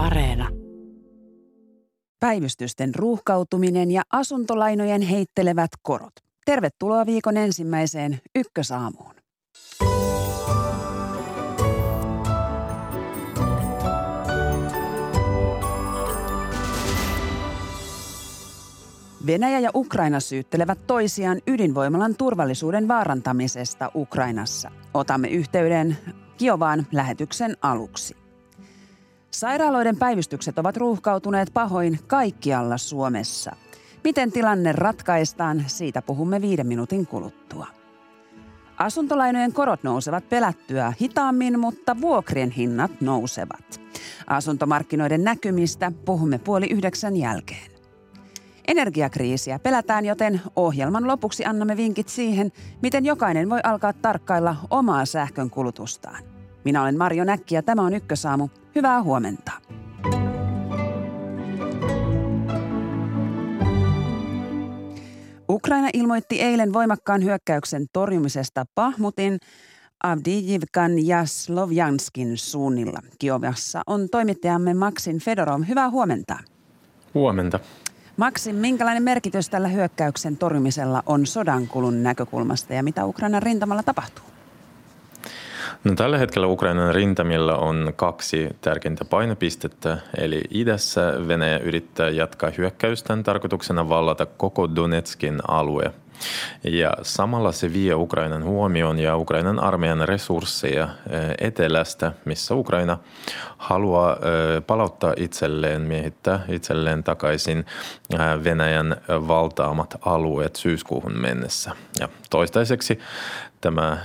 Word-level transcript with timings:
Areena. 0.00 0.48
Päivystysten 2.20 2.94
ruuhkautuminen 2.94 3.90
ja 3.90 4.02
asuntolainojen 4.12 5.02
heittelevät 5.02 5.70
korot. 5.82 6.12
Tervetuloa 6.44 7.06
viikon 7.06 7.36
ensimmäiseen 7.36 8.20
Ykkösaamuun. 8.34 9.14
Venäjä 19.26 19.58
ja 19.58 19.70
Ukraina 19.74 20.20
syyttelevät 20.20 20.78
toisiaan 20.86 21.40
ydinvoimalan 21.46 22.14
turvallisuuden 22.14 22.88
vaarantamisesta 22.88 23.90
Ukrainassa. 23.94 24.70
Otamme 24.94 25.28
yhteyden 25.28 25.98
Kiovaan 26.38 26.86
lähetyksen 26.92 27.56
aluksi. 27.62 28.19
Sairaaloiden 29.30 29.96
päivystykset 29.96 30.58
ovat 30.58 30.76
ruuhkautuneet 30.76 31.50
pahoin 31.54 31.98
kaikkialla 32.06 32.78
Suomessa. 32.78 33.56
Miten 34.04 34.32
tilanne 34.32 34.72
ratkaistaan, 34.72 35.64
siitä 35.66 36.02
puhumme 36.02 36.40
viiden 36.40 36.66
minuutin 36.66 37.06
kuluttua. 37.06 37.66
Asuntolainojen 38.78 39.52
korot 39.52 39.82
nousevat 39.82 40.28
pelättyä 40.28 40.92
hitaammin, 41.00 41.58
mutta 41.58 42.00
vuokrien 42.00 42.50
hinnat 42.50 43.00
nousevat. 43.00 43.80
Asuntomarkkinoiden 44.26 45.24
näkymistä 45.24 45.92
puhumme 46.04 46.38
puoli 46.38 46.66
yhdeksän 46.70 47.16
jälkeen. 47.16 47.70
Energiakriisiä 48.68 49.58
pelätään, 49.58 50.04
joten 50.04 50.40
ohjelman 50.56 51.06
lopuksi 51.06 51.44
annamme 51.44 51.76
vinkit 51.76 52.08
siihen, 52.08 52.52
miten 52.82 53.04
jokainen 53.04 53.50
voi 53.50 53.60
alkaa 53.64 53.92
tarkkailla 53.92 54.56
omaa 54.70 55.04
sähkön 55.04 55.50
kulutustaan. 55.50 56.24
Minä 56.64 56.82
olen 56.82 56.98
Marjo 56.98 57.24
Näkki 57.24 57.54
ja 57.54 57.62
tämä 57.62 57.82
on 57.82 57.94
Ykkösaamu. 57.94 58.48
Hyvää 58.74 59.02
huomenta. 59.02 59.52
Ukraina 65.48 65.88
ilmoitti 65.92 66.40
eilen 66.40 66.72
voimakkaan 66.72 67.24
hyökkäyksen 67.24 67.86
torjumisesta 67.92 68.64
Pahmutin, 68.74 69.38
Avdijivkan 70.02 71.06
ja 71.06 71.24
Slovjanskin 71.24 72.38
suunnilla. 72.38 73.00
Kiovassa 73.18 73.82
on 73.86 74.08
toimittajamme 74.08 74.74
Maksin 74.74 75.18
Fedorov. 75.18 75.62
Hyvää 75.68 75.90
huomenta. 75.90 76.38
Huomenta. 77.14 77.60
Maksin, 78.16 78.56
minkälainen 78.56 79.02
merkitys 79.02 79.48
tällä 79.48 79.68
hyökkäyksen 79.68 80.36
torjumisella 80.36 81.02
on 81.06 81.26
sodankulun 81.26 82.02
näkökulmasta 82.02 82.74
ja 82.74 82.82
mitä 82.82 83.06
Ukrainan 83.06 83.42
rintamalla 83.42 83.82
tapahtuu? 83.82 84.24
No, 85.84 85.94
tällä 85.94 86.18
hetkellä 86.18 86.46
Ukrainan 86.46 86.94
rintamilla 86.94 87.56
on 87.56 87.92
kaksi 87.96 88.48
tärkeintä 88.60 89.04
painopistettä, 89.04 89.98
eli 90.18 90.40
idässä 90.50 91.14
Venäjä 91.28 91.58
yrittää 91.58 92.08
jatkaa 92.08 92.50
hyökkäystään 92.58 93.22
tarkoituksena 93.22 93.88
vallata 93.88 94.26
koko 94.26 94.74
Donetskin 94.74 95.38
alue. 95.48 95.92
Ja 96.64 96.92
samalla 97.02 97.52
se 97.52 97.72
vie 97.72 97.94
Ukrainan 97.94 98.44
huomioon 98.44 98.98
ja 98.98 99.16
Ukrainan 99.16 99.58
armeijan 99.58 100.08
resursseja 100.08 100.84
eh, 101.10 101.46
etelästä, 101.46 102.12
missä 102.24 102.54
Ukraina 102.54 102.98
haluaa 103.58 104.12
eh, 104.12 104.62
palauttaa 104.66 105.14
itselleen, 105.16 105.82
miehittää 105.82 106.44
itselleen 106.48 107.04
takaisin 107.04 107.58
eh, 107.58 108.44
Venäjän 108.44 108.96
valtaamat 109.08 109.94
alueet 110.00 110.56
syyskuuhun 110.56 111.20
mennessä. 111.20 111.70
Ja 112.00 112.08
toistaiseksi 112.30 112.98
tämä 113.60 113.98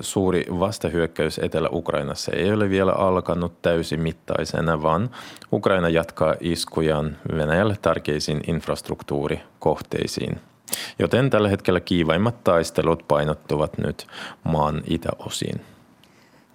suuri 0.00 0.46
vastahyökkäys 0.50 1.38
Etelä-Ukrainassa 1.38 2.32
ei 2.32 2.52
ole 2.52 2.70
vielä 2.70 2.92
alkanut 2.92 3.62
täysimittaisena, 3.62 4.82
vaan 4.82 5.10
Ukraina 5.52 5.88
jatkaa 5.88 6.34
iskujaan 6.40 7.16
Venäjälle 7.36 7.76
tärkeisiin 7.82 8.40
infrastruktuurikohteisiin. 8.46 10.40
Joten 10.98 11.30
tällä 11.30 11.48
hetkellä 11.48 11.80
kiivaimmat 11.80 12.44
taistelut 12.44 13.04
painottuvat 13.08 13.78
nyt 13.78 14.06
maan 14.44 14.82
itäosiin. 14.86 15.60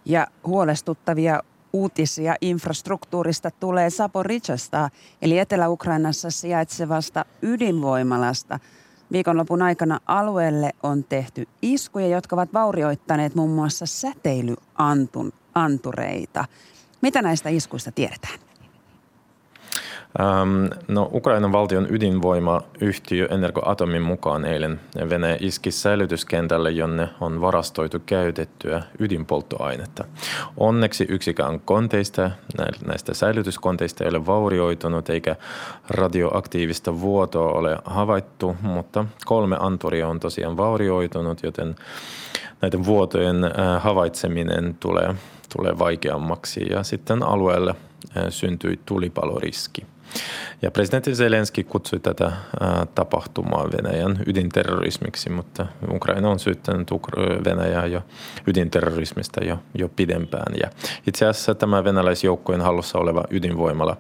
Ja 0.06 0.28
huolestuttavia 0.46 1.44
uutisia 1.74 2.36
infrastruktuurista 2.42 3.52
tulee 3.52 3.90
Saporicasta, 3.90 4.90
eli 5.22 5.40
Etelä-Ukrainassa 5.40 6.30
sijaitsevasta 6.30 7.26
ydinvoimalasta. 7.42 8.60
Viikonlopun 9.12 9.62
aikana 9.62 10.00
alueelle 10.06 10.72
on 10.84 11.04
tehty 11.04 11.48
iskuja, 11.62 12.08
jotka 12.08 12.36
ovat 12.36 12.54
vaurioittaneet 12.54 13.36
muun 13.36 13.52
muassa 13.52 13.86
säteilyantureita. 13.86 16.46
Mitä 17.02 17.22
näistä 17.22 17.50
iskuista 17.50 17.92
tiedetään? 17.92 18.40
Ähm, 20.20 20.66
no, 20.88 21.10
Ukrainan 21.14 21.52
valtion 21.52 21.88
ydinvoimayhtiö 21.90 23.28
Energoatomin 23.32 24.02
mukaan 24.02 24.46
eilen 24.46 24.80
Venäjä 25.10 25.38
iski 25.40 25.72
säilytyskentälle, 25.72 26.72
jonne 26.72 27.10
on 27.22 27.42
varastoitu 27.42 28.00
käytettyä 28.06 28.84
ydinpolttoainetta. 29.00 30.04
Onneksi 30.58 31.06
yksikään 31.10 31.60
konteista, 31.60 32.32
näistä 32.88 33.14
säilytyskonteista 33.14 34.04
ei 34.04 34.10
ole 34.10 34.26
vaurioitunut 34.26 35.10
eikä 35.10 35.36
radioaktiivista 35.90 37.02
vuotoa 37.02 37.52
ole 37.52 37.78
havaittu, 37.86 38.56
mutta 38.62 39.06
kolme 39.26 39.58
anturia 39.60 40.08
on 40.08 40.20
tosiaan 40.20 40.58
vaurioitunut, 40.58 41.44
joten 41.44 41.76
näiden 42.62 42.86
vuotojen 42.86 43.44
äh, 43.44 43.84
havaitseminen 43.84 44.78
tulee, 44.80 45.16
tulee 45.56 45.80
vaikeammaksi 45.80 46.66
ja 46.70 46.84
sitten 46.84 47.24
alueelle 47.24 47.76
äh, 48.18 48.24
syntyi 48.30 48.80
tulipaloriski. 48.86 49.86
Ja 50.62 50.72
presidentti 50.72 51.16
Zelenski 51.16 51.64
kutsui 51.64 52.00
tätä 52.00 52.32
tapahtumaa 52.96 53.70
Venäjän 53.72 54.20
ydinterrorismiksi, 54.26 55.30
mutta 55.30 55.66
Ukraina 55.92 56.30
on 56.30 56.40
syyttänyt 56.40 56.92
Venäjää 57.46 57.86
jo 57.86 58.02
ydinterrorismista 58.48 59.44
jo, 59.44 59.60
jo 59.74 59.90
pidempään. 59.90 60.56
Ja 60.62 60.70
itse 61.08 61.26
asiassa 61.26 61.56
tämä 61.56 61.84
venäläisjoukkojen 61.84 62.62
hallussa 62.62 63.00
oleva 63.00 63.24
ydinvoimala, 63.30 63.98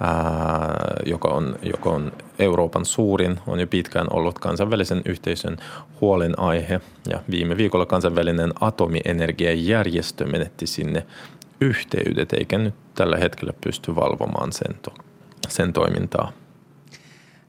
ää, 0.00 0.74
joka, 1.06 1.28
on, 1.28 1.56
joka 1.62 1.90
on 1.90 2.12
Euroopan 2.38 2.84
suurin, 2.84 3.40
on 3.46 3.60
jo 3.60 3.66
pitkään 3.66 4.06
ollut 4.10 4.38
kansainvälisen 4.38 5.02
yhteisön 5.04 5.56
huolenaihe. 6.00 6.80
Ja 7.10 7.20
viime 7.30 7.56
viikolla 7.56 7.86
kansainvälinen 7.86 8.52
atomienergiajärjestö 8.60 10.26
menetti 10.26 10.66
sinne 10.66 11.06
yhteydet, 11.60 12.32
eikä 12.32 12.58
nyt 12.58 12.74
tällä 12.94 13.16
hetkellä 13.16 13.52
pysty 13.64 13.94
valvomaan 13.94 14.52
sen 14.52 14.74
sen 15.50 15.72
toimintaa. 15.72 16.32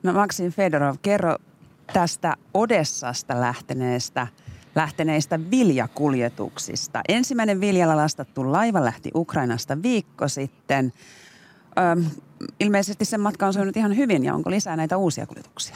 No 0.03 0.13
Maksim 0.13 0.51
Fedorov, 0.51 0.95
kerro 1.01 1.35
tästä 1.94 2.35
Odessasta 2.53 3.41
lähteneestä, 3.41 4.28
lähteneistä 4.75 5.39
viljakuljetuksista. 5.51 7.01
Ensimmäinen 7.07 7.61
viljalla 7.61 7.95
lastattu 7.95 8.51
laiva 8.51 8.85
lähti 8.85 9.11
Ukrainasta 9.16 9.81
viikko 9.81 10.28
sitten. 10.28 10.94
Öm, 11.79 12.05
ilmeisesti 12.59 13.05
sen 13.05 13.22
matka 13.22 13.47
on 13.47 13.53
sujunut 13.53 13.78
ihan 13.78 13.97
hyvin 13.97 14.25
ja 14.25 14.34
onko 14.34 14.51
lisää 14.51 14.75
näitä 14.75 14.97
uusia 14.97 15.25
kuljetuksia? 15.25 15.75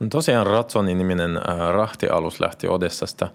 No 0.00 0.06
tosiaan 0.10 0.46
Ratsonin 0.46 0.98
niminen 0.98 1.36
äh, 1.36 1.42
rahtialus 1.72 2.40
lähti 2.40 2.68
Odessasta 2.68 3.28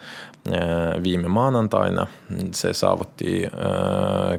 äh, 0.48 1.04
viime 1.04 1.28
maanantaina. 1.28 2.08
Se 2.52 2.74
saavutti 2.74 3.46
äh, 3.46 3.52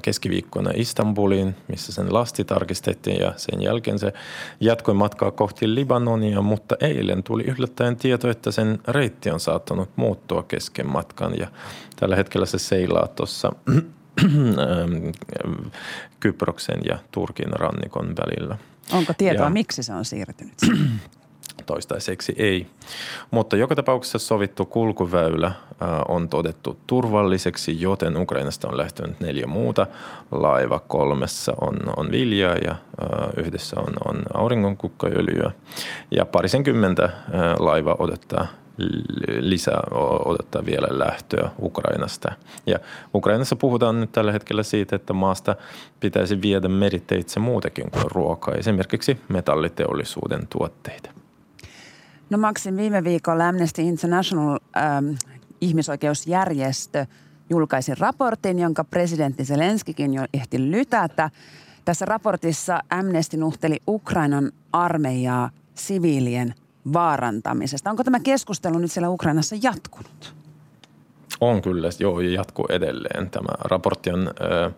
keskiviikkona 0.02 0.70
Istanbuliin, 0.74 1.56
missä 1.68 1.92
sen 1.92 2.14
lasti 2.14 2.44
tarkistettiin 2.44 3.20
ja 3.20 3.32
sen 3.36 3.62
jälkeen 3.62 3.98
se 3.98 4.12
jatkoi 4.60 4.94
matkaa 4.94 5.30
kohti 5.30 5.74
Libanonia, 5.74 6.42
mutta 6.42 6.76
eilen 6.80 7.22
tuli 7.22 7.44
yllättäen 7.44 7.96
tieto, 7.96 8.30
että 8.30 8.50
sen 8.50 8.78
reitti 8.88 9.30
on 9.30 9.40
saattanut 9.40 9.88
muuttua 9.96 10.42
kesken 10.42 10.86
matkan 10.86 11.38
ja 11.38 11.46
tällä 11.96 12.16
hetkellä 12.16 12.46
se 12.46 12.58
seilaa 12.58 13.08
tuossa 13.08 13.52
Kyproksen 16.20 16.80
ja 16.84 16.98
Turkin 17.10 17.52
rannikon 17.52 18.14
välillä. 18.16 18.58
Onko 18.92 19.12
tietoa, 19.18 19.46
ja, 19.46 19.50
miksi 19.50 19.82
se 19.82 19.92
on 19.92 20.04
siirtynyt? 20.04 20.54
Toistaiseksi 21.70 22.34
ei. 22.38 22.66
Mutta 23.30 23.56
joka 23.56 23.74
tapauksessa 23.74 24.18
sovittu 24.18 24.66
kulkuväylä 24.66 25.46
äh, 25.46 25.54
on 26.08 26.28
todettu 26.28 26.78
turvalliseksi, 26.86 27.80
joten 27.80 28.16
Ukrainasta 28.16 28.68
on 28.68 28.76
lähtenyt 28.76 29.20
neljä 29.20 29.46
muuta. 29.46 29.86
Laiva 30.30 30.78
kolmessa 30.78 31.52
on, 31.60 31.76
on 31.96 32.10
viljaa 32.10 32.56
ja 32.56 32.70
äh, 32.70 33.44
yhdessä 33.44 33.80
on, 33.80 33.94
on 34.04 34.22
auringonkukkaöljyä. 34.34 35.50
Ja 36.10 36.24
parisenkymmentä 36.26 37.04
äh, 37.04 37.12
laiva 37.58 37.96
odottaa 37.98 38.46
lisää 39.40 39.80
odottaa 40.24 40.66
vielä 40.66 40.88
lähtöä 40.90 41.50
Ukrainasta. 41.62 42.32
Ja 42.66 42.78
Ukrainassa 43.14 43.56
puhutaan 43.56 44.00
nyt 44.00 44.12
tällä 44.12 44.32
hetkellä 44.32 44.62
siitä, 44.62 44.96
että 44.96 45.12
maasta 45.12 45.56
pitäisi 46.00 46.42
viedä 46.42 46.68
meriteitse 46.68 47.40
muutakin 47.40 47.90
kuin 47.90 48.10
ruokaa, 48.10 48.54
esimerkiksi 48.54 49.20
metalliteollisuuden 49.28 50.46
tuotteita. 50.46 51.19
No 52.30 52.38
Maksin 52.38 52.76
viime 52.76 53.04
viikolla 53.04 53.48
Amnesty 53.48 53.82
International 53.82 54.58
ähm, 54.76 55.06
ihmisoikeusjärjestö 55.60 57.06
julkaisi 57.50 57.94
raportin, 57.94 58.58
jonka 58.58 58.84
presidentti 58.84 59.44
Zelenskikin 59.44 60.14
jo 60.14 60.26
ehti 60.34 60.70
lytätä. 60.70 61.30
Tässä 61.84 62.04
raportissa 62.04 62.82
Amnesty 62.90 63.36
nuhteli 63.36 63.78
Ukrainan 63.88 64.52
armeijaa 64.72 65.50
siviilien 65.74 66.54
vaarantamisesta. 66.92 67.90
Onko 67.90 68.04
tämä 68.04 68.20
keskustelu 68.20 68.78
nyt 68.78 68.92
siellä 68.92 69.10
Ukrainassa 69.10 69.56
jatkunut? 69.62 70.39
On 71.40 71.62
kyllä, 71.62 71.88
joo, 71.98 72.20
ja 72.20 72.30
jatkuu 72.30 72.66
edelleen. 72.68 73.30
Tämä 73.30 73.48
raportti 73.60 74.10
on 74.10 74.28
äh, 74.28 74.72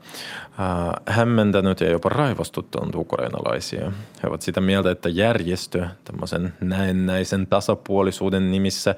hämmentänyt 1.07 1.81
ja 1.81 1.91
jopa 1.91 2.09
raivostuttanut 2.09 2.95
ukrainalaisia. 2.95 3.93
He 4.23 4.29
ovat 4.29 4.43
sitä 4.43 4.61
mieltä, 4.61 4.91
että 4.91 5.09
järjestö 5.09 5.87
tämmöisen 6.05 6.53
näennäisen 6.61 7.47
tasapuolisuuden 7.47 8.51
nimissä 8.51 8.95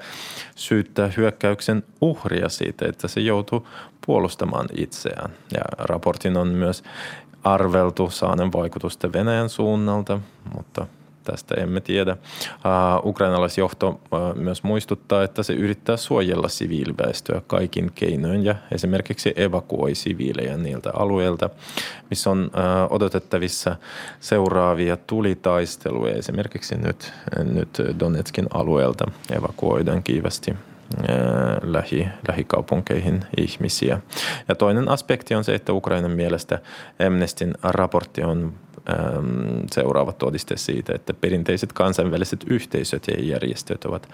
syyttää 0.55 1.11
hyökkäyksen 1.17 1.83
uhria 2.01 2.49
siitä, 2.49 2.85
että 2.87 3.07
se 3.07 3.19
joutuu 3.19 3.67
puolustamaan 4.05 4.67
itseään. 4.77 5.31
Ja 5.53 5.61
raportin 5.77 6.37
on 6.37 6.47
myös 6.47 6.83
arveltu 7.43 8.09
saanen 8.09 8.51
vaikutusta 8.53 9.13
Venäjän 9.13 9.49
suunnalta, 9.49 10.19
mutta 10.55 10.87
tästä 11.25 11.55
emme 11.55 11.81
tiedä. 11.81 12.17
Ukrainalaisjohto 13.03 14.01
myös 14.35 14.63
muistuttaa, 14.63 15.23
että 15.23 15.43
se 15.43 15.53
yrittää 15.53 15.97
suojella 15.97 16.47
siviiliväestöä 16.47 17.41
kaikin 17.47 17.91
keinoin 17.95 18.45
ja 18.45 18.55
esimerkiksi 18.71 19.33
evakuoi 19.35 19.95
siviilejä 19.95 20.57
niiltä 20.57 20.91
alueilta, 20.93 21.49
missä 22.09 22.29
on 22.29 22.51
odotettavissa 22.89 23.75
seuraavia 24.19 24.97
tulitaisteluja. 24.97 26.15
Esimerkiksi 26.15 26.75
nyt, 26.75 27.13
nyt 27.43 27.81
Donetskin 27.99 28.47
alueelta 28.53 29.05
evakuoidaan 29.31 30.03
kiivästi 30.03 30.55
lähi, 31.61 32.07
lähikaupunkeihin 32.27 33.25
ihmisiä. 33.37 34.01
Ja 34.47 34.55
toinen 34.55 34.89
aspekti 34.89 35.35
on 35.35 35.43
se, 35.43 35.55
että 35.55 35.73
Ukrainan 35.73 36.11
mielestä 36.11 36.59
Amnestin 37.07 37.53
raportti 37.63 38.23
on 38.23 38.53
seuraava 39.71 40.11
todiste 40.11 40.57
siitä, 40.57 40.95
että 40.95 41.13
perinteiset 41.13 41.73
kansainväliset 41.73 42.45
yhteisöt 42.47 43.07
ja 43.07 43.23
järjestöt 43.23 43.85
ovat, 43.85 44.09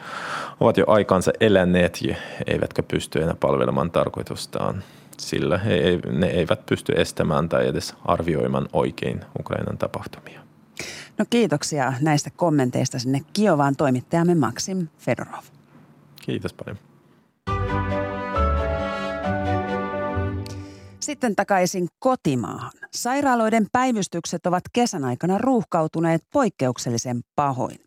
ovat 0.59 0.77
jo 0.77 0.83
aikansa 0.87 1.31
eläneet 1.39 2.01
ja 2.01 2.15
eivätkä 2.47 2.83
pysty 2.83 3.21
enää 3.21 3.35
palvelemaan 3.39 3.91
tarkoitustaan 3.91 4.83
sillä 5.17 5.57
he, 5.57 5.99
ne 6.11 6.27
eivät 6.27 6.65
pysty 6.65 6.93
estämään 6.97 7.49
tai 7.49 7.67
edes 7.67 7.95
arvioimaan 8.05 8.67
oikein 8.73 9.21
Ukrainan 9.39 9.77
tapahtumia. 9.77 10.41
No 11.17 11.25
kiitoksia 11.29 11.93
näistä 12.01 12.29
kommenteista 12.35 12.99
sinne 12.99 13.21
Kiovaan 13.33 13.75
toimittajamme 13.75 14.35
Maksim 14.35 14.87
Fedorov. 14.97 15.43
Kiitos 16.21 16.53
paljon. 16.53 16.90
Sitten 21.01 21.35
takaisin 21.35 21.87
kotimaahan. 21.99 22.71
Sairaaloiden 22.93 23.67
päivystykset 23.71 24.45
ovat 24.45 24.63
kesän 24.73 25.05
aikana 25.05 25.37
ruuhkautuneet 25.37 26.21
poikkeuksellisen 26.33 27.21
pahoin. 27.35 27.77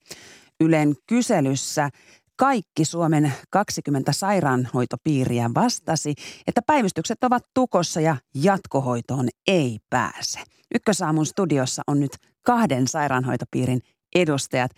Ylen 0.60 0.94
kyselyssä 1.06 1.90
kaikki 2.36 2.84
Suomen 2.84 3.32
20 3.50 4.12
sairaanhoitopiiriä 4.12 5.50
vastasi, 5.54 6.14
että 6.46 6.62
päivystykset 6.66 7.24
ovat 7.24 7.42
tukossa 7.54 8.00
ja 8.00 8.16
jatkohoitoon 8.34 9.28
ei 9.46 9.78
pääse. 9.90 10.40
Ykkösaamun 10.74 11.26
studiossa 11.26 11.82
on 11.86 12.00
nyt 12.00 12.16
kahden 12.42 12.88
sairaanhoitopiirin 12.88 13.80
edustajat. 14.14 14.70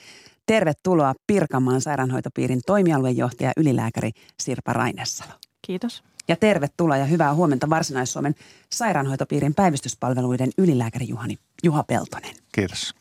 Tervetuloa 0.46 1.14
Pirkanmaan 1.26 1.80
sairaanhoitopiirin 1.80 2.60
toimialuejohtaja 2.66 3.52
ylilääkäri 3.56 4.10
Sirpa 4.42 4.72
Rainessalo. 4.72 5.32
Kiitos. 5.66 6.02
Ja 6.28 6.36
tervetuloa 6.36 6.96
ja 6.96 7.04
hyvää 7.04 7.34
huomenta 7.34 7.70
Varsinais-Suomen 7.70 8.34
sairaanhoitopiirin 8.72 9.54
päivystyspalveluiden 9.54 10.50
ylilääkäri 10.58 11.08
Juhani, 11.08 11.38
Juha 11.64 11.84
Peltonen. 11.84 12.34
Kiitos. 12.52 12.94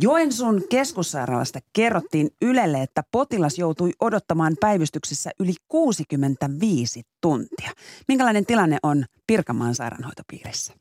Joensuun 0.00 0.62
keskussairaalasta 0.70 1.58
kerrottiin 1.72 2.30
Ylelle, 2.42 2.82
että 2.82 3.02
potilas 3.10 3.58
joutui 3.58 3.92
odottamaan 4.00 4.56
päivystyksessä 4.60 5.30
yli 5.40 5.54
65 5.68 7.02
tuntia. 7.20 7.70
Minkälainen 8.08 8.46
tilanne 8.46 8.78
on 8.82 9.04
Pirkanmaan 9.26 9.74
sairaanhoitopiirissä? 9.74 10.74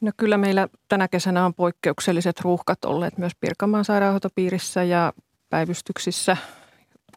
No 0.00 0.12
kyllä 0.16 0.38
meillä 0.38 0.68
tänä 0.88 1.08
kesänä 1.08 1.46
on 1.46 1.54
poikkeukselliset 1.54 2.40
ruuhkat 2.40 2.84
olleet 2.84 3.18
myös 3.18 3.32
Pirkanmaan 3.40 3.84
sairaanhoitopiirissä 3.84 4.84
ja 4.84 5.12
päivystyksissä 5.48 6.36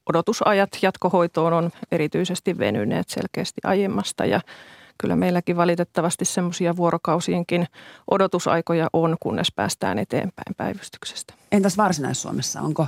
odotusajat 0.09 0.69
jatkohoitoon 0.81 1.53
on 1.53 1.71
erityisesti 1.91 2.57
venyneet 2.57 3.09
selkeästi 3.09 3.61
aiemmasta 3.63 4.25
ja 4.25 4.41
kyllä 4.97 5.15
meilläkin 5.15 5.57
valitettavasti 5.57 6.25
semmoisia 6.25 6.75
vuorokausienkin 6.75 7.67
odotusaikoja 8.11 8.87
on, 8.93 9.17
kunnes 9.19 9.47
päästään 9.55 9.99
eteenpäin 9.99 10.55
päivystyksestä. 10.57 11.33
Entäs 11.51 11.77
Varsinais-Suomessa, 11.77 12.61
onko 12.61 12.87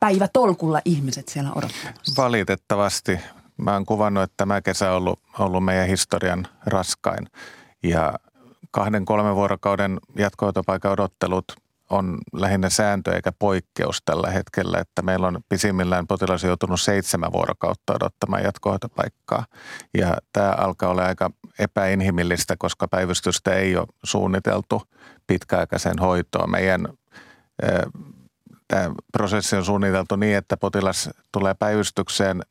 päivä 0.00 0.28
tolkulla 0.32 0.80
ihmiset 0.84 1.28
siellä 1.28 1.50
odottamassa? 1.50 2.22
Valitettavasti. 2.22 3.20
Mä 3.56 3.72
oon 3.72 3.86
kuvannut, 3.86 4.22
että 4.22 4.34
tämä 4.36 4.60
kesä 4.60 4.90
on 4.90 4.96
ollut, 4.96 5.20
ollut 5.38 5.64
meidän 5.64 5.88
historian 5.88 6.46
raskain 6.66 7.28
ja 7.82 8.14
kahden 8.70 9.04
kolmen 9.04 9.34
vuorokauden 9.34 9.98
jatkohoitopaikan 10.16 10.92
odottelut 10.92 11.44
on 11.90 12.18
lähinnä 12.32 12.70
sääntö 12.70 13.14
eikä 13.14 13.32
poikkeus 13.38 14.02
tällä 14.04 14.30
hetkellä, 14.30 14.78
että 14.78 15.02
meillä 15.02 15.26
on 15.26 15.40
pisimmillään 15.48 16.06
potilas 16.06 16.44
joutunut 16.44 16.80
seitsemän 16.80 17.32
vuorokautta 17.32 17.94
odottamaan 17.94 18.42
jatkohoitopaikkaa. 18.42 19.46
Ja 19.94 20.16
tämä 20.32 20.50
alkaa 20.50 20.90
olla 20.90 21.06
aika 21.06 21.30
epäinhimillistä, 21.58 22.54
koska 22.58 22.88
päivystystä 22.88 23.54
ei 23.54 23.76
ole 23.76 23.86
suunniteltu 24.04 24.82
pitkäaikaisen 25.26 25.98
hoitoon. 25.98 26.50
Meidän 26.50 26.88
tämä 28.68 28.90
prosessi 29.12 29.56
on 29.56 29.64
suunniteltu 29.64 30.16
niin, 30.16 30.36
että 30.36 30.56
potilas 30.56 31.10
tulee 31.32 31.54
päivystykseen 31.54 32.42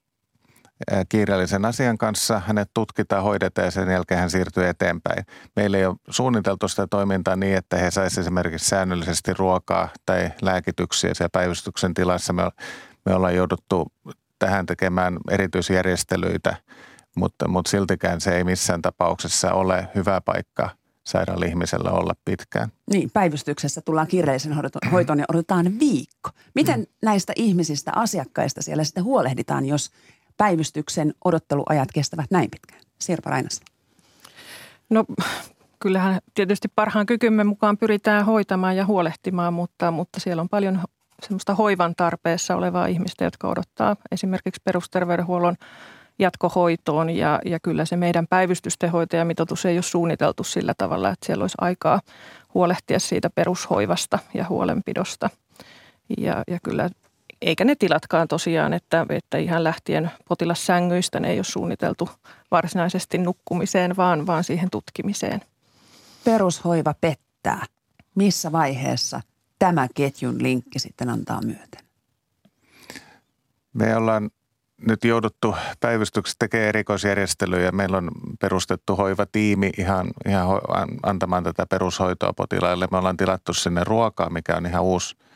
kiireellisen 1.10 1.66
asian 1.66 1.98
kanssa. 1.98 2.42
Hänet 2.48 2.70
tutkitaan, 2.74 3.24
hoidetaan 3.24 3.66
ja 3.66 3.72
sen 3.72 3.90
jälkeen 3.90 4.20
hän 4.20 4.30
siirtyy 4.30 4.68
eteenpäin. 4.68 5.26
Meillä 5.56 5.78
ei 5.78 5.86
ole 5.86 5.96
suunniteltu 6.10 6.68
sitä 6.68 6.88
toimintaa 6.88 7.36
niin, 7.36 7.58
että 7.58 7.78
he 7.78 7.92
saisivat 7.92 8.24
esimerkiksi 8.24 8.70
säännöllisesti 8.70 9.34
ruokaa 9.34 9.90
tai 10.06 10.32
lääkityksiä 10.42 11.14
siellä 11.14 11.30
päivystyksen 11.34 11.94
tilassa. 11.94 12.34
Me, 12.34 12.44
me 13.06 13.16
ollaan 13.16 13.36
jouduttu 13.36 13.92
tähän 14.40 14.66
tekemään 14.66 15.18
erityisjärjestelyitä, 15.32 16.56
mutta, 17.16 17.48
mutta 17.48 17.72
siltikään 17.72 18.22
se 18.22 18.38
ei 18.38 18.44
missään 18.44 18.82
tapauksessa 18.82 19.54
ole 19.54 19.88
hyvä 19.96 20.22
paikka 20.22 20.70
sairaalla 21.08 21.46
ihmisellä 21.46 21.92
olla 21.92 22.14
pitkään. 22.26 22.70
Niin, 22.92 23.12
päivystyksessä 23.14 23.82
tullaan 23.82 24.08
kiireellisen 24.08 24.56
hoitoon 24.92 25.20
ja 25.20 25.26
odotetaan 25.30 25.80
viikko. 25.80 26.30
Miten 26.56 26.80
mm. 26.80 26.86
näistä 27.04 27.34
ihmisistä, 27.36 27.92
asiakkaista 27.96 28.62
siellä 28.62 28.84
sitten 28.84 29.04
huolehditaan, 29.04 29.66
jos 29.66 29.92
päivystyksen 30.38 31.14
odotteluajat 31.26 31.90
kestävät 31.94 32.32
näin 32.32 32.52
pitkään? 32.52 32.82
Sirpa 33.00 33.30
Rainas. 33.30 33.62
No 34.90 35.06
kyllähän 35.80 36.20
tietysti 36.34 36.68
parhaan 36.76 37.06
kykymme 37.06 37.44
mukaan 37.44 37.78
pyritään 37.78 38.26
hoitamaan 38.26 38.76
ja 38.76 38.86
huolehtimaan, 38.86 39.54
mutta, 39.54 39.92
mutta 39.92 40.20
siellä 40.20 40.42
on 40.42 40.50
paljon 40.50 40.82
semmoista 41.24 41.56
hoivan 41.56 41.96
tarpeessa 41.96 42.56
olevaa 42.56 42.86
ihmistä, 42.86 43.24
jotka 43.24 43.48
odottaa 43.48 43.96
esimerkiksi 44.12 44.62
perusterveydenhuollon 44.66 45.56
jatkohoitoon 46.20 47.10
ja, 47.10 47.40
ja 47.46 47.60
kyllä 47.60 47.86
se 47.86 47.96
meidän 47.96 48.28
päivystysten 48.28 48.92
hoitajamitoitus 48.92 49.66
ei 49.66 49.78
ole 49.78 49.82
suunniteltu 49.82 50.44
sillä 50.44 50.74
tavalla, 50.78 51.10
että 51.10 51.26
siellä 51.26 51.44
olisi 51.44 51.58
aikaa 51.62 52.02
huolehtia 52.54 53.00
siitä 53.00 53.30
perushoivasta 53.30 54.20
ja 54.34 54.46
huolenpidosta. 54.50 55.30
Ja, 56.18 56.44
ja 56.48 56.60
kyllä 56.64 56.90
eikä 57.42 57.66
ne 57.66 57.76
tilatkaan 57.76 58.28
tosiaan, 58.28 58.74
että, 58.74 59.06
että 59.10 59.38
ihan 59.38 59.64
lähtien 59.64 60.12
potilassängyistä 60.30 61.20
ne 61.20 61.30
ei 61.30 61.38
ole 61.38 61.44
suunniteltu 61.44 62.10
varsinaisesti 62.52 63.18
nukkumiseen, 63.18 63.98
vaan, 63.98 64.28
vaan 64.28 64.44
siihen 64.44 64.70
tutkimiseen. 64.70 65.42
Perushoiva 66.24 66.94
pettää. 67.02 67.66
Missä 68.16 68.52
vaiheessa 68.52 69.22
tämä 69.60 69.88
ketjun 69.96 70.44
linkki 70.44 70.80
sitten 70.80 71.10
antaa 71.10 71.42
myöten? 71.42 71.88
Me 73.74 73.96
ollaan 73.96 74.30
nyt 74.88 75.04
jouduttu 75.04 75.56
päivystyksessä 75.80 76.36
tekemään 76.40 76.70
erikoisjärjestelyjä. 76.70 77.72
Meillä 77.72 77.98
on 77.98 78.12
perustettu 78.40 78.96
hoivatiimi 78.96 79.70
ihan, 79.78 80.08
ihan 80.28 80.48
antamaan 81.04 81.44
tätä 81.44 81.66
perushoitoa 81.66 82.34
potilaille. 82.34 82.88
Me 82.92 82.98
ollaan 82.98 83.18
tilattu 83.18 83.54
sinne 83.54 83.84
ruokaa, 83.84 84.30
mikä 84.30 84.56
on 84.56 84.66
ihan 84.66 84.84
uusi– 84.84 85.16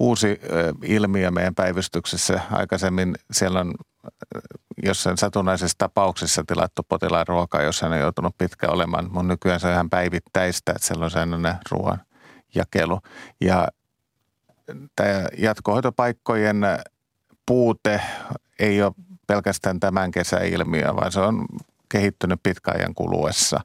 uusi 0.00 0.40
ilmiö 0.82 1.30
meidän 1.30 1.54
päivystyksessä. 1.54 2.40
Aikaisemmin 2.50 3.14
siellä 3.32 3.60
on 3.60 3.74
jossain 4.82 5.18
satunnaisessa 5.18 5.78
tapauksessa 5.78 6.44
tilattu 6.46 6.82
potilaan 6.88 7.28
ruokaa, 7.28 7.62
jos 7.62 7.82
hän 7.82 7.92
on 7.92 7.98
joutunut 7.98 8.38
pitkään 8.38 8.72
olemaan. 8.72 9.12
Mun 9.12 9.28
nykyään 9.28 9.60
se 9.60 9.66
on 9.66 9.72
ihan 9.72 9.90
päivittäistä, 9.90 10.72
että 10.72 10.86
siellä 10.86 11.04
on 11.04 11.10
sellainen 11.10 11.54
ruoan 11.70 12.00
jakelu. 12.54 13.00
Ja 13.40 13.68
tämä 14.96 15.26
jatkohoitopaikkojen 15.38 16.60
puute 17.46 18.00
ei 18.58 18.82
ole 18.82 18.92
pelkästään 19.26 19.80
tämän 19.80 20.10
kesän 20.10 20.46
ilmiö, 20.46 20.96
vaan 20.96 21.12
se 21.12 21.20
on 21.20 21.46
kehittynyt 21.88 22.40
pitkän 22.42 22.76
ajan 22.76 22.94
kuluessa. 22.94 23.60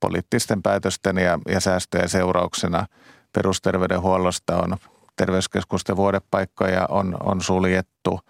Poliittisten 0.00 0.62
päätösten 0.62 1.16
ja, 1.16 1.38
ja 1.48 1.60
säästöjen 1.60 2.08
seurauksena 2.08 2.86
perusterveydenhuollosta 3.32 4.56
on 4.56 4.76
terveyskeskusten 5.16 5.96
vuodepaikkoja 5.96 6.86
on, 6.90 7.16
on 7.20 7.40
suljettu, 7.42 8.20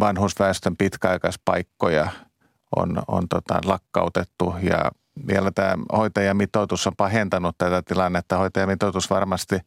vanhusväestön 0.00 0.76
pitkäaikaispaikkoja 0.76 2.08
on, 2.76 3.02
on 3.08 3.28
tota, 3.28 3.60
lakkautettu 3.64 4.54
ja 4.62 4.90
vielä 5.26 5.50
tämä 5.50 5.76
hoitajamitoitus 5.96 6.86
on 6.86 6.96
pahentanut 6.96 7.58
tätä 7.58 7.82
tilannetta. 7.82 8.38
Hoitajamitoitus 8.38 9.10
varmasti, 9.10 9.58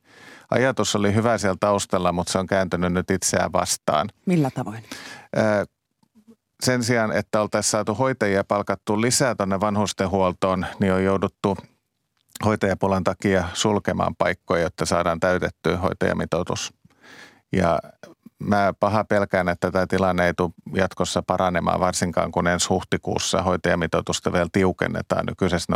ajatus 0.52 0.96
oli 0.96 1.14
hyvä 1.14 1.38
siellä 1.38 1.58
taustalla, 1.60 2.12
mutta 2.12 2.32
se 2.32 2.40
on 2.40 2.48
kääntynyt 2.48 2.94
nyt 2.94 3.12
itseään 3.12 3.54
vastaan. 3.54 4.10
Millä 4.26 4.50
tavoin? 4.50 4.84
Sen 6.64 6.84
sijaan, 6.84 7.12
että 7.12 7.42
oltaisiin 7.42 7.72
saatu 7.72 7.96
hoitajia 7.96 8.44
palkattu 8.44 9.02
lisää 9.02 9.36
tuonne 9.36 9.60
vanhustenhuoltoon, 9.60 10.66
niin 10.80 10.94
on 10.94 11.04
jouduttu 11.04 11.58
hoitajapulan 12.46 13.04
takia 13.04 13.50
sulkemaan 13.54 14.16
paikkoja, 14.16 14.64
jotta 14.64 14.86
saadaan 14.86 15.20
täytettyä 15.20 15.78
hoitajamitoitus. 15.78 16.74
Ja 17.52 17.80
mä 18.40 18.74
paha 18.80 19.04
pelkään, 19.04 19.50
että 19.50 19.72
tämä 19.72 19.88
tilanne 19.88 20.26
ei 20.26 20.34
tule 20.34 20.52
jatkossa 20.76 21.24
paranemaan, 21.28 21.80
varsinkaan 21.80 22.32
kun 22.32 22.48
ensi 22.48 22.70
huhtikuussa 22.70 23.42
hoitajamitoitusta 23.42 24.34
vielä 24.34 24.50
tiukennetaan 24.52 25.26
nykyisestä 25.26 25.74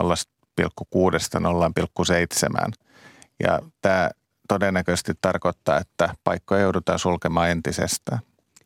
0,6-0,7. 0.61 2.71
Ja 3.43 3.59
tämä 3.81 4.09
todennäköisesti 4.47 5.13
tarkoittaa, 5.21 5.77
että 5.77 6.15
paikkoja 6.23 6.61
joudutaan 6.61 6.99
sulkemaan 6.99 7.49
entisestään. 7.49 8.19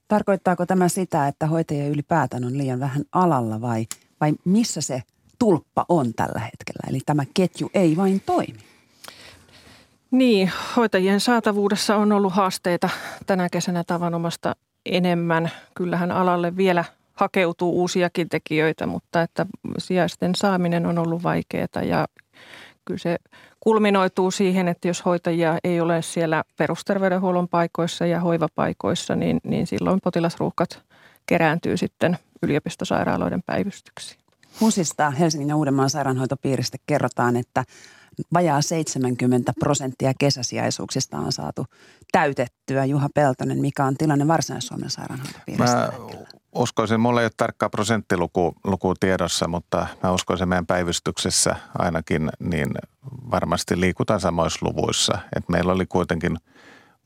Tarkoittaako 0.07 0.65
tämä 0.65 0.89
sitä, 0.89 1.27
että 1.27 1.47
hoitajia 1.47 1.87
ylipäätään 1.87 2.45
on 2.45 2.57
liian 2.57 2.79
vähän 2.79 3.03
alalla 3.11 3.61
vai, 3.61 3.85
vai 4.21 4.33
missä 4.45 4.81
se 4.81 5.03
tulppa 5.39 5.85
on 5.89 6.13
tällä 6.13 6.39
hetkellä? 6.39 6.89
Eli 6.89 6.99
tämä 7.05 7.23
ketju 7.33 7.69
ei 7.73 7.97
vain 7.97 8.21
toimi. 8.25 8.59
Niin, 10.11 10.51
hoitajien 10.75 11.19
saatavuudessa 11.19 11.95
on 11.95 12.11
ollut 12.11 12.33
haasteita 12.33 12.89
tänä 13.25 13.49
kesänä 13.49 13.83
tavanomasta 13.83 14.55
enemmän. 14.85 15.51
Kyllähän 15.75 16.11
alalle 16.11 16.57
vielä 16.57 16.83
hakeutuu 17.13 17.79
uusiakin 17.79 18.29
tekijöitä, 18.29 18.87
mutta 18.87 19.21
että 19.21 19.45
sijaisten 19.77 20.35
saaminen 20.35 20.85
on 20.85 20.97
ollut 20.99 21.23
vaikeaa 21.23 21.83
ja 21.83 22.07
kyllä 22.85 22.99
se 22.99 23.17
kulminoituu 23.59 24.31
siihen, 24.31 24.67
että 24.67 24.87
jos 24.87 25.05
hoitajia 25.05 25.57
ei 25.63 25.81
ole 25.81 26.01
siellä 26.01 26.43
perusterveydenhuollon 26.57 27.47
paikoissa 27.47 28.05
ja 28.05 28.19
hoivapaikoissa, 28.19 29.15
niin, 29.15 29.39
niin 29.43 29.67
silloin 29.67 29.99
potilasruuhkat 30.03 30.81
kerääntyy 31.25 31.77
sitten 31.77 32.17
yliopistosairaaloiden 32.41 33.43
päivystyksiin. 33.43 34.16
HUSista 34.61 35.11
Helsingin 35.11 35.49
ja 35.49 35.55
Uudenmaan 35.55 35.89
sairaanhoitopiiristä 35.89 36.77
kerrotaan, 36.87 37.35
että 37.35 37.63
vajaa 38.33 38.61
70 38.61 39.53
prosenttia 39.59 40.13
kesäsijaisuuksista 40.19 41.17
on 41.17 41.31
saatu 41.31 41.65
täytettyä. 42.11 42.85
Juha 42.85 43.09
Peltonen, 43.15 43.57
mikä 43.57 43.85
on 43.85 43.97
tilanne 43.97 44.27
Varsinais-Suomen 44.27 44.89
sairaanhoitopiirissä? 44.89 45.77
Mä 45.77 45.89
uskoisin, 46.55 46.99
mulla 46.99 47.21
ei 47.21 47.25
ole 47.25 47.31
tarkkaa 47.37 47.69
prosenttiluku 47.69 48.55
luku 48.63 48.93
tiedossa, 48.99 49.47
mutta 49.47 49.87
mä 50.03 50.11
uskoisin 50.11 50.49
meidän 50.49 50.65
päivystyksessä 50.65 51.55
ainakin, 51.77 52.29
niin 52.39 52.67
varmasti 53.31 53.79
liikutaan 53.79 54.19
samoissa 54.19 54.65
luvuissa. 54.65 55.17
Et 55.35 55.49
meillä 55.49 55.73
oli 55.73 55.85
kuitenkin 55.85 56.37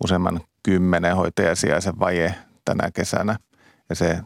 useamman 0.04 0.42
kymmenen 0.64 1.16
hoitajasijaisen 1.16 2.00
vaje 2.00 2.36
tänä 2.66 2.92
kesänä 2.92 3.38
ja 3.90 3.96
se 3.96 4.20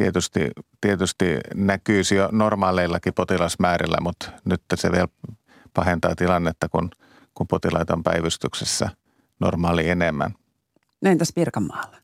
tietysti, 0.00 0.50
tietysti 0.80 1.38
näkyisi 1.54 2.14
jo 2.14 2.28
normaaleillakin 2.32 3.14
potilasmäärillä, 3.14 3.96
mutta 4.00 4.30
nyt 4.44 4.62
se 4.74 4.92
vielä 4.92 5.08
pahentaa 5.74 6.14
tilannetta, 6.16 6.68
kun, 6.68 6.90
kun 7.34 7.48
potilaita 7.48 7.94
on 7.94 8.02
päivystyksessä 8.02 8.88
normaali 9.40 9.88
enemmän. 9.88 10.34
No 11.00 11.10
entäs 11.10 11.32
Pirkanmaalla? 11.34 11.96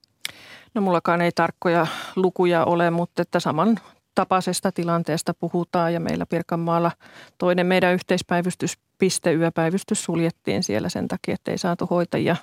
No 0.75 0.81
mullakaan 0.81 1.21
ei 1.21 1.33
tarkkoja 1.33 1.87
lukuja 2.17 2.65
ole, 2.65 2.91
mutta 2.91 3.23
että 3.23 3.41
saman 3.41 3.79
tapaisesta 4.15 4.73
tilanteesta 4.73 5.35
puhutaan 5.35 5.95
ja 5.95 6.01
meillä 6.01 6.27
Pirkanmaalla 6.27 6.93
toinen 7.39 7.67
meidän 7.67 7.95
yhteispäivystyspiste, 7.95 9.33
yöpäivystys 9.33 10.05
suljettiin 10.05 10.63
siellä 10.63 10.89
sen 10.89 11.09
takia, 11.09 11.35
että 11.35 11.51
ei 11.51 11.59
saatu 11.59 11.87
hoitajia 11.87 12.37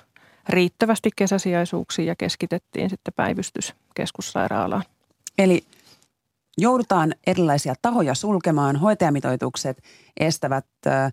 riittävästi 0.48 1.10
kesäsijaisuuksiin 1.16 2.08
ja 2.08 2.16
keskitettiin 2.16 2.90
sitten 2.90 3.14
päivystys 3.16 3.74
keskussairaalaan. 3.94 4.84
Eli 5.38 5.64
joudutaan 6.58 7.14
erilaisia 7.26 7.74
tahoja 7.82 8.14
sulkemaan, 8.14 8.76
hoitajamitoitukset 8.76 9.82
estävät 10.20 10.66
ö, 10.86 10.90
ö, 10.90 11.10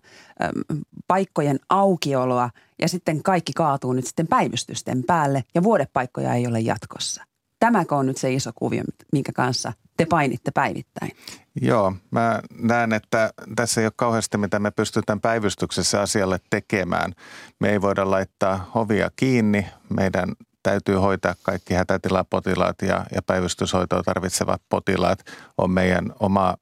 paikkojen 1.06 1.60
aukioloa 1.68 2.50
ja 2.78 2.88
sitten 2.88 3.22
kaikki 3.22 3.52
kaatuu 3.52 3.92
nyt 3.92 4.06
sitten 4.06 4.26
päivystysten 4.26 5.04
päälle 5.04 5.44
ja 5.54 5.62
vuodepaikkoja 5.62 6.34
ei 6.34 6.46
ole 6.46 6.60
jatkossa. 6.60 7.24
Tämäkö 7.58 7.96
on 7.96 8.06
nyt 8.06 8.16
se 8.16 8.32
iso 8.32 8.50
kuvio, 8.54 8.82
minkä 9.12 9.32
kanssa 9.32 9.72
te 9.96 10.06
painitte 10.06 10.50
päivittäin? 10.50 11.12
Joo, 11.60 11.94
mä 12.10 12.40
näen, 12.58 12.92
että 12.92 13.30
tässä 13.56 13.80
ei 13.80 13.86
ole 13.86 13.92
kauheasti 13.96 14.38
mitä 14.38 14.58
me 14.58 14.70
pystytään 14.70 15.20
päivystyksessä 15.20 16.00
asialle 16.00 16.40
tekemään. 16.50 17.12
Me 17.60 17.70
ei 17.70 17.80
voida 17.80 18.10
laittaa 18.10 18.70
hovia 18.74 19.10
kiinni. 19.16 19.66
Meidän 19.96 20.28
täytyy 20.62 20.96
hoitaa 20.96 21.34
kaikki 21.42 21.74
hätätilapotilaat 21.74 22.82
ja, 22.82 23.06
ja 23.14 23.22
päivystyshoitoa 23.22 24.02
tarvitsevat 24.02 24.62
potilaat. 24.68 25.18
On 25.58 25.70
meidän 25.70 26.12
oma 26.20 26.54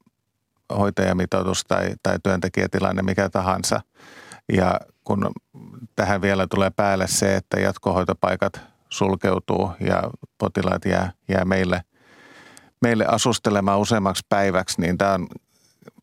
hoitajamitoitus 0.77 1.63
tai, 1.67 1.93
tai 2.03 2.17
työntekijätilanne 2.23 3.01
mikä 3.01 3.29
tahansa. 3.29 3.81
Ja 4.53 4.79
kun 5.03 5.31
tähän 5.95 6.21
vielä 6.21 6.47
tulee 6.47 6.69
päälle 6.69 7.07
se, 7.07 7.35
että 7.35 7.59
jatkohoitopaikat 7.59 8.61
sulkeutuu 8.89 9.71
ja 9.79 10.03
potilaat 10.37 10.85
jää, 10.85 11.11
jää 11.27 11.45
meille, 11.45 11.83
meille 12.81 13.05
asustelemaan 13.05 13.79
useammaksi 13.79 14.25
päiväksi, 14.29 14.81
niin 14.81 14.97
tämä 14.97 15.13
on 15.13 15.27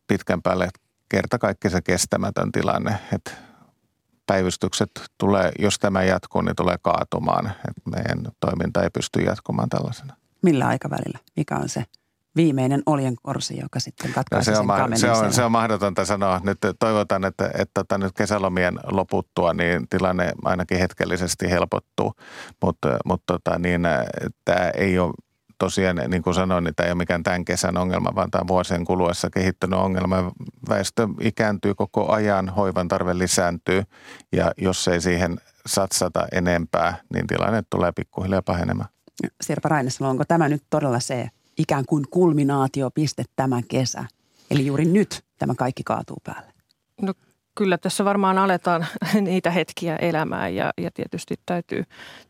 pitkän 0.07 0.41
päälle 0.41 0.69
kerta 1.09 1.37
kaikki 1.37 1.69
se 1.69 1.81
kestämätön 1.81 2.51
tilanne. 2.51 2.99
Että 3.13 3.31
päivystykset 4.29 4.91
tulee, 5.17 5.51
jos 5.59 5.79
tämä 5.79 6.03
jatkuu, 6.03 6.41
niin 6.41 6.55
tulee 6.55 6.75
kaatumaan. 6.81 7.45
Että 7.47 7.89
meidän 7.89 8.31
toiminta 8.39 8.83
ei 8.83 8.89
pysty 8.89 9.21
jatkumaan 9.21 9.69
tällaisena. 9.69 10.15
Millä 10.41 10.67
aikavälillä? 10.67 11.19
Mikä 11.35 11.55
on 11.55 11.69
se 11.69 11.83
viimeinen 12.35 12.83
oljenkorsi, 12.85 13.57
joka 13.61 13.79
sitten 13.79 14.13
katkaisi 14.13 14.51
no 14.51 14.55
se, 14.55 14.61
on, 14.61 14.97
se, 14.97 15.11
on, 15.11 15.33
se 15.33 15.43
on 15.43 15.51
mahdotonta 15.51 16.05
sanoa. 16.05 16.41
Nyt 16.43 16.57
toivotaan, 16.79 17.25
että, 17.25 17.45
että, 17.45 17.61
että 17.61 17.71
tota 17.73 17.97
nyt 17.97 18.11
kesälomien 18.17 18.79
loputtua, 18.91 19.53
niin 19.53 19.87
tilanne 19.89 20.31
ainakin 20.45 20.79
hetkellisesti 20.79 21.49
helpottuu. 21.49 22.13
Mutta, 22.61 22.97
mutta 23.05 23.33
tota, 23.33 23.59
niin, 23.59 23.81
tämä 24.45 24.69
ei 24.69 24.99
ole 24.99 25.13
tosiaan, 25.59 25.95
niin 26.07 26.23
kuin 26.23 26.33
sanoin, 26.33 26.63
niin 26.63 26.75
tämä 26.75 26.87
ei 26.87 26.91
ole 26.91 26.97
mikään 26.97 27.23
tämän 27.23 27.45
kesän 27.45 27.77
ongelma, 27.77 28.15
vaan 28.15 28.31
tämä 28.31 28.41
on 28.41 28.47
vuosien 28.47 28.85
kuluessa 28.85 29.29
kehittynyt 29.29 29.79
ongelma. 29.79 30.31
Väestö 30.69 31.07
ikääntyy 31.21 31.75
koko 31.75 32.11
ajan, 32.11 32.49
hoivan 32.49 32.87
tarve 32.87 33.17
lisääntyy 33.17 33.83
ja 34.31 34.51
jos 34.57 34.87
ei 34.87 35.01
siihen 35.01 35.37
satsata 35.65 36.27
enempää, 36.31 36.97
niin 37.13 37.27
tilanne 37.27 37.63
tulee 37.69 37.91
pikkuhiljaa 37.91 38.41
pahenemaan. 38.41 38.89
Sirpa 39.41 39.69
Rainesalo, 39.69 40.09
onko 40.09 40.23
tämä 40.27 40.49
nyt 40.49 40.63
todella 40.69 40.99
se 40.99 41.29
ikään 41.57 41.85
kuin 41.85 42.05
kulminaatiopiste 42.11 43.23
tämä 43.35 43.61
kesä? 43.67 44.05
Eli 44.51 44.65
juuri 44.65 44.85
nyt 44.85 45.23
tämä 45.37 45.55
kaikki 45.55 45.83
kaatuu 45.83 46.17
päälle. 46.23 46.53
No 47.01 47.13
kyllä 47.55 47.77
tässä 47.77 48.05
varmaan 48.05 48.37
aletaan 48.37 48.85
niitä 49.21 49.51
hetkiä 49.51 49.95
elämään 49.95 50.55
ja, 50.55 50.73
ja 50.77 50.91
tietysti 50.93 51.35
täytyy 51.45 51.83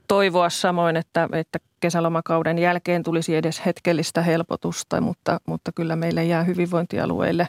toivoa 0.08 0.50
samoin, 0.50 0.96
että, 0.96 1.30
että 1.34 1.60
kesälomakauden 1.80 2.60
jälkeen 2.60 3.04
tulisi 3.04 3.36
edes 3.36 3.66
hetkellistä 3.66 4.22
helpotusta, 4.22 5.02
mutta, 5.02 5.40
mutta 5.48 5.72
kyllä 5.76 5.96
meille 5.96 6.26
jää 6.26 6.44
hyvinvointialueille 6.44 7.48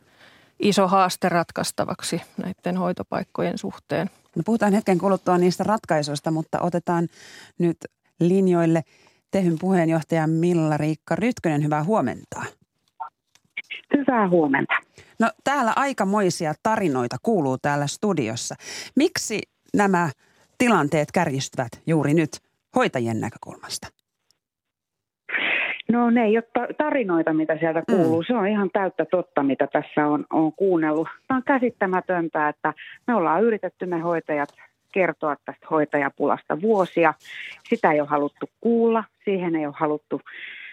iso 0.61 0.89
haaste 0.89 1.29
ratkaistavaksi 1.29 2.23
näiden 2.37 2.77
hoitopaikkojen 2.77 3.59
suhteen. 3.59 4.11
No 4.37 4.43
puhutaan 4.47 4.73
hetken 4.73 4.99
kuluttua 4.99 5.39
niistä 5.39 5.65
ratkaisuista, 5.65 6.31
mutta 6.31 6.61
otetaan 6.61 7.09
nyt 7.59 7.77
linjoille 8.21 8.83
Tehyn 9.31 9.57
puheenjohtaja 9.61 10.27
Milla-Riikka 10.27 11.17
Rytkönen. 11.17 11.65
Hyvää 11.65 11.85
huomenta. 11.85 12.43
Hyvää 13.97 14.29
huomenta. 14.29 14.75
No 15.21 15.31
täällä 15.45 15.73
aikamoisia 15.77 16.53
tarinoita 16.63 17.17
kuuluu 17.23 17.59
täällä 17.59 17.87
studiossa. 17.87 18.55
Miksi 18.97 19.41
nämä 19.75 20.11
tilanteet 20.59 21.09
kärjistyvät 21.13 21.73
juuri 21.87 22.15
nyt 22.15 22.31
hoitajien 22.77 23.21
näkökulmasta? 23.21 23.89
No 25.93 26.11
ne 26.11 26.25
ei 26.25 26.37
ole 26.37 26.75
tarinoita, 26.79 27.33
mitä 27.33 27.59
sieltä 27.59 27.83
mm. 27.89 27.97
kuuluu. 27.97 28.21
Mm. 28.21 28.25
Se 28.27 28.35
on 28.35 28.49
ihan 28.49 28.71
täyttä 28.73 29.05
totta, 29.05 29.43
mitä 29.43 29.67
tässä 29.67 30.07
on, 30.07 30.27
on 30.31 30.53
kuunnellut. 30.53 31.09
Tämä 31.29 31.39
on 31.39 31.43
käsittämätöntä, 31.45 32.49
että 32.49 32.75
me 33.07 33.15
ollaan 33.15 33.45
yritetty 33.45 33.87
me 33.87 33.99
hoitajat 33.99 34.49
kertoa 34.93 35.37
tästä 35.45 35.67
hoitajapulasta 35.71 36.61
vuosia. 36.61 37.15
Sitä 37.69 37.93
ei 37.93 38.01
ole 38.01 38.09
haluttu 38.09 38.51
kuulla, 38.61 39.05
siihen 39.25 39.57
ei 39.57 39.67
ole 39.67 39.75
haluttu 39.79 40.21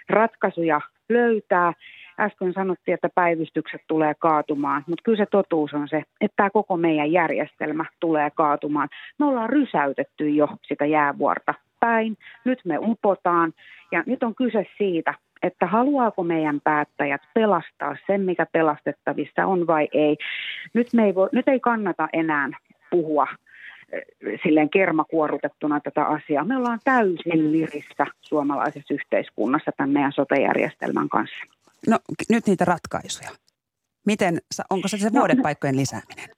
ratkaisuja 0.09 0.81
löytää. 1.09 1.73
Äsken 2.19 2.53
sanottiin, 2.53 2.93
että 2.93 3.09
päivystykset 3.15 3.81
tulee 3.87 4.13
kaatumaan, 4.19 4.83
mutta 4.87 5.03
kyllä 5.03 5.17
se 5.17 5.25
totuus 5.31 5.73
on 5.73 5.87
se, 5.87 6.03
että 6.21 6.35
tämä 6.35 6.49
koko 6.49 6.77
meidän 6.77 7.11
järjestelmä 7.11 7.85
tulee 7.99 8.29
kaatumaan. 8.29 8.89
Me 9.19 9.25
ollaan 9.25 9.49
rysäytetty 9.49 10.29
jo 10.29 10.47
sitä 10.67 10.85
jäävuorta 10.85 11.53
päin, 11.79 12.17
nyt 12.45 12.59
me 12.65 12.77
upotaan 12.81 13.53
ja 13.91 14.03
nyt 14.05 14.23
on 14.23 14.35
kyse 14.35 14.65
siitä, 14.77 15.13
että 15.43 15.65
haluaako 15.65 16.23
meidän 16.23 16.61
päättäjät 16.63 17.21
pelastaa 17.33 17.95
sen, 18.07 18.21
mikä 18.21 18.45
pelastettavissa 18.51 19.45
on 19.45 19.67
vai 19.67 19.87
ei. 19.93 20.17
Nyt, 20.73 20.93
me 20.93 21.05
ei, 21.05 21.15
voi, 21.15 21.29
nyt 21.31 21.47
ei 21.47 21.59
kannata 21.59 22.07
enää 22.13 22.49
puhua 22.91 23.27
eh, 23.91 24.03
silleen 24.43 24.69
kermakuorutettuna 24.69 25.79
tätä 25.79 26.05
asiaa. 26.05 26.43
Me 26.43 26.57
ollaan 26.57 26.79
täysin 26.83 27.51
lirissä 27.51 28.05
suomalaisessa 28.21 28.93
yhteiskunnassa 28.93 29.71
tämän 29.77 29.89
meidän 29.89 30.11
sote-järjestelmän 30.11 31.09
kanssa. 31.09 31.56
No 31.87 31.99
nyt 32.29 32.47
niitä 32.47 32.65
ratkaisuja. 32.65 33.29
Miten, 34.05 34.37
onko 34.69 34.87
se 34.87 34.97
se 34.97 35.09
no, 35.09 35.19
vuodepaikkojen 35.19 35.77
lisääminen? 35.77 36.29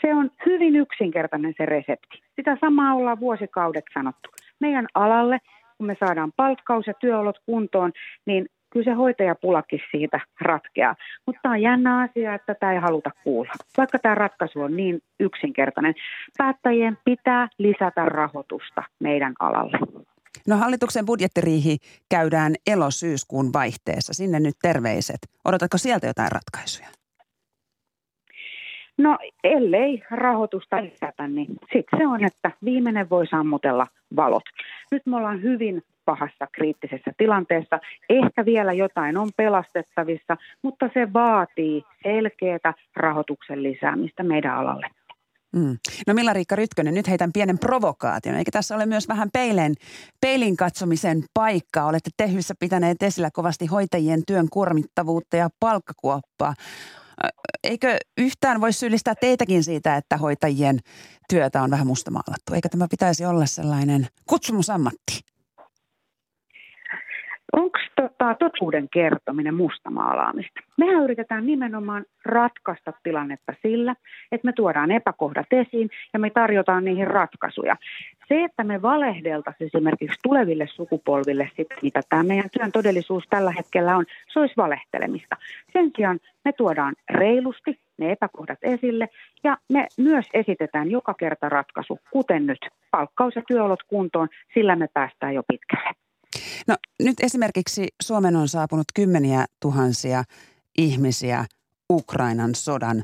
Se 0.00 0.14
on 0.14 0.30
hyvin 0.46 0.76
yksinkertainen 0.76 1.54
se 1.56 1.66
resepti. 1.66 2.22
Sitä 2.36 2.56
samaa 2.60 2.94
ollaan 2.94 3.20
vuosikaudet 3.20 3.84
sanottu. 3.94 4.28
Meidän 4.60 4.86
alalle 4.94 5.38
kun 5.80 5.86
me 5.86 5.96
saadaan 6.00 6.32
palkkaus 6.36 6.86
ja 6.86 6.94
työolot 6.94 7.38
kuntoon, 7.46 7.92
niin 8.26 8.46
kyllä 8.70 8.84
se 8.84 8.92
hoitajapulakin 8.92 9.80
siitä 9.90 10.20
ratkeaa. 10.40 10.94
Mutta 11.26 11.40
tämä 11.42 11.52
on 11.52 11.62
jännä 11.62 11.98
asia, 11.98 12.34
että 12.34 12.54
tämä 12.54 12.72
ei 12.72 12.78
haluta 12.78 13.10
kuulla. 13.24 13.52
Vaikka 13.76 13.98
tämä 13.98 14.14
ratkaisu 14.14 14.60
on 14.60 14.76
niin 14.76 15.00
yksinkertainen, 15.20 15.94
päättäjien 16.38 16.98
pitää 17.04 17.48
lisätä 17.58 18.04
rahoitusta 18.04 18.82
meidän 18.98 19.32
alalle. 19.40 19.78
No 20.48 20.56
hallituksen 20.56 21.06
budjettiriihi 21.06 21.78
käydään 22.08 22.54
elosyyskuun 22.66 23.52
vaihteessa. 23.52 24.14
Sinne 24.14 24.40
nyt 24.40 24.54
terveiset. 24.62 25.18
Odotatko 25.44 25.78
sieltä 25.78 26.06
jotain 26.06 26.32
ratkaisuja? 26.32 26.88
No 28.98 29.18
ellei 29.44 30.02
rahoitusta 30.10 30.82
lisätä, 30.82 31.28
niin 31.28 31.48
sitten 31.72 31.98
se 31.98 32.06
on, 32.06 32.24
että 32.24 32.50
viimeinen 32.64 33.10
voi 33.10 33.26
sammutella 33.26 33.86
valot. 34.16 34.42
Nyt 34.90 35.06
me 35.06 35.16
ollaan 35.16 35.42
hyvin 35.42 35.82
pahassa 36.04 36.46
kriittisessä 36.52 37.12
tilanteessa. 37.18 37.80
Ehkä 38.08 38.44
vielä 38.44 38.72
jotain 38.72 39.16
on 39.16 39.28
pelastettavissa, 39.36 40.36
mutta 40.62 40.90
se 40.94 41.12
vaatii 41.12 41.82
selkeää 42.02 42.74
rahoituksen 42.96 43.62
lisäämistä 43.62 44.22
meidän 44.22 44.56
alalle. 44.56 44.86
Mm. 45.56 45.78
No 46.06 46.14
Milla-Riikka 46.14 46.56
Rytkönen, 46.56 46.94
nyt 46.94 47.08
heitän 47.08 47.32
pienen 47.32 47.58
provokaation. 47.58 48.34
Eikä 48.34 48.50
tässä 48.50 48.74
ole 48.74 48.86
myös 48.86 49.08
vähän 49.08 49.28
peilen, 49.32 49.74
peilin 50.20 50.56
katsomisen 50.56 51.24
paikkaa? 51.34 51.86
Olette 51.86 52.10
tehyssä 52.16 52.54
pitäneet 52.58 53.02
esillä 53.02 53.30
kovasti 53.30 53.66
hoitajien 53.66 54.22
työn 54.26 54.48
kuormittavuutta 54.50 55.36
ja 55.36 55.48
palkkakuoppaa 55.60 56.54
eikö 57.64 57.98
yhtään 58.18 58.60
voi 58.60 58.72
syyllistää 58.72 59.14
teitäkin 59.14 59.64
siitä, 59.64 59.96
että 59.96 60.16
hoitajien 60.16 60.78
työtä 61.28 61.62
on 61.62 61.70
vähän 61.70 61.86
mustamaalattu? 61.86 62.54
Eikö 62.54 62.68
tämä 62.68 62.86
pitäisi 62.90 63.24
olla 63.24 63.46
sellainen 63.46 64.06
kutsumusammatti? 64.26 65.20
Onko 67.52 67.78
tota, 67.96 68.34
totuuden 68.38 68.88
kertominen 68.88 69.54
mustamaalaamista? 69.54 70.60
Mehän 70.76 71.04
yritetään 71.04 71.46
nimenomaan 71.46 72.04
ratkaista 72.24 72.92
tilannetta 73.02 73.52
sillä, 73.62 73.94
että 74.32 74.46
me 74.46 74.52
tuodaan 74.52 74.90
epäkohdat 74.90 75.46
esiin 75.52 75.90
ja 76.12 76.18
me 76.18 76.30
tarjotaan 76.30 76.84
niihin 76.84 77.06
ratkaisuja. 77.06 77.76
Se, 78.28 78.44
että 78.44 78.64
me 78.64 78.82
valehdeltaisiin 78.82 79.70
esimerkiksi 79.74 80.18
tuleville 80.22 80.66
sukupolville 80.66 81.50
sitten, 81.56 81.78
mitä 81.82 82.00
tämä 82.08 82.22
meidän 82.22 82.50
työn 82.58 82.72
todellisuus 82.72 83.24
tällä 83.30 83.52
hetkellä 83.56 83.96
on, 83.96 84.04
se 84.32 84.40
olisi 84.40 84.56
valehtelemista. 84.56 85.36
Sen 85.72 85.90
sijaan 85.96 86.20
me 86.44 86.52
tuodaan 86.52 86.94
reilusti 87.10 87.78
ne 87.98 88.12
epäkohdat 88.12 88.58
esille 88.62 89.08
ja 89.44 89.56
me 89.72 89.86
myös 89.98 90.26
esitetään 90.34 90.90
joka 90.90 91.14
kerta 91.14 91.48
ratkaisu, 91.48 91.98
kuten 92.10 92.46
nyt 92.46 92.58
palkkaus- 92.90 93.36
ja 93.36 93.42
työolot 93.48 93.82
kuntoon, 93.82 94.28
sillä 94.54 94.76
me 94.76 94.88
päästään 94.94 95.34
jo 95.34 95.42
pitkälle. 95.48 96.09
No 96.68 96.76
nyt 97.02 97.20
esimerkiksi 97.22 97.88
Suomen 98.02 98.36
on 98.36 98.48
saapunut 98.48 98.86
kymmeniä 98.94 99.44
tuhansia 99.62 100.24
ihmisiä 100.78 101.44
Ukrainan 101.92 102.54
sodan, 102.54 103.02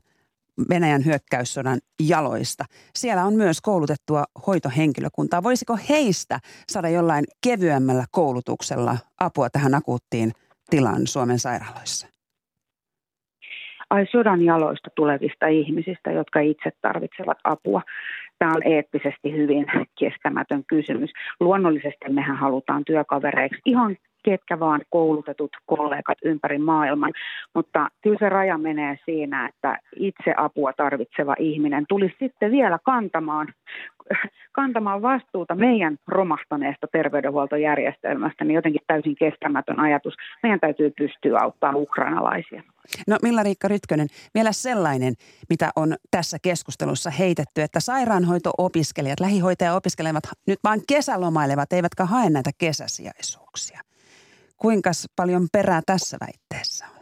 Venäjän 0.68 1.04
hyökkäyssodan 1.04 1.78
jaloista. 2.00 2.64
Siellä 2.94 3.24
on 3.24 3.34
myös 3.34 3.60
koulutettua 3.60 4.24
hoitohenkilökuntaa. 4.46 5.42
Voisiko 5.42 5.78
heistä 5.88 6.38
saada 6.68 6.88
jollain 6.88 7.24
kevyemmällä 7.44 8.04
koulutuksella 8.10 8.96
apua 9.20 9.50
tähän 9.50 9.74
akuuttiin 9.74 10.32
tilaan 10.70 11.06
Suomen 11.06 11.38
sairaaloissa? 11.38 12.06
Ai 13.90 14.06
sodan 14.10 14.42
jaloista 14.42 14.90
tulevista 14.96 15.46
ihmisistä, 15.46 16.10
jotka 16.10 16.40
itse 16.40 16.70
tarvitsevat 16.82 17.38
apua. 17.44 17.82
Tämä 18.38 18.52
on 18.54 18.62
eettisesti 18.64 19.32
hyvin 19.32 19.66
kestämätön 19.98 20.64
kysymys. 20.66 21.10
Luonnollisesti 21.40 22.08
mehän 22.08 22.36
halutaan 22.36 22.84
työkavereiksi 22.84 23.60
ihan 23.64 23.96
ketkä 24.26 24.60
vaan 24.60 24.80
koulutetut 24.90 25.50
kollegat 25.66 26.18
ympäri 26.24 26.58
maailman. 26.58 27.12
Mutta 27.54 27.88
kyllä 28.02 28.16
se 28.18 28.28
raja 28.28 28.58
menee 28.58 28.98
siinä, 29.04 29.48
että 29.48 29.78
itse 29.96 30.34
apua 30.36 30.72
tarvitseva 30.72 31.34
ihminen 31.38 31.84
tulisi 31.88 32.16
sitten 32.18 32.50
vielä 32.50 32.78
kantamaan, 32.84 33.46
kantamaan 34.52 35.02
vastuuta 35.02 35.54
meidän 35.54 35.96
romahtaneesta 36.06 36.86
terveydenhuoltojärjestelmästä, 36.92 38.44
niin 38.44 38.54
jotenkin 38.54 38.80
täysin 38.86 39.16
kestämätön 39.16 39.80
ajatus. 39.80 40.14
Meidän 40.42 40.60
täytyy 40.60 40.92
pystyä 40.98 41.38
auttamaan 41.38 41.82
ukrainalaisia. 41.82 42.62
No 43.06 43.16
Milla-Riikka 43.22 43.68
Rytkönen, 43.68 44.08
vielä 44.34 44.52
sellainen, 44.52 45.14
mitä 45.48 45.70
on 45.76 45.96
tässä 46.10 46.38
keskustelussa 46.42 47.10
heitetty, 47.10 47.62
että 47.62 47.80
sairaanhoito-opiskelijat, 47.80 49.20
lähihoitaja-opiskelevat 49.20 50.24
nyt 50.46 50.58
vain 50.64 50.80
kesälomailevat, 50.88 51.72
eivätkä 51.72 52.04
hae 52.04 52.30
näitä 52.30 52.50
kesäsijaisuuksia. 52.58 53.80
Kuinka 54.56 54.90
paljon 55.16 55.48
perää 55.52 55.80
tässä 55.86 56.16
väitteessä 56.20 56.86
on? 56.86 56.95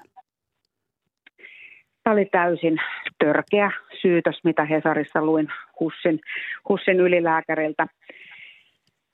Tämä 2.04 2.14
oli 2.14 2.24
täysin 2.24 2.76
törkeä 3.18 3.70
syytös, 4.02 4.40
mitä 4.44 4.64
Hesarissa 4.64 5.22
luin 5.22 5.48
Hussin, 5.80 6.20
Hussin 6.68 7.00
ylilääkäriltä. 7.00 7.86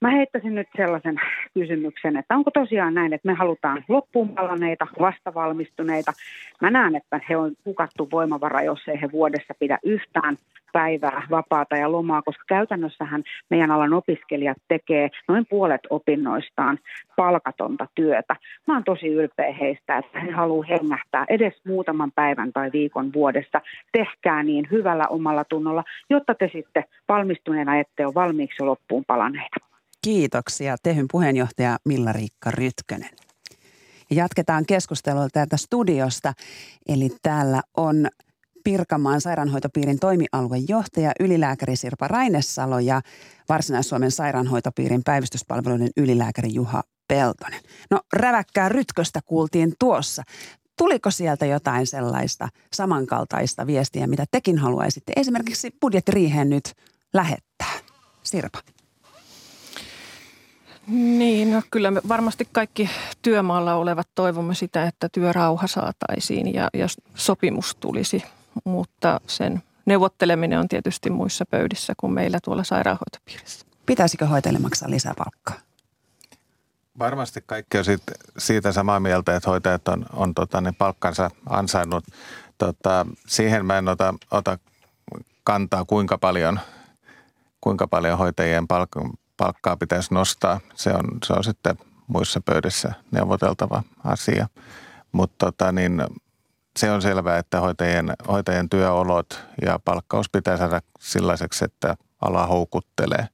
Mä 0.00 0.10
heittäisin 0.10 0.54
nyt 0.54 0.68
sellaisen 0.76 1.20
kysymyksen, 1.54 2.16
että 2.16 2.34
onko 2.34 2.50
tosiaan 2.50 2.94
näin, 2.94 3.12
että 3.12 3.28
me 3.28 3.34
halutaan 3.34 3.84
loppuun 3.88 4.28
palaneita, 4.28 4.86
vastavalmistuneita. 5.00 6.12
Mä 6.60 6.70
näen, 6.70 6.96
että 6.96 7.20
he 7.28 7.36
on 7.36 7.52
hukattu 7.64 8.08
voimavara, 8.12 8.62
jos 8.62 8.88
ei 8.88 9.00
he 9.00 9.12
vuodessa 9.12 9.54
pidä 9.58 9.78
yhtään 9.82 10.36
päivää 10.72 11.26
vapaata 11.30 11.76
ja 11.76 11.92
lomaa, 11.92 12.22
koska 12.22 12.44
käytännössähän 12.48 13.22
meidän 13.50 13.70
alan 13.70 13.92
opiskelijat 13.92 14.56
tekee 14.68 15.08
noin 15.28 15.46
puolet 15.50 15.80
opinnoistaan 15.90 16.78
palkatonta 17.16 17.86
työtä. 17.94 18.36
Mä 18.66 18.74
oon 18.74 18.84
tosi 18.84 19.06
ylpeä 19.06 19.52
heistä, 19.52 19.98
että 19.98 20.20
he 20.20 20.30
haluaa 20.30 20.66
hengähtää 20.68 21.24
edes 21.28 21.64
muutaman 21.66 22.12
päivän 22.14 22.52
tai 22.52 22.70
viikon 22.72 23.12
vuodessa. 23.12 23.60
Tehkää 23.92 24.42
niin 24.42 24.68
hyvällä 24.70 25.06
omalla 25.08 25.44
tunnolla, 25.44 25.84
jotta 26.10 26.34
te 26.34 26.50
sitten 26.52 26.84
valmistuneena 27.08 27.78
ette 27.78 28.06
ole 28.06 28.14
valmiiksi 28.14 28.62
loppuun 28.62 29.04
palaneita. 29.06 29.69
Kiitoksia 30.04 30.76
Tehyn 30.82 31.06
puheenjohtaja 31.12 31.78
Milla-Riikka 31.84 32.50
Rytkönen. 32.50 33.10
Jatketaan 34.10 34.66
keskustelua 34.66 35.28
täältä 35.32 35.56
studiosta. 35.56 36.32
Eli 36.88 37.10
täällä 37.22 37.62
on 37.76 38.08
Pirkanmaan 38.64 39.20
sairaanhoitopiirin 39.20 39.98
toimialuejohtaja 39.98 41.12
ylilääkäri 41.20 41.76
Sirpa 41.76 42.08
Rainesalo 42.08 42.78
ja 42.78 43.00
Varsinais-Suomen 43.48 44.10
sairaanhoitopiirin 44.10 45.02
päivystyspalveluiden 45.04 45.90
ylilääkäri 45.96 46.54
Juha 46.54 46.82
Peltonen. 47.08 47.60
No 47.90 48.00
räväkkää 48.12 48.68
rytköstä 48.68 49.20
kuultiin 49.26 49.72
tuossa. 49.78 50.22
Tuliko 50.78 51.10
sieltä 51.10 51.46
jotain 51.46 51.86
sellaista 51.86 52.48
samankaltaista 52.72 53.66
viestiä, 53.66 54.06
mitä 54.06 54.24
tekin 54.30 54.58
haluaisitte 54.58 55.12
esimerkiksi 55.16 55.70
budjettiriiheen 55.80 56.50
nyt 56.50 56.72
lähettää? 57.14 57.72
Sirpa. 58.22 58.58
Niin, 60.90 61.50
no 61.50 61.62
kyllä 61.70 61.90
me 61.90 62.00
varmasti 62.08 62.48
kaikki 62.52 62.90
työmaalla 63.22 63.74
olevat 63.74 64.08
toivomme 64.14 64.54
sitä, 64.54 64.86
että 64.86 65.08
työrauha 65.12 65.66
saataisiin 65.66 66.54
ja, 66.54 66.68
ja 66.74 66.86
sopimus 67.14 67.74
tulisi, 67.74 68.24
mutta 68.64 69.20
sen 69.26 69.62
neuvotteleminen 69.86 70.58
on 70.58 70.68
tietysti 70.68 71.10
muissa 71.10 71.44
pöydissä 71.46 71.92
kuin 71.96 72.12
meillä 72.12 72.38
tuolla 72.44 72.64
sairaanhoitopiirissä. 72.64 73.66
Pitäisikö 73.86 74.26
hoitajille 74.26 74.58
maksaa 74.58 74.90
lisää 74.90 75.14
palkkaa? 75.18 75.54
Varmasti 76.98 77.42
kaikki 77.46 77.78
on 77.78 77.84
siitä, 77.84 78.12
siitä 78.38 78.72
samaa 78.72 79.00
mieltä, 79.00 79.36
että 79.36 79.50
hoitajat 79.50 79.88
on, 79.88 80.06
on 80.12 80.34
tota, 80.34 80.60
niin 80.60 80.74
palkkansa 80.74 81.30
ansainnut. 81.48 82.04
Tota, 82.58 83.06
siihen 83.26 83.66
mä 83.66 83.78
en 83.78 83.88
ota, 83.88 84.14
ota 84.30 84.58
kantaa, 85.44 85.84
kuinka 85.84 86.18
paljon, 86.18 86.60
kuinka 87.60 87.88
paljon 87.88 88.18
hoitajien 88.18 88.64
palk- 88.64 89.16
palkkaa 89.40 89.76
pitäisi 89.76 90.14
nostaa. 90.14 90.60
Se 90.74 90.90
on, 90.90 91.04
se 91.24 91.32
on 91.32 91.44
sitten 91.44 91.76
muissa 92.06 92.40
pöydissä 92.40 92.92
neuvoteltava 93.10 93.82
asia. 94.04 94.46
mutta 95.12 95.46
tota, 95.46 95.72
niin, 95.72 96.02
se 96.78 96.90
on 96.90 97.02
selvää, 97.02 97.38
että 97.38 97.60
hoitajien, 97.60 98.12
hoitajien 98.28 98.68
työolot 98.68 99.44
ja 99.62 99.78
palkkaus 99.84 100.30
pitää 100.32 100.56
saada 100.56 100.80
sellaiseksi, 101.00 101.64
että 101.64 101.96
ala 102.20 102.46
houkuttelee. 102.46 103.28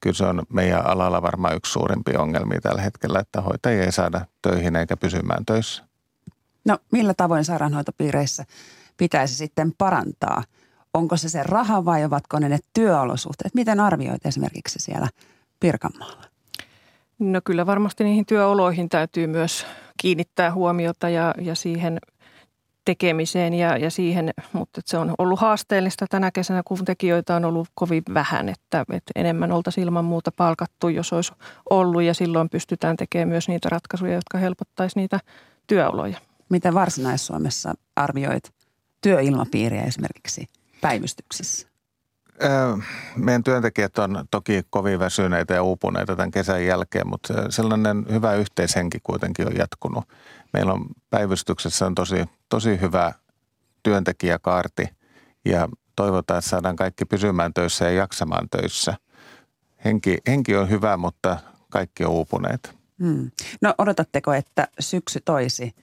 Kyllä 0.00 0.16
se 0.16 0.24
on 0.24 0.42
meidän 0.52 0.86
alalla 0.86 1.22
varmaan 1.22 1.56
yksi 1.56 1.72
suurimpia 1.72 2.20
ongelmia 2.20 2.60
tällä 2.60 2.82
hetkellä, 2.82 3.18
että 3.20 3.40
hoitajia 3.40 3.84
ei 3.84 3.92
saada 3.92 4.26
töihin 4.42 4.76
eikä 4.76 4.96
pysymään 4.96 5.46
töissä. 5.46 5.84
No 6.64 6.78
millä 6.92 7.14
tavoin 7.14 7.44
sairaanhoitopiireissä 7.44 8.44
pitäisi 8.96 9.34
sitten 9.34 9.72
parantaa? 9.78 10.42
Onko 10.94 11.16
se 11.16 11.28
se 11.28 11.42
raha 11.42 11.84
vai 11.84 12.04
ovatko 12.04 12.38
ne 12.38 12.48
ne 12.48 12.58
työolosuhteet? 12.74 13.54
Miten 13.54 13.80
arvioit 13.80 14.26
esimerkiksi 14.26 14.78
siellä 14.78 15.08
Pirkanmaalla? 15.60 16.24
No 17.18 17.40
kyllä 17.44 17.66
varmasti 17.66 18.04
niihin 18.04 18.26
työoloihin 18.26 18.88
täytyy 18.88 19.26
myös 19.26 19.66
kiinnittää 20.00 20.52
huomiota 20.52 21.08
ja, 21.08 21.34
ja 21.40 21.54
siihen 21.54 21.98
tekemiseen 22.84 23.54
ja, 23.54 23.76
ja 23.76 23.90
siihen, 23.90 24.30
mutta 24.52 24.80
se 24.84 24.98
on 24.98 25.14
ollut 25.18 25.40
haasteellista 25.40 26.06
tänä 26.10 26.30
kesänä, 26.30 26.62
kun 26.64 26.84
tekijöitä 26.84 27.36
on 27.36 27.44
ollut 27.44 27.68
kovin 27.74 28.02
vähän, 28.14 28.48
että, 28.48 28.80
että 28.80 29.12
enemmän 29.14 29.52
oltaisiin 29.52 29.84
ilman 29.84 30.04
muuta 30.04 30.32
palkattu, 30.32 30.88
jos 30.88 31.12
olisi 31.12 31.32
ollut 31.70 32.02
ja 32.02 32.14
silloin 32.14 32.48
pystytään 32.50 32.96
tekemään 32.96 33.28
myös 33.28 33.48
niitä 33.48 33.68
ratkaisuja, 33.68 34.14
jotka 34.14 34.38
helpottaisi 34.38 34.98
niitä 34.98 35.20
työoloja. 35.66 36.18
Miten 36.48 36.74
Varsinais-Suomessa 36.74 37.74
arvioit 37.96 38.52
työilmapiiriä 39.00 39.82
esimerkiksi 39.82 40.46
päivystyksissä? 40.80 41.67
Meidän 43.16 43.44
työntekijät 43.44 43.98
on 43.98 44.26
toki 44.30 44.62
kovin 44.70 44.98
väsyneitä 44.98 45.54
ja 45.54 45.62
uupuneita 45.62 46.16
tämän 46.16 46.30
kesän 46.30 46.66
jälkeen, 46.66 47.08
mutta 47.08 47.50
sellainen 47.50 48.06
hyvä 48.10 48.34
yhteishenki 48.34 48.98
kuitenkin 49.02 49.46
on 49.46 49.56
jatkunut. 49.56 50.04
Meillä 50.52 50.72
on 50.72 50.86
päivystyksessä 51.10 51.86
on 51.86 51.94
tosi, 51.94 52.24
tosi 52.48 52.80
hyvä 52.80 53.12
työntekijäkaarti 53.82 54.88
ja 55.44 55.68
toivotaan, 55.96 56.38
että 56.38 56.50
saadaan 56.50 56.76
kaikki 56.76 57.04
pysymään 57.04 57.54
töissä 57.54 57.84
ja 57.84 57.90
jaksamaan 57.90 58.48
töissä. 58.50 58.94
Henki, 59.84 60.18
henki 60.26 60.56
on 60.56 60.70
hyvä, 60.70 60.96
mutta 60.96 61.38
kaikki 61.70 62.04
on 62.04 62.10
uupuneet. 62.10 62.76
Hmm. 63.02 63.30
No 63.60 63.74
odotatteko, 63.78 64.32
että 64.32 64.68
syksy 64.80 65.20
toisi 65.24 65.74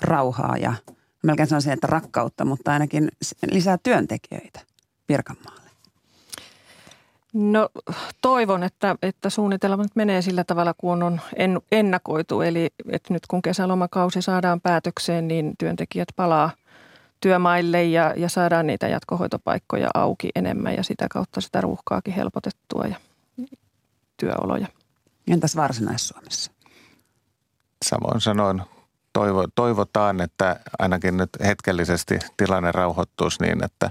rauhaa 0.00 0.56
ja 0.56 0.74
melkein 1.22 1.48
sanoisin, 1.48 1.72
että 1.72 1.86
rakkautta, 1.86 2.44
mutta 2.44 2.72
ainakin 2.72 3.08
lisää 3.50 3.78
työntekijöitä 3.82 4.60
Pirkanmaalle? 5.06 5.63
No 7.34 7.68
toivon, 8.20 8.62
että, 8.62 8.96
että 9.02 9.30
suunnitelmat 9.30 9.90
menee 9.94 10.22
sillä 10.22 10.44
tavalla, 10.44 10.74
kuin 10.78 11.02
on 11.02 11.20
ennakoitu. 11.72 12.40
Eli 12.40 12.70
että 12.88 13.14
nyt 13.14 13.26
kun 13.26 13.42
kesälomakausi 13.42 14.22
saadaan 14.22 14.60
päätökseen, 14.60 15.28
niin 15.28 15.54
työntekijät 15.58 16.08
palaa 16.16 16.50
työmaille 17.20 17.84
ja, 17.84 18.14
ja 18.16 18.28
saadaan 18.28 18.66
niitä 18.66 18.88
jatkohoitopaikkoja 18.88 19.90
auki 19.94 20.30
enemmän 20.34 20.74
ja 20.74 20.82
sitä 20.82 21.06
kautta 21.10 21.40
sitä 21.40 21.60
ruuhkaakin 21.60 22.14
helpotettua 22.14 22.84
ja 22.84 22.96
työoloja. 24.16 24.66
Entäs 25.28 25.56
Varsinais-Suomessa? 25.56 26.52
Samoin 27.84 28.20
sanoin, 28.20 28.62
toivo, 29.12 29.44
toivotaan, 29.54 30.20
että 30.20 30.60
ainakin 30.78 31.16
nyt 31.16 31.30
hetkellisesti 31.44 32.18
tilanne 32.36 32.72
rauhoittuisi 32.72 33.42
niin, 33.42 33.64
että, 33.64 33.90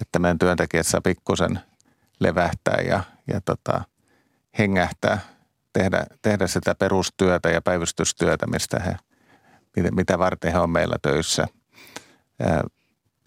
että 0.00 0.18
meidän 0.18 0.38
työntekijät 0.38 0.86
saa 0.86 1.00
pikkusen– 1.00 1.60
levähtää 2.20 2.80
ja, 2.86 3.02
ja 3.28 3.40
tota, 3.40 3.84
hengähtää, 4.58 5.18
tehdä, 5.72 6.04
tehdä 6.22 6.46
sitä 6.46 6.74
perustyötä 6.74 7.50
ja 7.50 7.62
päivystystyötä, 7.62 8.46
mistä 8.46 8.80
he, 8.80 8.96
mitä 9.90 10.18
varten 10.18 10.52
he 10.52 10.58
on 10.58 10.70
meillä 10.70 10.96
töissä. 11.02 11.46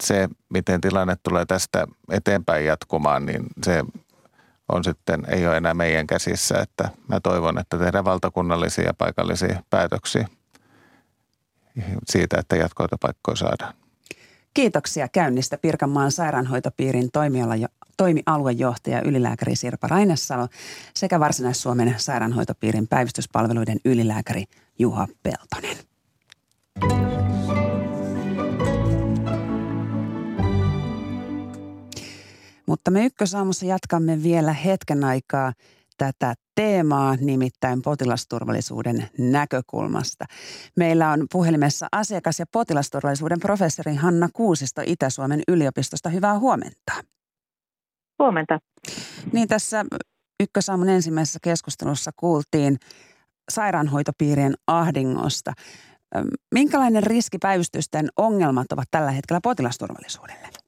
Se, 0.02 0.28
miten 0.48 0.80
tilanne 0.80 1.16
tulee 1.22 1.44
tästä 1.46 1.86
eteenpäin 2.10 2.66
jatkumaan, 2.66 3.26
niin 3.26 3.42
se 3.62 3.82
on 4.72 4.84
sitten, 4.84 5.24
ei 5.28 5.46
ole 5.46 5.56
enää 5.56 5.74
meidän 5.74 6.06
käsissä, 6.06 6.58
että 6.58 6.88
mä 7.08 7.20
toivon, 7.20 7.58
että 7.58 7.78
tehdään 7.78 8.04
valtakunnallisia 8.04 8.84
ja 8.84 8.94
paikallisia 8.94 9.62
päätöksiä 9.70 10.28
siitä, 12.06 12.36
että 12.38 12.56
jatkohoitopaikkoja 12.56 13.36
saadaan. 13.36 13.74
Kiitoksia 14.54 15.08
käynnistä 15.08 15.58
Pirkanmaan 15.58 16.12
sairaanhoitopiirin 16.12 17.10
toimiala 17.96 18.24
toimialuejohtaja 18.24 19.02
ylilääkäri 19.04 19.56
Sirpa 19.56 19.88
Rainessalo 19.88 20.48
sekä 20.94 21.20
Varsinais-Suomen 21.20 21.94
sairaanhoitopiirin 21.96 22.88
päivystyspalveluiden 22.88 23.78
ylilääkäri 23.84 24.44
Juha 24.78 25.08
Peltonen. 25.22 25.76
Mutta 32.66 32.90
me 32.90 33.04
ykkösaamussa 33.04 33.66
jatkamme 33.66 34.22
vielä 34.22 34.52
hetken 34.52 35.04
aikaa 35.04 35.52
tätä 35.98 36.34
teemaa, 36.54 37.16
nimittäin 37.20 37.82
potilasturvallisuuden 37.82 39.08
näkökulmasta. 39.18 40.24
Meillä 40.76 41.10
on 41.10 41.26
puhelimessa 41.32 41.86
asiakas- 41.92 42.38
ja 42.38 42.46
potilasturvallisuuden 42.52 43.40
professori 43.40 43.94
Hanna 43.94 44.28
Kuusisto 44.32 44.82
Itä-Suomen 44.86 45.42
yliopistosta. 45.48 46.08
Hyvää 46.08 46.38
huomenta. 46.38 47.13
Huomenta. 48.24 48.58
Niin 49.32 49.48
tässä 49.48 49.84
Ykkösaamun 50.42 50.88
ensimmäisessä 50.88 51.38
keskustelussa 51.42 52.10
kuultiin 52.16 52.76
sairaanhoitopiirien 53.52 54.54
ahdingosta. 54.66 55.52
Minkälainen 56.54 57.02
riski 57.02 57.38
päivystysten 57.38 58.08
ongelmat 58.16 58.72
ovat 58.72 58.88
tällä 58.90 59.10
hetkellä 59.10 59.40
potilasturvallisuudelle? 59.42 60.63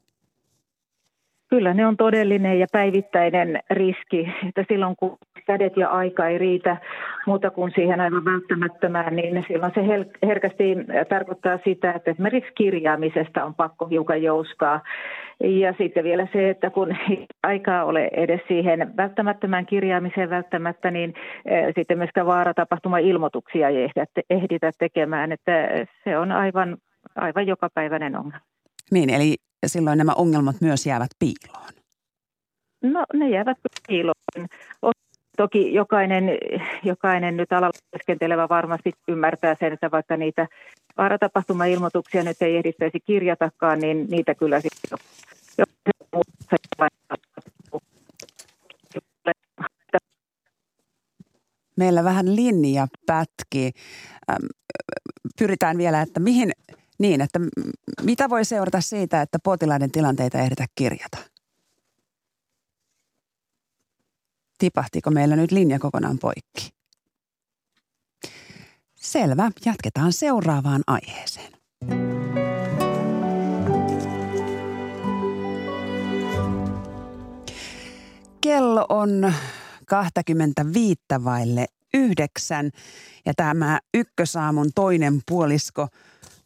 Kyllä 1.48 1.74
ne 1.74 1.87
on 1.87 1.96
todellinen 1.96 2.59
ja 2.59 2.66
päivittäinen 2.72 3.61
riski, 3.70 4.28
että 4.48 4.64
silloin 4.68 4.96
kun 4.96 5.18
kädet 5.46 5.76
ja 5.76 5.88
aika 5.88 6.28
ei 6.28 6.38
riitä 6.38 6.76
muuta 7.26 7.50
kuin 7.50 7.72
siihen 7.74 8.00
aivan 8.00 8.24
välttämättömään, 8.24 9.16
niin 9.16 9.44
silloin 9.48 9.72
se 9.74 9.80
herkästi 10.26 10.76
tarkoittaa 11.09 11.59
sitä, 11.64 11.92
että 11.92 12.11
esimerkiksi 12.11 12.52
kirjaamisesta 12.54 13.44
on 13.44 13.54
pakko 13.54 13.87
hiukan 13.87 14.22
jouskaa. 14.22 14.80
Ja 15.40 15.74
sitten 15.78 16.04
vielä 16.04 16.26
se, 16.32 16.50
että 16.50 16.70
kun 16.70 16.96
aikaa 17.42 17.85
ole 17.85 18.11
edes 18.12 18.40
siihen 18.48 18.96
välttämättömään 18.96 19.66
kirjaamiseen 19.66 20.30
välttämättä, 20.30 20.90
niin 20.90 21.14
eh, 21.44 21.74
sitten 21.78 21.98
myöskään 21.98 22.26
vaaratapahtuma-ilmoituksia 22.26 23.68
ei 23.68 23.90
ehditä 24.30 24.70
tekemään. 24.78 25.32
Että 25.32 25.68
se 26.04 26.18
on 26.18 26.32
aivan, 26.32 26.76
aivan 27.16 27.46
jokapäiväinen 27.46 28.16
ongelma. 28.16 28.46
Niin, 28.90 29.11
eli 29.11 29.37
silloin 29.66 29.99
nämä 29.99 30.12
ongelmat 30.12 30.61
myös 30.61 30.87
jäävät 30.87 31.11
piiloon. 31.19 31.73
No 32.83 33.05
ne 33.14 33.31
jäävät 33.31 33.59
piiloon. 33.88 34.49
Toki 35.37 35.75
jokainen, 35.75 36.25
jokainen 36.85 37.37
nyt 37.37 37.53
alalla 37.53 37.79
työskentelevä 37.90 38.49
varmasti 38.49 38.92
ymmärtää 39.09 39.57
sen, 39.61 39.73
että 39.73 39.90
vaikka 39.90 40.16
niitä 40.16 40.49
vaaratapahtumailmoituksia 40.97 42.23
nyt 42.23 42.42
ei 42.42 42.57
ehdittäisi 42.57 43.01
kirjatakaan, 43.01 43.79
niin 43.79 44.07
niitä 44.11 44.35
kyllä 44.35 44.61
sitten 44.61 44.99
Meillä 51.77 52.05
vähän 52.05 52.37
linja 52.37 52.87
pätki. 53.07 53.73
Pyritään 55.38 55.79
vielä, 55.79 56.03
että 56.03 56.21
mihin, 56.21 56.53
niin, 56.98 57.20
että 57.20 57.40
mitä 58.02 58.30
voi 58.30 58.44
seurata 58.44 58.80
siitä, 58.80 59.22
että 59.22 59.38
potilaiden 59.38 59.90
tilanteita 59.90 60.38
ehditä 60.38 60.66
kirjata? 60.74 61.18
Tipahtiko 64.59 65.11
meillä 65.11 65.37
nyt 65.37 65.52
linja 65.52 65.78
kokonaan 65.78 66.18
poikki? 66.18 66.70
Selvä, 68.94 69.50
jatketaan 69.64 70.12
seuraavaan 70.12 70.82
aiheeseen. 70.87 71.52
Kello 78.40 78.87
on 78.88 79.32
25 79.87 81.00
vaille 81.24 81.66
yhdeksän 81.94 82.70
ja 83.26 83.35
tämä 83.37 83.80
ykkösaamun 83.94 84.70
toinen 84.74 85.20
puolisko 85.28 85.88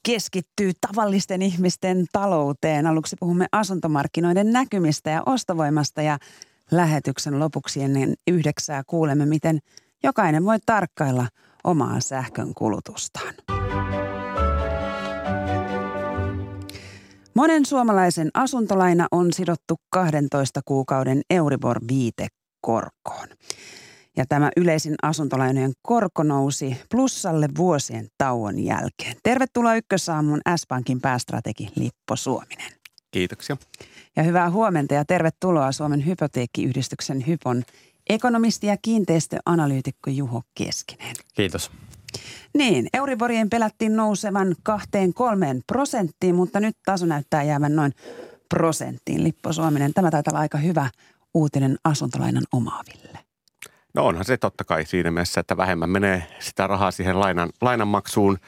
keskittyy 0.02 0.72
tavallisten 0.80 1.42
ihmisten 1.42 2.06
talouteen. 2.12 2.86
Aluksi 2.86 3.16
puhumme 3.20 3.46
asuntomarkkinoiden 3.52 4.52
näkymistä 4.52 5.10
ja 5.10 5.22
ostovoimasta 5.26 6.02
ja 6.02 6.18
lähetyksen 6.70 7.40
lopuksi 7.40 7.82
ennen 7.82 8.14
yhdeksää 8.26 8.82
kuulemme, 8.86 9.26
miten 9.26 9.58
jokainen 10.02 10.44
voi 10.44 10.56
tarkkailla 10.66 11.26
omaa 11.64 12.00
sähkön 12.00 12.54
kulutustaan. 12.54 13.34
Monen 17.34 17.66
suomalaisen 17.66 18.30
asuntolaina 18.34 19.06
on 19.10 19.32
sidottu 19.32 19.76
12 19.90 20.60
kuukauden 20.64 21.22
Euribor-viitekorkoon. 21.30 23.28
Ja 24.16 24.24
tämä 24.28 24.50
yleisin 24.56 24.94
asuntolainojen 25.02 25.72
korko 25.82 26.22
nousi 26.22 26.76
plussalle 26.90 27.48
vuosien 27.56 28.08
tauon 28.18 28.58
jälkeen. 28.58 29.16
Tervetuloa 29.22 29.74
Ykkösaamun 29.74 30.40
S-Pankin 30.56 31.00
päästrategi 31.00 31.68
Lippo 31.76 32.16
Suominen. 32.16 32.72
Kiitoksia. 33.10 33.56
Ja 34.16 34.22
hyvää 34.22 34.50
huomenta 34.50 34.94
ja 34.94 35.04
tervetuloa 35.04 35.72
Suomen 35.72 36.06
hypoteekkiyhdistyksen 36.06 37.26
Hypon 37.26 37.62
ekonomisti 38.10 38.66
ja 38.66 38.76
kiinteistöanalyytikko 38.82 40.10
Juho 40.10 40.42
Keskinen. 40.54 41.16
Kiitos. 41.34 41.70
Niin, 42.54 42.88
Euriborien 42.92 43.50
pelättiin 43.50 43.96
nousevan 43.96 44.56
kahteen 44.62 45.14
kolmeen 45.14 45.62
prosenttiin, 45.66 46.34
mutta 46.34 46.60
nyt 46.60 46.76
taso 46.84 47.06
näyttää 47.06 47.42
jäävän 47.42 47.76
noin 47.76 47.92
prosenttiin. 48.48 49.24
Lippo 49.24 49.52
Suominen, 49.52 49.94
tämä 49.94 50.10
taitaa 50.10 50.32
olla 50.32 50.40
aika 50.40 50.58
hyvä 50.58 50.90
uutinen 51.34 51.78
asuntolainan 51.84 52.44
omaaville. 52.52 53.18
No 53.94 54.06
onhan 54.06 54.24
se 54.24 54.36
totta 54.36 54.64
kai 54.64 54.86
siinä 54.86 55.10
mielessä, 55.10 55.40
että 55.40 55.56
vähemmän 55.56 55.90
menee 55.90 56.26
sitä 56.38 56.66
rahaa 56.66 56.90
siihen 56.90 57.20
lainan, 57.20 57.50
lainanmaksuun. 57.60 58.38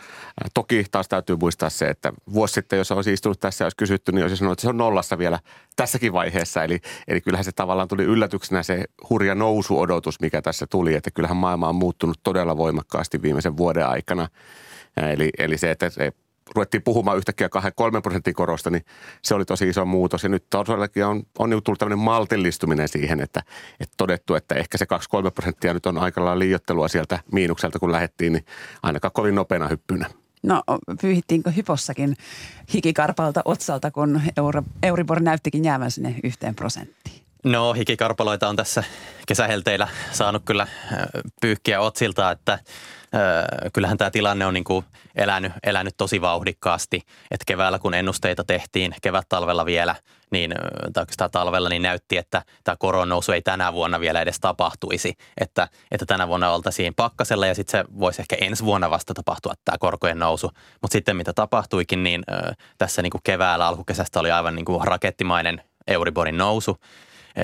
Toki 0.54 0.84
taas 0.90 1.08
täytyy 1.08 1.36
muistaa 1.40 1.70
se, 1.70 1.86
että 1.86 2.12
vuosi 2.32 2.54
sitten, 2.54 2.76
jos 2.76 2.92
olisi 2.92 3.12
istunut 3.12 3.40
tässä 3.40 3.64
ja 3.64 3.66
olisi 3.66 3.76
kysytty, 3.76 4.12
niin 4.12 4.22
olisi 4.22 4.36
sanonut, 4.36 4.52
että 4.52 4.62
se 4.62 4.68
on 4.68 4.76
nollassa 4.76 5.18
vielä 5.18 5.38
tässäkin 5.76 6.12
vaiheessa. 6.12 6.64
Eli, 6.64 6.80
eli 7.08 7.20
kyllähän 7.20 7.44
se 7.44 7.52
tavallaan 7.52 7.88
tuli 7.88 8.04
yllätyksenä 8.04 8.62
se 8.62 8.84
hurja 9.10 9.34
nousuodotus, 9.34 10.20
mikä 10.20 10.42
tässä 10.42 10.66
tuli. 10.70 10.94
Että 10.94 11.10
kyllähän 11.10 11.36
maailma 11.36 11.68
on 11.68 11.74
muuttunut 11.74 12.20
todella 12.22 12.56
voimakkaasti 12.56 13.22
viimeisen 13.22 13.56
vuoden 13.56 13.86
aikana. 13.86 14.28
Eli, 14.96 15.30
eli 15.38 15.58
se, 15.58 15.70
että 15.70 15.90
se 15.90 16.12
ruvettiin 16.54 16.82
puhumaan 16.82 17.16
yhtäkkiä 17.16 17.48
2-3 17.98 18.00
prosentin 18.02 18.34
korosta, 18.34 18.70
niin 18.70 18.84
se 19.22 19.34
oli 19.34 19.44
tosi 19.44 19.68
iso 19.68 19.84
muutos. 19.84 20.22
Ja 20.22 20.28
nyt 20.28 20.44
todellakin 20.50 21.04
on, 21.04 21.22
on 21.38 21.50
niin 21.50 21.62
tullut 21.62 21.78
tämmöinen 21.78 22.04
maltillistuminen 22.04 22.88
siihen, 22.88 23.20
että, 23.20 23.42
että 23.80 23.94
todettu, 23.96 24.34
että 24.34 24.54
ehkä 24.54 24.78
se 24.78 24.86
2-3 25.28 25.30
prosenttia 25.30 25.74
nyt 25.74 25.86
on 25.86 25.98
aika 25.98 26.24
lailla 26.24 26.38
liiottelua 26.38 26.88
sieltä 26.88 27.18
miinukselta, 27.32 27.78
kun 27.78 27.92
lähdettiin, 27.92 28.32
niin 28.32 28.44
ainakaan 28.82 29.12
kovin 29.12 29.34
nopeana 29.34 29.68
hyppynä. 29.68 30.06
No 30.42 30.62
pyyhittiinkö 31.00 31.50
hypossakin 31.50 32.16
hikikarpalta 32.74 33.42
otsalta, 33.44 33.90
kun 33.90 34.20
Euribor 34.82 35.20
näyttikin 35.20 35.64
jäävän 35.64 35.90
sinne 35.90 36.14
yhteen 36.24 36.54
prosenttiin? 36.54 37.21
No 37.44 37.72
hikikarpaloita 37.72 38.48
on 38.48 38.56
tässä 38.56 38.84
kesähelteillä 39.26 39.88
saanut 40.10 40.42
kyllä 40.44 40.66
pyyhkiä 41.40 41.80
otsilta, 41.80 42.30
että 42.30 42.58
kyllähän 43.72 43.98
tämä 43.98 44.10
tilanne 44.10 44.46
on 44.46 44.54
niin 44.54 44.64
kuin 44.64 44.84
elänyt, 45.14 45.52
elänyt 45.62 45.94
tosi 45.96 46.20
vauhdikkaasti. 46.20 46.96
Että 47.30 47.44
keväällä 47.46 47.78
kun 47.78 47.94
ennusteita 47.94 48.44
tehtiin, 48.44 48.94
kevät-talvella 49.02 49.66
vielä, 49.66 49.94
niin, 50.30 50.54
tai 50.92 51.02
oikeastaan 51.02 51.30
talvella, 51.30 51.68
niin 51.68 51.82
näytti, 51.82 52.16
että 52.16 52.42
tämä 52.64 52.76
koronousu 52.78 53.32
ei 53.32 53.42
tänä 53.42 53.72
vuonna 53.72 54.00
vielä 54.00 54.20
edes 54.20 54.40
tapahtuisi. 54.40 55.14
Että, 55.40 55.68
että 55.90 56.06
tänä 56.06 56.28
vuonna 56.28 56.50
oltaisiin 56.50 56.94
pakkasella 56.94 57.46
ja 57.46 57.54
sitten 57.54 57.80
se 57.80 57.84
voisi 57.98 58.22
ehkä 58.22 58.36
ensi 58.40 58.64
vuonna 58.64 58.90
vasta 58.90 59.14
tapahtua 59.14 59.54
tämä 59.64 59.78
korkojen 59.78 60.18
nousu. 60.18 60.50
Mutta 60.82 60.92
sitten 60.92 61.16
mitä 61.16 61.32
tapahtuikin, 61.32 62.02
niin 62.02 62.22
tässä 62.78 63.02
niin 63.02 63.10
kuin 63.10 63.22
keväällä 63.24 63.66
alkukesästä 63.66 64.20
oli 64.20 64.30
aivan 64.30 64.54
niin 64.54 64.64
kuin 64.64 64.86
rakettimainen 64.86 65.62
Euriborin 65.86 66.38
nousu, 66.38 66.76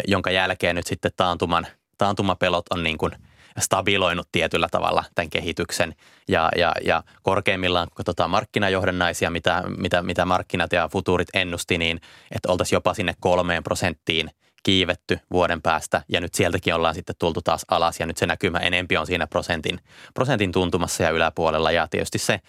jonka 0.07 0.31
jälkeen 0.31 0.77
nyt 0.77 0.87
sitten 0.87 1.11
taantuman, 1.17 1.67
taantumapelot 1.99 2.65
on 2.71 2.83
niin 2.83 2.99
kuin– 2.99 3.13
stabiloinut 3.61 4.29
tietyllä 4.33 4.69
tavalla 4.71 5.05
tämän 5.15 5.31
kehityksen. 5.31 5.95
Ja, 6.29 6.49
ja, 6.57 6.73
ja 6.85 7.03
korkeimmillaan, 7.23 7.89
katsotaan 7.95 8.31
markkinajohdannaisia, 8.31 9.31
mitä, 9.31 9.63
mitä, 9.77 10.03
mitä 10.03 10.25
markkinat 10.25 10.73
ja 10.73 10.89
futuurit 10.93 11.29
ennusti, 11.35 11.79
niin 11.79 12.01
että 12.31 12.53
oltaisiin 12.53 12.77
jopa 12.77 12.95
sinne 12.95 13.15
kolmeen 13.21 13.63
prosenttiin 13.63 14.31
kiivetty 14.63 15.19
vuoden 15.31 15.63
päästä. 15.63 16.03
Ja 16.09 16.21
nyt 16.21 16.35
sieltäkin 16.35 16.75
ollaan 16.75 16.95
sitten 16.95 17.17
tultu 17.19 17.43
taas 17.43 17.65
alas. 17.69 18.01
Ja 18.01 18.07
nyt 18.07 18.17
se 18.17 18.27
näkymä 18.27 18.59
enempi 18.59 18.97
on 18.97 19.07
siinä 19.07 19.27
prosentin, 19.27 19.81
prosentin 20.15 20.53
tuntumassa 20.53 21.03
ja 21.03 21.11
yläpuolella. 21.11 21.71
Ja 21.71 21.89
tietysti 21.89 22.19
se 22.19 22.41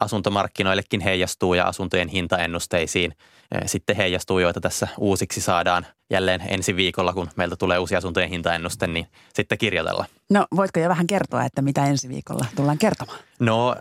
asuntomarkkinoillekin 0.00 1.00
heijastuu 1.00 1.54
ja 1.54 1.64
asuntojen 1.64 2.08
hintaennusteisiin 2.08 3.12
eh, 3.12 3.26
sitten 3.66 3.96
heijastuu, 3.96 4.38
joita 4.38 4.60
tässä 4.60 4.88
uusiksi 4.98 5.40
saadaan 5.40 5.86
jälleen 6.10 6.42
ensi 6.48 6.76
viikolla, 6.76 7.12
kun 7.12 7.30
meiltä 7.36 7.56
tulee 7.56 7.78
uusi 7.78 7.96
asuntojen 7.96 8.28
hintaennuste, 8.28 8.86
niin 8.86 9.06
sitten 9.34 9.58
kirjoitella. 9.58 10.04
No 10.30 10.46
voitko 10.56 10.80
jo 10.80 10.88
vähän 10.88 11.06
kertoa, 11.06 11.44
että 11.44 11.62
mitä 11.62 11.86
ensi 11.86 12.08
viikolla 12.08 12.46
tullaan 12.56 12.78
kertomaan? 12.78 13.18
No 13.38 13.76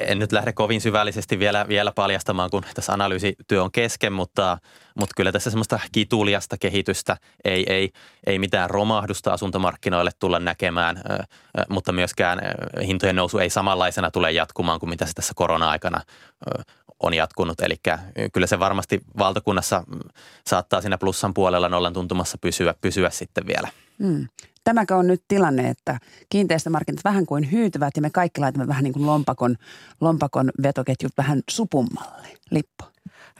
en 0.00 0.18
nyt 0.18 0.32
lähde 0.32 0.52
kovin 0.52 0.80
syvällisesti 0.80 1.38
vielä, 1.38 1.68
vielä 1.68 1.92
paljastamaan, 1.92 2.50
kun 2.50 2.64
tässä 2.74 2.92
analyysityö 2.92 3.62
on 3.62 3.72
kesken, 3.72 4.12
mutta, 4.12 4.58
mutta 4.98 5.12
kyllä 5.16 5.32
tässä 5.32 5.50
semmoista 5.50 5.80
kituliasta 5.92 6.56
kehitystä 6.58 7.16
ei, 7.44 7.72
ei, 7.72 7.90
ei 8.26 8.38
mitään 8.38 8.70
romahdusta 8.70 9.32
asuntomarkkinoille 9.32 10.10
tulla 10.18 10.38
näkemään, 10.38 11.02
mutta 11.68 11.92
myöskään 11.92 12.40
hintojen 12.86 13.16
nousu 13.16 13.38
ei 13.38 13.50
samanlaisena 13.50 14.10
tule 14.10 14.32
jatkumaan 14.32 14.80
kuin 14.80 14.90
mitä 14.90 15.06
se 15.06 15.12
tässä 15.12 15.32
korona-aikana 15.36 16.00
on 17.02 17.14
jatkunut. 17.14 17.60
Eli 17.60 17.80
kyllä 18.32 18.46
se 18.46 18.58
varmasti 18.58 19.00
valtakunnassa 19.18 19.84
saattaa 20.46 20.80
siinä 20.80 20.98
plussan 20.98 21.34
puolella 21.34 21.68
nollan 21.68 21.92
tuntumassa 21.92 22.38
pysyä, 22.38 22.74
pysyä 22.80 23.10
sitten 23.10 23.46
vielä. 23.46 23.68
Hmm. 23.98 24.28
Tämäkö 24.64 24.96
on 24.96 25.06
nyt 25.06 25.22
tilanne, 25.28 25.68
että 25.68 25.98
kiinteistömarkkinat 26.28 27.04
vähän 27.04 27.26
kuin 27.26 27.52
hyytyvät 27.52 27.96
ja 27.96 28.02
me 28.02 28.10
kaikki 28.10 28.40
laitamme 28.40 28.68
vähän 28.68 28.84
niin 28.84 28.92
kuin 28.92 29.06
lompakon, 29.06 29.56
lompakon 30.00 30.50
vetoketjut 30.62 31.12
vähän 31.16 31.42
supummalle, 31.50 32.28
Lippo? 32.50 32.84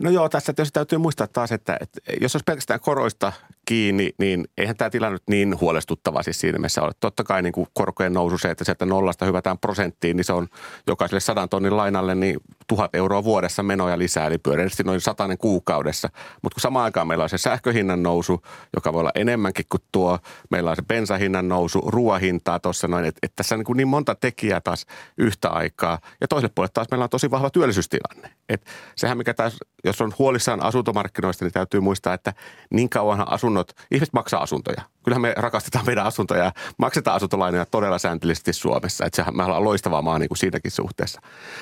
No 0.01 0.11
joo, 0.11 0.29
tässä 0.29 0.53
tietysti 0.53 0.75
täytyy 0.75 0.99
muistaa 0.99 1.27
taas, 1.27 1.53
että, 1.53 1.77
että 1.81 2.01
jos 2.21 2.35
olisi 2.35 2.45
pelkästään 2.45 2.81
koroista 2.81 3.33
kiinni, 3.73 4.11
niin 4.19 4.45
eihän 4.59 4.77
tämä 4.77 4.91
tilanne 4.91 5.15
nyt 5.15 5.23
niin 5.29 5.61
huolestuttava 5.61 6.23
siis 6.23 6.41
siinä 6.41 6.59
mielessä 6.59 6.83
ole. 6.83 6.93
Totta 7.01 7.25
kai 7.25 7.43
niin 7.43 7.53
kuin 7.53 7.67
korkojen 7.75 8.13
nousu 8.13 8.39
se, 8.39 8.51
että 8.51 8.65
sieltä 8.65 8.87
nollasta 8.87 9.27
hyvätään 9.27 9.59
prosenttiin, 9.59 10.17
niin 10.17 10.25
se 10.25 10.33
on 10.33 10.49
jokaiselle 10.87 11.21
sadan 11.21 11.49
tonnin 11.49 11.77
lainalle 11.77 12.15
niin 12.15 12.41
tuhat 12.69 12.95
euroa 12.95 13.25
vuodessa 13.25 13.63
menoja 13.63 13.99
lisää, 13.99 14.27
eli 14.27 14.39
pyöreästi 14.39 14.83
noin 14.83 15.01
satainen 15.01 15.39
kuukaudessa. 15.39 16.09
Mutta 16.43 16.55
kun 16.55 16.61
samaan 16.61 16.85
aikaan 16.85 17.07
meillä 17.07 17.25
on 17.25 17.29
se 17.29 17.39
sähköhinnan 17.39 18.03
nousu, 18.03 18.43
joka 18.75 18.93
voi 18.93 19.01
olla 19.01 19.13
enemmänkin 19.15 19.65
kuin 19.69 19.83
tuo, 19.93 20.19
meillä 20.51 20.71
on 20.71 20.77
se 20.77 20.83
bensahinnan 20.83 21.49
nousu, 21.49 21.81
ruoahintaa 21.87 22.61
tuossa 22.61 22.89
noin, 22.89 23.05
että 23.05 23.19
et 23.23 23.33
tässä 23.37 23.55
on 23.55 23.65
niin, 23.69 23.77
niin 23.77 23.89
monta 23.89 24.15
tekijää 24.15 24.61
taas 24.61 24.87
yhtä 25.19 25.49
aikaa. 25.49 25.99
Ja 26.21 26.29
toiselle 26.29 26.53
puolelle 26.55 26.73
taas 26.75 26.87
meillä 26.91 27.05
on 27.05 27.11
tosi 27.11 27.31
vahva 27.31 27.51
työllisyystilanne. 27.51 28.31
Et 28.49 28.67
sehän 28.97 29.19
mikä 29.19 29.35
taas, 29.35 29.59
jos 29.85 30.01
on 30.01 30.13
huolissaan 30.19 30.63
asuntomarkkinoista, 30.63 31.45
niin 31.45 31.53
täytyy 31.53 31.81
muistaa, 31.81 32.15
että 32.15 32.33
niin 32.71 32.89
kauanhan 32.89 33.33
asunnot, 33.33 33.73
ihmiset 33.91 34.13
maksaa 34.13 34.43
asuntoja. 34.43 34.83
Kyllähän 35.05 35.23
me 35.23 35.35
rakastetaan 35.37 35.87
meidän 35.87 36.07
asuntoja 36.07 36.45
ja 36.45 36.53
maksetaan 36.79 37.17
asuntolainoja 37.17 37.67
todella 37.67 37.99
sääntillisesti 37.99 38.53
Suomessa. 38.53 39.05
Että 39.05 39.17
sehän 39.17 39.37
me 39.37 39.45
ollaan 39.45 39.65
loistava 39.65 40.03
maa 40.03 40.19
niin 40.19 40.29
kuin 40.29 40.39
siinäkin 40.39 40.71
suhteessa. 40.71 41.21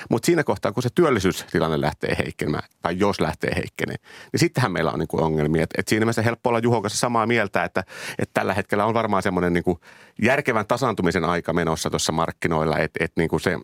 Mutta 0.09 0.25
siinä 0.25 0.43
kohtaa, 0.43 0.71
kun 0.71 0.83
se 0.83 0.89
työllisyystilanne 0.95 1.81
lähtee 1.81 2.15
heikkenemään, 2.17 2.63
tai 2.81 2.99
jos 2.99 3.21
lähtee 3.21 3.55
heikkenemään, 3.55 4.03
niin 4.31 4.39
sittenhän 4.39 4.71
meillä 4.71 4.91
on 4.91 4.99
niin 4.99 5.07
kuin 5.07 5.23
ongelmia. 5.23 5.63
Et, 5.63 5.69
et 5.77 5.87
siinä 5.87 6.05
mielessä 6.05 6.21
helppo 6.21 6.49
olla 6.49 6.59
Juho 6.59 6.81
kanssa 6.81 6.99
samaa 6.99 7.27
mieltä, 7.27 7.63
että, 7.63 7.83
että 8.19 8.33
tällä 8.33 8.53
hetkellä 8.53 8.85
on 8.85 8.93
varmaan 8.93 9.23
semmoinen 9.23 9.53
niin 9.53 9.79
järkevän 10.21 10.67
tasaantumisen 10.67 11.25
aika 11.25 11.53
menossa 11.53 11.89
tuossa 11.89 12.11
markkinoilla, 12.11 12.77
että, 12.77 13.03
että 13.03 13.21
niin 13.21 13.29
kuin 13.29 13.39
se 13.39 13.57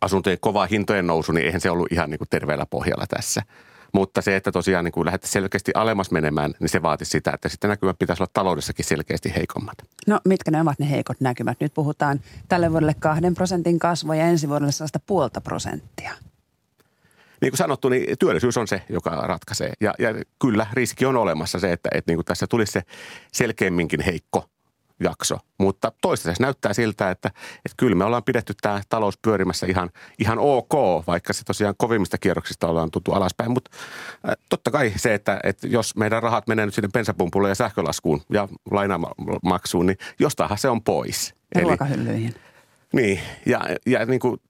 asuntojen 0.00 0.38
kova 0.40 0.66
hintojen 0.66 1.06
nousu, 1.06 1.32
niin 1.32 1.46
eihän 1.46 1.60
se 1.60 1.70
ollut 1.70 1.92
ihan 1.92 2.10
niin 2.10 2.18
kuin 2.18 2.28
terveellä 2.28 2.66
pohjalla 2.66 3.06
tässä. 3.06 3.42
Mutta 3.94 4.22
se, 4.22 4.36
että 4.36 4.52
tosiaan 4.52 4.84
niin 4.84 5.04
lähdette 5.04 5.28
selkeästi 5.28 5.72
alemmas 5.74 6.10
menemään, 6.10 6.54
niin 6.60 6.68
se 6.68 6.82
vaatisi 6.82 7.10
sitä, 7.10 7.30
että 7.34 7.48
sitten 7.48 7.70
näkymät 7.70 7.98
pitäisi 7.98 8.22
olla 8.22 8.30
taloudessakin 8.32 8.84
selkeästi 8.84 9.32
heikommat. 9.36 9.78
No 10.06 10.20
mitkä 10.24 10.50
ne 10.50 10.60
ovat 10.60 10.78
ne 10.78 10.90
heikot 10.90 11.20
näkymät? 11.20 11.60
Nyt 11.60 11.74
puhutaan 11.74 12.20
tälle 12.48 12.72
vuodelle 12.72 12.94
kahden 12.98 13.34
prosentin 13.34 13.78
kasvua 13.78 14.14
ja 14.14 14.26
ensi 14.26 14.48
vuodelle 14.48 14.72
sellaista 14.72 15.00
puolta 15.06 15.40
prosenttia. 15.40 16.12
Niin 17.40 17.50
kuin 17.50 17.58
sanottu, 17.58 17.88
niin 17.88 18.18
työllisyys 18.18 18.56
on 18.56 18.68
se, 18.68 18.82
joka 18.88 19.10
ratkaisee. 19.10 19.72
Ja, 19.80 19.94
ja 19.98 20.08
kyllä 20.38 20.66
riski 20.72 21.06
on 21.06 21.16
olemassa 21.16 21.58
se, 21.58 21.72
että, 21.72 21.88
että 21.94 22.10
niin 22.10 22.16
kuin 22.16 22.24
tässä 22.24 22.46
tulisi 22.46 22.72
se 22.72 22.82
selkeämminkin 23.32 24.00
heikko 24.00 24.48
jakso. 25.00 25.38
Mutta 25.58 25.92
toistaiseksi 26.00 26.42
näyttää 26.42 26.72
siltä, 26.72 27.10
että, 27.10 27.28
että 27.56 27.74
kyllä 27.76 27.94
me 27.94 28.04
ollaan 28.04 28.24
pidetty 28.24 28.54
tämä 28.60 28.80
talous 28.88 29.18
pyörimässä 29.22 29.66
ihan, 29.66 29.90
ihan 30.18 30.38
ok, 30.38 30.72
vaikka 31.06 31.32
se 31.32 31.44
tosiaan 31.44 31.74
kovimmista 31.78 32.18
kierroksista 32.18 32.66
ollaan 32.66 32.90
tuttu 32.90 33.12
alaspäin. 33.12 33.50
Mutta 33.50 33.70
äh, 34.28 34.36
totta 34.48 34.70
kai 34.70 34.92
se, 34.96 35.14
että, 35.14 35.40
että 35.42 35.66
jos 35.66 35.96
meidän 35.96 36.22
rahat 36.22 36.46
menee 36.46 36.66
nyt 36.66 36.74
sinne 36.74 36.88
bensapumpulle 36.92 37.48
ja 37.48 37.54
sähkölaskuun 37.54 38.22
ja 38.32 38.48
lainamaksuun, 38.70 39.86
niin 39.86 39.98
jostainhan 40.18 40.58
se 40.58 40.68
on 40.68 40.82
pois. 40.82 41.34
Ja 41.54 41.60
Eli, 41.60 41.68
ruokahyllyihin. 41.68 42.34
Niin, 42.92 43.20
ja, 43.46 43.60
ja 43.86 44.06
niin 44.06 44.20
kuin 44.20 44.40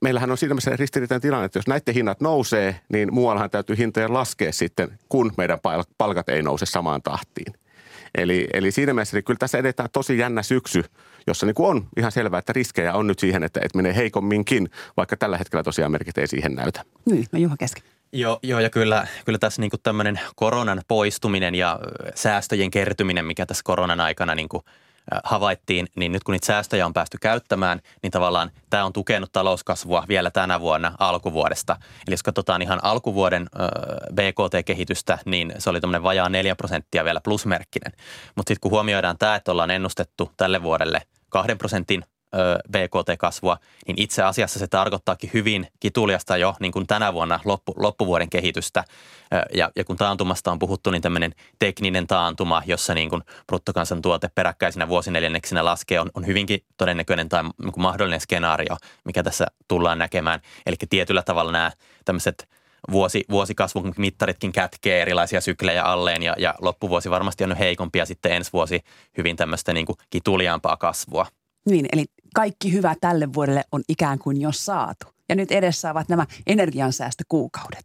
meillähän 0.00 0.30
on 0.30 0.38
siinä 0.38 0.54
mielessä 0.54 0.76
ristiriitainen 0.76 1.22
tilanne, 1.22 1.44
että 1.44 1.58
jos 1.58 1.66
näiden 1.66 1.94
hinnat 1.94 2.20
nousee, 2.20 2.80
niin 2.92 3.14
muuallahan 3.14 3.50
täytyy 3.50 3.78
hintojen 3.78 4.14
laskea 4.14 4.52
sitten, 4.52 4.98
kun 5.08 5.32
meidän 5.36 5.58
palkat 5.98 6.28
ei 6.28 6.42
nouse 6.42 6.66
samaan 6.66 7.02
tahtiin. 7.02 7.54
Eli, 8.18 8.48
eli 8.52 8.70
siinä 8.70 8.94
mielessä 8.94 9.16
niin 9.16 9.24
kyllä 9.24 9.38
tässä 9.38 9.58
edetään 9.58 9.88
tosi 9.92 10.18
jännä 10.18 10.42
syksy, 10.42 10.84
jossa 11.26 11.46
niin 11.46 11.54
kuin 11.54 11.70
on 11.70 11.88
ihan 11.96 12.12
selvää, 12.12 12.38
että 12.38 12.52
riskejä 12.52 12.94
on 12.94 13.06
nyt 13.06 13.18
siihen, 13.18 13.42
että, 13.42 13.60
että 13.62 13.76
menee 13.76 13.96
heikomminkin, 13.96 14.70
vaikka 14.96 15.16
tällä 15.16 15.38
hetkellä 15.38 15.62
tosiaan 15.62 15.92
merkit 15.92 16.18
ei 16.18 16.26
siihen 16.26 16.54
näytä. 16.54 16.82
Niin, 17.10 17.26
no 17.32 17.38
Juha 17.38 17.56
Keski. 17.56 17.82
Joo, 18.12 18.38
joo, 18.42 18.60
ja 18.60 18.70
kyllä, 18.70 19.06
kyllä 19.24 19.38
tässä 19.38 19.62
niin 19.62 19.70
tämmöinen 19.82 20.20
koronan 20.36 20.82
poistuminen 20.88 21.54
ja 21.54 21.80
säästöjen 22.14 22.70
kertyminen, 22.70 23.24
mikä 23.24 23.46
tässä 23.46 23.62
koronan 23.64 24.00
aikana 24.00 24.34
niin 24.34 24.48
kuin 24.48 24.62
havaittiin, 25.24 25.86
niin 25.96 26.12
nyt 26.12 26.24
kun 26.24 26.32
niitä 26.32 26.46
säästöjä 26.46 26.86
on 26.86 26.92
päästy 26.92 27.18
käyttämään, 27.20 27.80
niin 28.02 28.10
tavallaan 28.10 28.50
tämä 28.70 28.84
on 28.84 28.92
tukenut 28.92 29.32
talouskasvua 29.32 30.04
vielä 30.08 30.30
tänä 30.30 30.60
vuonna 30.60 30.92
alkuvuodesta. 30.98 31.76
Eli 32.06 32.12
jos 32.12 32.22
katsotaan 32.22 32.62
ihan 32.62 32.80
alkuvuoden 32.82 33.46
BKT-kehitystä, 34.14 35.18
niin 35.24 35.54
se 35.58 35.70
oli 35.70 35.80
tämmöinen 35.80 36.02
vajaa 36.02 36.28
4 36.28 36.56
prosenttia 36.56 37.04
vielä 37.04 37.20
plusmerkkinen. 37.24 37.92
Mutta 38.36 38.50
sitten 38.50 38.60
kun 38.60 38.70
huomioidaan 38.70 39.18
tämä, 39.18 39.34
että 39.34 39.52
ollaan 39.52 39.70
ennustettu 39.70 40.32
tälle 40.36 40.62
vuodelle 40.62 41.02
kahden 41.28 41.58
prosentin 41.58 42.04
BKT-kasvua, 42.70 43.58
niin 43.86 44.02
itse 44.02 44.22
asiassa 44.22 44.58
se 44.58 44.66
tarkoittaakin 44.66 45.30
hyvin 45.34 45.66
kituliasta 45.80 46.36
jo 46.36 46.54
niin 46.60 46.72
kuin 46.72 46.86
tänä 46.86 47.12
vuonna 47.12 47.40
loppu, 47.44 47.74
loppuvuoden 47.76 48.30
kehitystä. 48.30 48.84
Ja, 49.54 49.70
ja 49.76 49.84
kun 49.84 49.96
taantumasta 49.96 50.50
on 50.52 50.58
puhuttu, 50.58 50.90
niin 50.90 51.02
tämmöinen 51.02 51.34
tekninen 51.58 52.06
taantuma, 52.06 52.62
jossa 52.66 52.94
niin 52.94 53.10
kuin 53.10 53.22
bruttokansantuote 53.46 54.30
peräkkäisinä 54.34 54.88
vuosineljänneksinä 54.88 55.64
laskee, 55.64 56.00
on, 56.00 56.10
on 56.14 56.26
hyvinkin 56.26 56.64
todennäköinen 56.76 57.28
tai 57.28 57.42
niin 57.42 57.72
kuin 57.72 57.82
mahdollinen 57.82 58.20
skenaario, 58.20 58.76
mikä 59.04 59.22
tässä 59.22 59.46
tullaan 59.68 59.98
näkemään. 59.98 60.40
Eli 60.66 60.76
tietyllä 60.90 61.22
tavalla 61.22 61.52
nämä 61.52 61.70
tämmöiset 62.04 62.48
vuosi, 62.92 63.24
vuosikasvun 63.30 63.94
mittaritkin 63.96 64.52
kätkee 64.52 65.02
erilaisia 65.02 65.40
syklejä 65.40 65.84
alleen 65.84 66.22
ja, 66.22 66.34
ja 66.38 66.54
loppuvuosi 66.60 67.10
varmasti 67.10 67.44
on 67.44 67.56
heikompi 67.56 67.98
ja 67.98 68.06
sitten 68.06 68.32
ensi 68.32 68.52
vuosi 68.52 68.80
hyvin 69.16 69.36
tämmöistä 69.36 69.72
niin 69.72 69.86
kuin 69.86 69.96
kituliaampaa 70.10 70.76
kasvua. 70.76 71.26
Niin, 71.70 71.86
eli 71.92 72.04
kaikki 72.34 72.72
hyvä 72.72 72.94
tälle 73.00 73.32
vuodelle 73.34 73.64
on 73.72 73.82
ikään 73.88 74.18
kuin 74.18 74.40
jo 74.40 74.52
saatu. 74.52 75.06
Ja 75.28 75.34
nyt 75.34 75.52
edessä 75.52 75.90
ovat 75.90 76.08
nämä 76.08 76.26
energiansäästökuukaudet. 76.46 77.84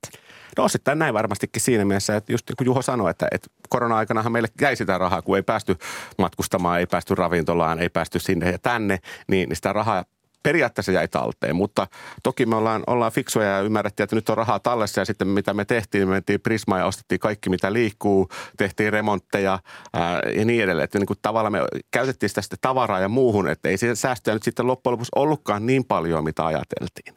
No 0.58 0.64
osittain 0.64 1.00
näin 1.00 1.14
varmastikin 1.14 1.62
siinä 1.62 1.86
mielessä, 1.86 2.16
että 2.16 2.32
just 2.32 2.50
niin 2.50 2.56
kuin 2.58 2.66
Juho 2.66 2.82
sanoi, 2.82 3.12
että, 3.12 3.28
että 3.32 3.48
korona-aikanahan 3.70 4.32
meille 4.32 4.48
jäi 4.62 4.76
sitä 4.76 4.98
rahaa, 4.98 5.22
kun 5.22 5.36
ei 5.36 5.44
päästy 5.44 5.76
matkustamaan, 6.18 6.80
ei 6.80 6.86
päästy 6.86 7.16
ravintolaan, 7.16 7.80
ei 7.80 7.90
päästy 7.90 8.20
sinne 8.20 8.52
ja 8.52 8.60
tänne, 8.60 9.00
niin, 9.28 9.50
niin 9.50 9.56
sitä 9.56 9.74
rahaa 9.74 10.06
periaatteessa 10.44 10.92
jäi 10.92 11.08
talteen, 11.08 11.56
mutta 11.56 11.88
toki 12.24 12.46
me 12.46 12.56
ollaan, 12.56 12.84
ollaan 12.88 13.12
fiksuja 13.12 13.48
ja 13.48 13.62
ymmärrettiin, 13.62 14.04
että 14.04 14.16
nyt 14.16 14.30
on 14.30 14.38
rahaa 14.38 14.60
tallessa 14.60 15.02
ja 15.02 15.06
sitten 15.06 15.28
mitä 15.28 15.54
me 15.54 15.66
tehtiin, 15.66 16.08
me 16.08 16.12
mentiin 16.12 16.42
Prismaan 16.42 16.82
ja 16.82 16.86
ostettiin 16.86 17.20
kaikki 17.20 17.50
mitä 17.50 17.74
liikkuu, 17.74 18.30
tehtiin 18.58 18.94
remontteja 18.94 19.60
ää, 19.94 20.22
ja 20.36 20.46
niin 20.46 20.64
edelleen. 20.64 20.84
Että 20.84 21.00
niin 21.00 21.08
kuin 21.08 21.20
tavallaan 21.22 21.52
me 21.52 21.60
käytettiin 21.92 22.30
sitä 22.30 22.42
sitten 22.42 22.60
tavaraa 22.62 23.00
ja 23.00 23.10
muuhun, 23.10 23.50
että 23.50 23.70
ei 23.70 23.78
siitä 23.78 23.96
säästöjä 23.96 24.36
nyt 24.36 24.44
sitten 24.44 24.68
loppujen 24.68 24.92
lopuksi 24.92 25.12
ollutkaan 25.16 25.66
niin 25.66 25.86
paljon, 25.86 26.24
mitä 26.24 26.46
ajateltiin. 26.46 27.16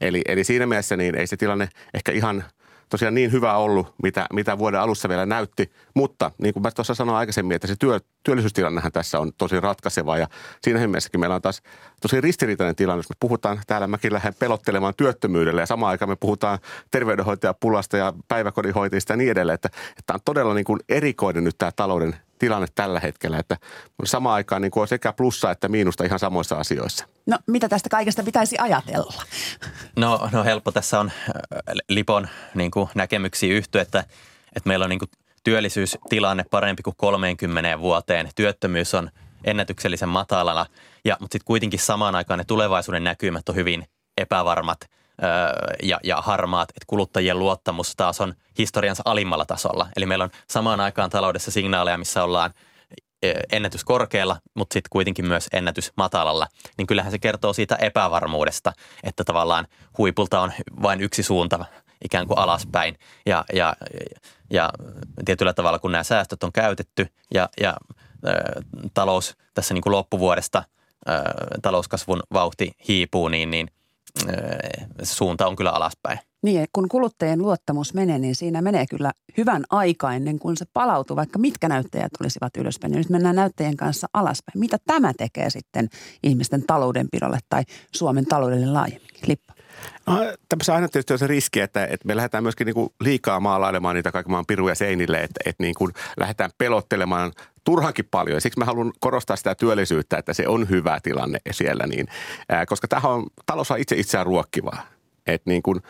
Eli, 0.00 0.22
eli 0.28 0.44
siinä 0.44 0.66
mielessä 0.66 0.96
niin 0.96 1.14
ei 1.14 1.26
se 1.26 1.36
tilanne 1.36 1.68
ehkä 1.94 2.12
ihan– 2.12 2.44
tosiaan 2.90 3.14
niin 3.14 3.32
hyvä 3.32 3.56
ollut, 3.56 3.94
mitä, 4.02 4.26
mitä 4.32 4.58
vuoden 4.58 4.80
alussa 4.80 5.08
vielä 5.08 5.26
näytti. 5.26 5.72
Mutta 5.94 6.30
niin 6.42 6.54
kuin 6.54 6.62
mä 6.62 6.70
tuossa 6.70 6.94
sanoin 6.94 7.18
aikaisemmin, 7.18 7.54
että 7.54 7.66
se 7.66 7.74
työ, 7.78 8.00
työllisyystilannehan 8.22 8.92
tässä 8.92 9.18
on 9.18 9.32
tosi 9.38 9.60
ratkaiseva 9.60 10.18
ja 10.18 10.28
siinä 10.62 10.86
mielessäkin 10.86 11.20
meillä 11.20 11.36
on 11.36 11.42
taas 11.42 11.62
tosi 12.02 12.20
ristiriitainen 12.20 12.76
tilanne, 12.76 12.98
jos 12.98 13.10
me 13.10 13.16
puhutaan 13.20 13.60
täällä, 13.66 13.86
mäkin 13.86 14.12
lähden 14.12 14.34
pelottelemaan 14.38 14.94
työttömyydelle 14.96 15.62
ja 15.62 15.66
samaan 15.66 15.90
aikaan 15.90 16.08
me 16.08 16.16
puhutaan 16.16 16.58
terveydenhoitajapulasta 16.90 17.96
ja 17.96 18.12
päiväkodinhoitajista 18.28 19.12
ja 19.12 19.16
niin 19.16 19.30
edelleen, 19.30 19.54
että, 19.54 19.68
että 19.98 20.14
on 20.14 20.20
todella 20.24 20.54
niin 20.54 20.64
kuin 20.64 20.80
erikoinen 20.88 21.44
nyt 21.44 21.58
tämä 21.58 21.72
talouden 21.76 22.16
tilanne 22.40 22.66
tällä 22.74 23.00
hetkellä, 23.00 23.38
että 23.38 23.56
samaan 24.04 24.34
aikaan 24.34 24.62
niin 24.62 24.70
kuin 24.70 24.82
on 24.82 24.88
sekä 24.88 25.12
plussa 25.12 25.50
että 25.50 25.68
miinusta 25.68 26.04
ihan 26.04 26.18
samoissa 26.18 26.56
asioissa. 26.56 27.06
No 27.26 27.38
mitä 27.46 27.68
tästä 27.68 27.88
kaikesta 27.88 28.22
pitäisi 28.22 28.56
ajatella? 28.58 29.22
No, 29.96 30.28
no 30.32 30.44
helppo 30.44 30.72
tässä 30.72 31.00
on 31.00 31.06
äh, 31.10 31.74
Lipon 31.88 32.28
niin 32.54 32.70
kuin 32.70 32.88
näkemyksiä 32.94 33.54
yhtyä, 33.54 33.82
että, 33.82 34.04
että 34.56 34.68
meillä 34.68 34.84
on 34.84 34.88
niin 34.88 34.98
kuin 34.98 35.10
työllisyystilanne 35.44 36.44
parempi 36.50 36.82
kuin 36.82 36.96
30 36.96 37.78
vuoteen. 37.80 38.28
Työttömyys 38.34 38.94
on 38.94 39.10
ennätyksellisen 39.44 40.08
matalalla, 40.08 40.66
ja, 41.04 41.16
mutta 41.20 41.34
sitten 41.34 41.46
kuitenkin 41.46 41.80
samaan 41.80 42.14
aikaan 42.14 42.38
ne 42.38 42.44
tulevaisuuden 42.44 43.04
näkymät 43.04 43.48
on 43.48 43.54
hyvin 43.54 43.84
epävarmat 44.16 44.80
ja, 45.82 46.00
ja 46.04 46.16
harmaat, 46.22 46.70
että 46.70 46.84
kuluttajien 46.86 47.38
luottamus 47.38 47.96
taas 47.96 48.20
on 48.20 48.34
historiansa 48.58 49.02
alimmalla 49.06 49.44
tasolla. 49.44 49.88
Eli 49.96 50.06
meillä 50.06 50.24
on 50.24 50.30
samaan 50.50 50.80
aikaan 50.80 51.10
taloudessa 51.10 51.50
signaaleja, 51.50 51.98
missä 51.98 52.24
ollaan 52.24 52.54
ennätys 53.52 53.84
korkealla, 53.84 54.36
mutta 54.54 54.74
sitten 54.74 54.90
kuitenkin 54.90 55.26
myös 55.26 55.48
ennätys 55.52 55.92
matalalla, 55.96 56.46
niin 56.78 56.86
kyllähän 56.86 57.12
se 57.12 57.18
kertoo 57.18 57.52
siitä 57.52 57.76
epävarmuudesta, 57.76 58.72
että 59.02 59.24
tavallaan 59.24 59.66
huipulta 59.98 60.40
on 60.40 60.52
vain 60.82 61.00
yksi 61.00 61.22
suunta 61.22 61.64
ikään 62.04 62.26
kuin 62.26 62.38
alaspäin. 62.38 62.98
Ja, 63.26 63.44
ja, 63.52 63.76
ja 64.50 64.70
tietyllä 65.24 65.52
tavalla, 65.52 65.78
kun 65.78 65.92
nämä 65.92 66.02
säästöt 66.02 66.44
on 66.44 66.52
käytetty 66.52 67.06
ja, 67.34 67.48
ja 67.60 67.76
talous 68.94 69.36
tässä 69.54 69.74
niin 69.74 69.82
kuin 69.82 69.92
loppuvuodesta, 69.92 70.64
talouskasvun 71.62 72.22
vauhti 72.32 72.72
hiipuu, 72.88 73.28
niin, 73.28 73.50
niin 73.50 73.70
suunta 75.02 75.46
on 75.46 75.56
kyllä 75.56 75.70
alaspäin. 75.70 76.18
Niin, 76.42 76.66
kun 76.72 76.88
kuluttajien 76.88 77.38
luottamus 77.38 77.94
menee, 77.94 78.18
niin 78.18 78.34
siinä 78.34 78.62
menee 78.62 78.86
kyllä 78.86 79.12
hyvän 79.36 79.64
aika 79.70 80.12
ennen 80.12 80.38
kuin 80.38 80.56
se 80.56 80.64
palautuu, 80.72 81.16
vaikka 81.16 81.38
mitkä 81.38 81.68
näyttäjät 81.68 82.12
olisivat 82.20 82.56
ylöspäin. 82.56 82.92
Nyt 82.92 83.10
mennään 83.10 83.36
näyttäjien 83.36 83.76
kanssa 83.76 84.06
alaspäin. 84.12 84.58
Mitä 84.58 84.78
tämä 84.86 85.12
tekee 85.18 85.50
sitten 85.50 85.88
ihmisten 86.22 86.62
taloudenpidolle 86.66 87.38
tai 87.48 87.62
Suomen 87.94 88.26
taloudelle 88.26 88.66
laajemminkin? 88.66 89.28
Lippa. 89.28 89.54
Tämmöisessä 90.48 90.74
aina 90.74 90.88
tietysti 90.88 91.12
on 91.12 91.18
se 91.18 91.26
riski, 91.26 91.60
että, 91.60 91.84
että 91.84 92.06
me 92.06 92.16
lähdetään 92.16 92.44
myöskin 92.44 92.64
niin 92.64 92.74
kuin 92.74 92.90
liikaa 93.00 93.40
maalailemaan 93.40 93.94
niitä 93.94 94.12
kaikki 94.12 94.30
maan 94.30 94.46
piruja 94.46 94.74
seinille, 94.74 95.16
että, 95.16 95.40
että 95.44 95.62
niin 95.62 95.74
kuin 95.74 95.92
lähdetään 96.16 96.50
pelottelemaan 96.58 97.32
turhankin 97.64 98.08
paljon. 98.10 98.34
Ja 98.34 98.40
siksi 98.40 98.58
mä 98.58 98.64
haluan 98.64 98.92
korostaa 99.00 99.36
sitä 99.36 99.54
työllisyyttä, 99.54 100.18
että 100.18 100.32
se 100.32 100.48
on 100.48 100.68
hyvä 100.68 101.00
tilanne 101.02 101.38
siellä. 101.50 101.86
Niin, 101.86 102.06
koska 102.66 102.88
tähän 102.88 103.12
on, 103.12 103.26
talous 103.46 103.70
on 103.70 103.78
itse 103.78 103.96
itseään 103.96 104.26
ruokkivaa. 104.26 104.82
että 105.26 105.50
niin 105.50 105.62
kuin, 105.62 105.80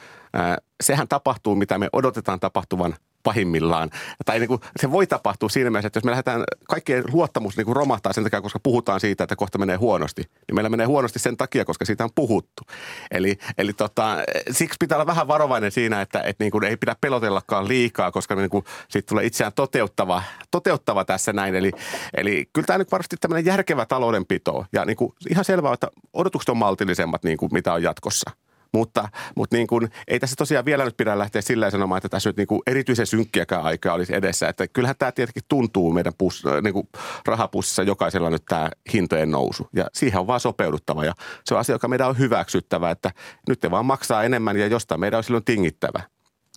sehän 0.82 1.08
tapahtuu, 1.08 1.54
mitä 1.54 1.78
me 1.78 1.88
odotetaan 1.92 2.40
tapahtuvan– 2.40 2.94
pahimmillaan. 3.22 3.90
Tai 4.24 4.38
niin 4.38 4.48
kuin, 4.48 4.60
se 4.76 4.92
voi 4.92 5.06
tapahtua 5.06 5.48
siinä 5.48 5.70
mielessä, 5.70 5.86
että 5.86 5.96
jos 5.96 6.04
me 6.04 6.10
lähdetään, 6.10 6.44
kaikkien 6.68 7.04
luottamus 7.12 7.56
niin 7.56 7.64
kuin 7.64 7.76
romahtaa 7.76 8.12
sen 8.12 8.24
takia, 8.24 8.40
koska 8.40 8.60
puhutaan 8.62 9.00
siitä, 9.00 9.24
että 9.24 9.36
kohta 9.36 9.58
menee 9.58 9.76
huonosti, 9.76 10.22
niin 10.22 10.54
meillä 10.54 10.68
menee 10.68 10.86
huonosti 10.86 11.18
sen 11.18 11.36
takia, 11.36 11.64
koska 11.64 11.84
siitä 11.84 12.04
on 12.04 12.10
puhuttu. 12.14 12.62
Eli, 13.10 13.38
eli 13.58 13.72
tota, 13.72 14.16
siksi 14.50 14.76
pitää 14.80 14.96
olla 14.96 15.06
vähän 15.06 15.28
varovainen 15.28 15.72
siinä, 15.72 16.00
että, 16.00 16.20
että 16.20 16.44
niin 16.44 16.50
kuin 16.50 16.64
ei 16.64 16.76
pidä 16.76 16.96
pelotellakaan 17.00 17.68
liikaa, 17.68 18.12
koska 18.12 18.34
niin 18.34 18.50
kuin, 18.50 18.64
siitä 18.88 19.06
tulee 19.06 19.26
itseään 19.26 19.52
toteuttava, 19.52 20.22
toteuttava 20.50 21.04
tässä 21.04 21.32
näin. 21.32 21.54
Eli, 21.54 21.70
eli 22.16 22.48
kyllä 22.52 22.66
tämä 22.66 22.78
nyt 22.78 22.92
varmasti 22.92 23.16
tämmöinen 23.20 23.44
järkevä 23.44 23.86
taloudenpito 23.86 24.64
ja 24.72 24.84
niin 24.84 24.96
kuin, 24.96 25.12
ihan 25.30 25.44
selvää, 25.44 25.74
että 25.74 25.88
odotukset 26.12 26.48
on 26.48 26.56
maltillisemmat 26.56 27.24
niin 27.24 27.36
kuin 27.36 27.52
mitä 27.52 27.72
on 27.72 27.82
jatkossa. 27.82 28.30
Mutta, 28.72 29.08
mutta 29.36 29.56
niin 29.56 29.66
kuin, 29.66 29.90
ei 30.08 30.20
tässä 30.20 30.36
tosiaan 30.36 30.64
vielä 30.64 30.84
nyt 30.84 30.96
pidä 30.96 31.18
lähteä 31.18 31.42
sillä 31.42 31.70
sanomaan, 31.70 31.96
että 31.96 32.08
tässä 32.08 32.28
nyt 32.28 32.36
niin 32.36 32.46
kuin 32.46 32.62
erityisen 32.66 33.06
synkkiäkään 33.06 33.62
aikaa 33.62 33.94
olisi 33.94 34.14
edessä. 34.14 34.48
Että 34.48 34.68
kyllähän 34.68 34.96
tämä 34.98 35.12
tietenkin 35.12 35.42
tuntuu 35.48 35.92
meidän 35.92 36.12
pus, 36.18 36.44
niin 36.62 36.74
kuin 36.74 36.88
rahapussissa 37.26 37.82
jokaisella 37.82 38.30
nyt 38.30 38.44
tämä 38.48 38.70
hintojen 38.92 39.30
nousu. 39.30 39.68
Ja 39.72 39.86
siihen 39.92 40.20
on 40.20 40.26
vaan 40.26 40.40
sopeuduttava 40.40 41.04
ja 41.04 41.12
se 41.44 41.54
on 41.54 41.60
asia, 41.60 41.74
joka 41.74 41.88
meidän 41.88 42.08
on 42.08 42.18
hyväksyttävä, 42.18 42.90
että 42.90 43.10
nyt 43.48 43.60
te 43.60 43.70
vaan 43.70 43.86
maksaa 43.86 44.24
enemmän 44.24 44.56
ja 44.56 44.66
jostain 44.66 45.00
meidän 45.00 45.18
on 45.18 45.24
silloin 45.24 45.44
tingittävä. 45.44 46.02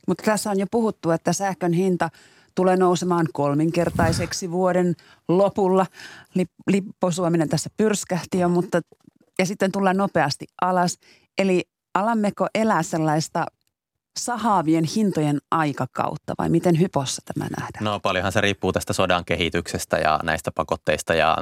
Mutta 0.08 0.24
tässä 0.24 0.52
on 0.52 0.60
jo 0.60 0.66
puhuttu, 0.72 1.12
että 1.12 1.34
sähkön 1.34 1.74
hinta 1.74 2.10
tulee 2.56 2.78
nousemaan 2.78 3.28
kolminkertaiseksi 3.34 4.52
vuoden 4.52 4.96
lopulla. 5.28 5.86
Lippo 6.68 7.12
Suominen 7.12 7.50
tässä 7.50 7.70
pyrskähti 7.78 8.40
jo, 8.40 8.50
mutta 8.50 8.82
ja 9.40 9.46
sitten 9.46 9.72
tullaan 9.72 9.98
nopeasti 9.98 10.46
alas. 10.62 10.98
Eli 11.38 11.64
alammeko 11.94 12.48
elää 12.56 12.84
sellaista 12.84 13.46
sahaavien 14.20 14.84
hintojen 14.96 15.38
aikakautta 15.52 16.34
vai 16.38 16.50
miten 16.50 16.80
hypossa 16.80 17.22
tämä 17.34 17.48
nähdään? 17.60 17.84
No 17.84 18.00
paljonhan 18.00 18.32
se 18.32 18.42
riippuu 18.42 18.72
tästä 18.72 18.94
sodan 18.94 19.26
kehityksestä 19.26 19.98
ja 19.98 20.20
näistä 20.24 20.52
pakotteista 20.56 21.14
ja 21.14 21.38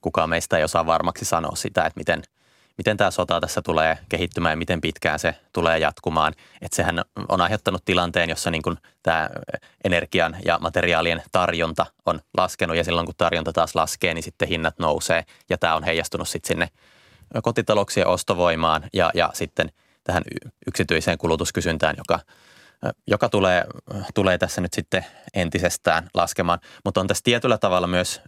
kukaan 0.00 0.30
meistä 0.30 0.58
ei 0.58 0.64
osaa 0.64 0.86
varmaksi 0.86 1.24
sanoa 1.24 1.56
sitä, 1.56 1.86
että 1.86 2.00
miten, 2.00 2.22
miten 2.78 2.96
tämä 2.96 3.10
sota 3.10 3.40
tässä 3.40 3.62
tulee 3.62 3.98
kehittymään 4.08 4.52
ja 4.52 4.56
miten 4.56 4.80
pitkään 4.80 5.18
se 5.18 5.34
tulee 5.52 5.78
jatkumaan. 5.78 6.32
Että 6.60 6.76
sehän 6.76 7.02
on 7.28 7.40
aiheuttanut 7.40 7.84
tilanteen, 7.84 8.28
jossa 8.28 8.50
niin 8.50 8.62
kuin 8.62 8.76
tämä 9.02 9.30
energian 9.84 10.36
ja 10.44 10.58
materiaalien 10.58 11.22
tarjonta 11.32 11.86
on 12.06 12.20
laskenut 12.36 12.76
ja 12.76 12.84
silloin 12.84 13.06
kun 13.06 13.14
tarjonta 13.18 13.52
taas 13.52 13.74
laskee, 13.74 14.14
niin 14.14 14.22
sitten 14.22 14.48
hinnat 14.48 14.78
nousee 14.78 15.24
ja 15.50 15.58
tämä 15.58 15.76
on 15.76 15.84
heijastunut 15.84 16.28
sitten 16.28 16.48
sinne 16.48 16.68
kotitalouksien 17.42 18.06
ostovoimaan 18.06 18.84
ja, 18.92 19.10
ja 19.14 19.30
sitten– 19.34 19.72
tähän 20.04 20.22
yksityiseen 20.66 21.18
kulutuskysyntään, 21.18 21.94
joka, 21.98 22.20
joka 23.06 23.28
tulee, 23.28 23.64
tulee 24.14 24.38
tässä 24.38 24.60
nyt 24.60 24.72
sitten 24.72 25.04
entisestään 25.34 26.08
laskemaan. 26.14 26.58
Mutta 26.84 27.00
on 27.00 27.06
tässä 27.06 27.24
tietyllä 27.24 27.58
tavalla 27.58 27.86
myös, 27.86 28.20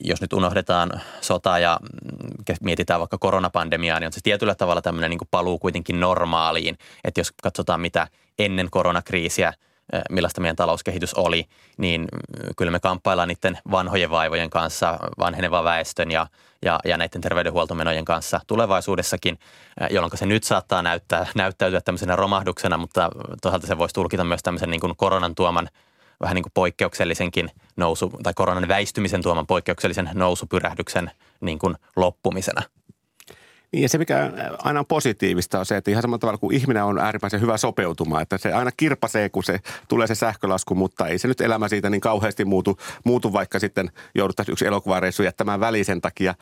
jos 0.00 0.20
nyt 0.20 0.32
unohdetaan 0.32 1.00
sota 1.20 1.58
ja 1.58 1.78
mm, 1.82 2.56
mietitään 2.60 3.00
vaikka 3.00 3.18
koronapandemiaa, 3.18 4.00
niin 4.00 4.06
on 4.06 4.12
se 4.12 4.20
tietyllä 4.22 4.54
tavalla 4.54 4.82
tämmöinen 4.82 5.10
niin 5.10 5.28
paluu 5.30 5.58
kuitenkin 5.58 6.00
normaaliin. 6.00 6.78
Että 7.04 7.20
jos 7.20 7.32
katsotaan 7.42 7.80
mitä 7.80 8.08
ennen 8.38 8.70
koronakriisiä 8.70 9.52
millaista 10.10 10.40
meidän 10.40 10.56
talouskehitys 10.56 11.14
oli, 11.14 11.46
niin 11.76 12.08
kyllä 12.56 12.72
me 12.72 12.80
kamppaillaan 12.80 13.28
niiden 13.28 13.58
vanhojen 13.70 14.10
vaivojen 14.10 14.50
kanssa, 14.50 14.98
vanhenevan 15.18 15.64
väestön 15.64 16.10
ja, 16.10 16.26
ja, 16.62 16.80
ja 16.84 16.96
näiden 16.96 17.20
terveydenhuoltomenojen 17.20 18.04
kanssa 18.04 18.40
tulevaisuudessakin, 18.46 19.38
jolloin 19.90 20.18
se 20.18 20.26
nyt 20.26 20.44
saattaa 20.44 20.82
näyttää, 20.82 21.26
näyttäytyä 21.34 21.80
tämmöisenä 21.80 22.16
romahduksena, 22.16 22.76
mutta 22.76 23.10
toisaalta 23.42 23.66
se 23.66 23.78
voisi 23.78 23.94
tulkita 23.94 24.24
myös 24.24 24.42
tämmöisen 24.42 24.70
niin 24.70 24.80
kuin 24.80 24.96
koronan 24.96 25.34
tuoman 25.34 25.68
vähän 26.20 26.34
niin 26.34 26.42
kuin 26.42 26.52
poikkeuksellisenkin 26.54 27.50
nousu, 27.76 28.12
tai 28.22 28.34
koronan 28.34 28.68
väistymisen 28.68 29.22
tuoman 29.22 29.46
poikkeuksellisen 29.46 30.10
nousupyrähdyksen 30.14 31.10
niin 31.40 31.58
kuin 31.58 31.76
loppumisena. 31.96 32.62
Niin 33.72 33.82
ja 33.82 33.88
se, 33.88 33.98
mikä 33.98 34.32
aina 34.58 34.80
on 34.80 34.86
positiivista, 34.86 35.58
on 35.58 35.66
se, 35.66 35.76
että 35.76 35.90
ihan 35.90 36.02
samalla 36.02 36.18
tavalla 36.18 36.38
kuin 36.38 36.56
ihminen 36.56 36.84
on 36.84 36.98
äärimmäisen 36.98 37.40
hyvä 37.40 37.56
sopeutumaan, 37.56 38.22
että 38.22 38.38
se 38.38 38.52
aina 38.52 38.70
kirpasee, 38.76 39.28
kun 39.28 39.44
se 39.44 39.60
tulee 39.88 40.06
se 40.06 40.14
sähkölasku, 40.14 40.74
mutta 40.74 41.06
ei 41.06 41.18
se 41.18 41.28
nyt 41.28 41.40
elämä 41.40 41.68
siitä 41.68 41.90
niin 41.90 42.00
kauheasti 42.00 42.44
muutu, 42.44 42.78
muutu 43.04 43.32
vaikka 43.32 43.58
sitten 43.58 43.90
jouduttaisiin 44.14 44.52
yksi 44.52 44.66
elokuvareissu 44.66 45.22
jättämään 45.22 45.60
välisen 45.60 46.00
takia. 46.00 46.34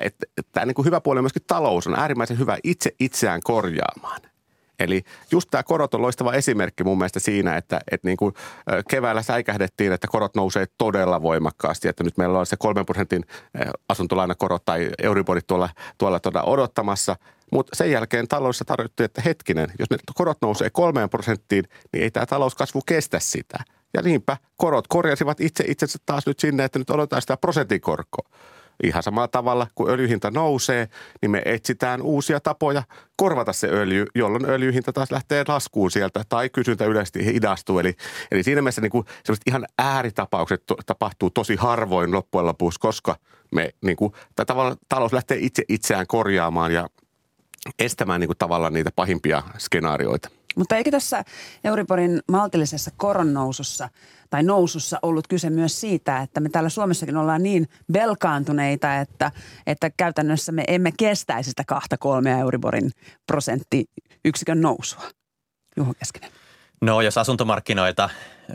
Että, 0.00 0.26
että 0.38 0.52
tämä 0.52 0.66
niin 0.66 0.84
hyvä 0.84 1.00
puoli 1.00 1.18
on 1.18 1.24
myöskin 1.24 1.42
talous 1.46 1.86
on 1.86 1.98
äärimmäisen 1.98 2.38
hyvä 2.38 2.58
itse 2.64 2.94
itseään 3.00 3.40
korjaamaan. 3.44 4.33
Eli 4.78 5.02
just 5.30 5.48
tämä 5.50 5.62
korot 5.62 5.94
on 5.94 6.02
loistava 6.02 6.32
esimerkki 6.32 6.84
mun 6.84 6.98
mielestä 6.98 7.20
siinä, 7.20 7.56
että, 7.56 7.80
että 7.90 8.08
niin 8.08 8.16
kuin 8.16 8.34
keväällä 8.90 9.22
säikähdettiin, 9.22 9.92
että 9.92 10.06
korot 10.06 10.34
nousee 10.34 10.66
todella 10.78 11.22
voimakkaasti. 11.22 11.88
Että 11.88 12.04
nyt 12.04 12.16
meillä 12.16 12.38
on 12.38 12.46
se 12.46 12.56
kolmen 12.58 12.86
prosentin 12.86 13.24
asuntolainakorot 13.88 14.64
tai 14.64 14.90
Euriborit 15.02 15.46
tuolla, 15.46 15.68
tuolla 15.98 16.20
tuolla 16.20 16.42
odottamassa. 16.42 17.16
Mutta 17.52 17.76
sen 17.76 17.90
jälkeen 17.90 18.28
taloudessa 18.28 18.64
tarjottiin, 18.64 19.04
että 19.04 19.22
hetkinen, 19.24 19.68
jos 19.78 19.90
ne 19.90 19.96
korot 20.14 20.38
nousee 20.42 20.70
kolmeen 20.70 21.10
prosenttiin, 21.10 21.64
niin 21.92 22.02
ei 22.02 22.10
tämä 22.10 22.26
talouskasvu 22.26 22.80
kestä 22.86 23.18
sitä. 23.20 23.58
Ja 23.94 24.02
niinpä 24.02 24.36
korot 24.56 24.88
korjasivat 24.88 25.40
itse 25.40 25.64
itsensä 25.68 25.98
taas 26.06 26.26
nyt 26.26 26.40
sinne, 26.40 26.64
että 26.64 26.78
nyt 26.78 26.90
odotetaan 26.90 27.22
sitä 27.22 27.36
prosentin 27.36 27.80
korkoa. 27.80 28.28
Ihan 28.82 29.02
samalla 29.02 29.28
tavalla, 29.28 29.66
kun 29.74 29.90
öljyhinta 29.90 30.30
nousee, 30.30 30.88
niin 31.22 31.30
me 31.30 31.42
etsitään 31.44 32.02
uusia 32.02 32.40
tapoja 32.40 32.82
korvata 33.16 33.52
se 33.52 33.68
öljy, 33.68 34.06
jolloin 34.14 34.44
öljyhinta 34.44 34.92
taas 34.92 35.10
lähtee 35.10 35.44
laskuun 35.48 35.90
sieltä 35.90 36.24
tai 36.28 36.48
kysyntä 36.50 36.84
yleisesti 36.84 37.24
hidastuu. 37.24 37.78
Eli, 37.78 37.94
eli 38.32 38.42
siinä 38.42 38.62
mielessä 38.62 38.80
niin 38.80 38.90
kuin 38.90 39.06
ihan 39.46 39.66
ääritapaukset 39.78 40.66
to, 40.66 40.76
tapahtuu 40.86 41.30
tosi 41.30 41.56
harvoin 41.56 42.12
loppujen 42.12 42.46
lopuksi, 42.46 42.80
koska 42.80 43.16
me 43.54 43.70
niin 43.80 43.96
kuin, 43.96 44.12
tavalla 44.46 44.76
talous 44.88 45.12
lähtee 45.12 45.38
itse 45.40 45.62
itseään 45.68 46.06
korjaamaan 46.06 46.72
ja 46.72 46.88
estämään 47.78 48.20
niin 48.20 48.28
kuin, 48.28 48.38
tavallaan 48.38 48.72
niitä 48.72 48.90
pahimpia 48.96 49.42
skenaarioita. 49.58 50.28
Mutta 50.56 50.76
eikö 50.76 50.90
tässä 50.90 51.24
Euriborin 51.64 52.20
maltillisessa 52.28 52.90
koronnousussa 52.96 53.88
tai 54.30 54.42
nousussa 54.42 54.98
ollut 55.02 55.28
kyse 55.28 55.50
myös 55.50 55.80
siitä, 55.80 56.20
että 56.20 56.40
me 56.40 56.48
täällä 56.48 56.68
Suomessakin 56.68 57.16
ollaan 57.16 57.42
niin 57.42 57.68
velkaantuneita, 57.92 58.96
että, 58.96 59.30
että 59.66 59.90
käytännössä 59.96 60.52
me 60.52 60.64
emme 60.68 60.92
kestäisi 60.98 61.50
sitä 61.50 61.64
kahta 61.66 61.98
kolmea 61.98 62.38
Euriborin 62.38 62.90
prosenttiyksikön 63.26 64.60
nousua? 64.60 65.02
Juho 65.76 65.94
Keskinen. 65.98 66.30
No 66.84 67.00
jos 67.00 67.18
asuntomarkkinoita 67.18 68.10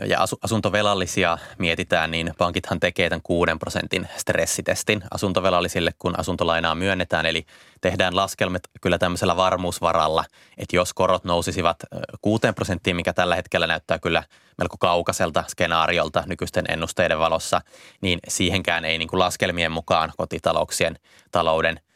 ja 0.06 0.18
asuntovelallisia 0.42 1.38
mietitään, 1.58 2.10
niin 2.10 2.34
pankithan 2.38 2.80
tekee 2.80 3.08
tämän 3.08 3.22
6 3.22 3.52
prosentin 3.58 4.08
stressitestin 4.16 5.02
asuntovelallisille, 5.10 5.90
kun 5.98 6.18
asuntolainaa 6.18 6.74
myönnetään. 6.74 7.26
Eli 7.26 7.46
tehdään 7.80 8.16
laskelmat 8.16 8.62
kyllä 8.80 8.98
tämmöisellä 8.98 9.36
varmuusvaralla, 9.36 10.24
että 10.58 10.76
jos 10.76 10.94
korot 10.94 11.24
nousisivat 11.24 11.76
6 12.20 12.42
prosenttiin, 12.54 12.96
mikä 12.96 13.12
tällä 13.12 13.36
hetkellä 13.36 13.66
näyttää 13.66 13.98
kyllä 13.98 14.22
melko 14.58 14.76
kaukaiselta 14.78 15.44
skenaariolta 15.48 16.22
nykyisten 16.26 16.64
ennusteiden 16.68 17.18
valossa, 17.18 17.60
niin 18.00 18.18
siihenkään 18.28 18.84
ei 18.84 18.98
niin 18.98 19.08
kuin 19.08 19.20
laskelmien 19.20 19.72
mukaan 19.72 20.12
kotitalouksien 20.16 20.98
talouden– 21.30 21.80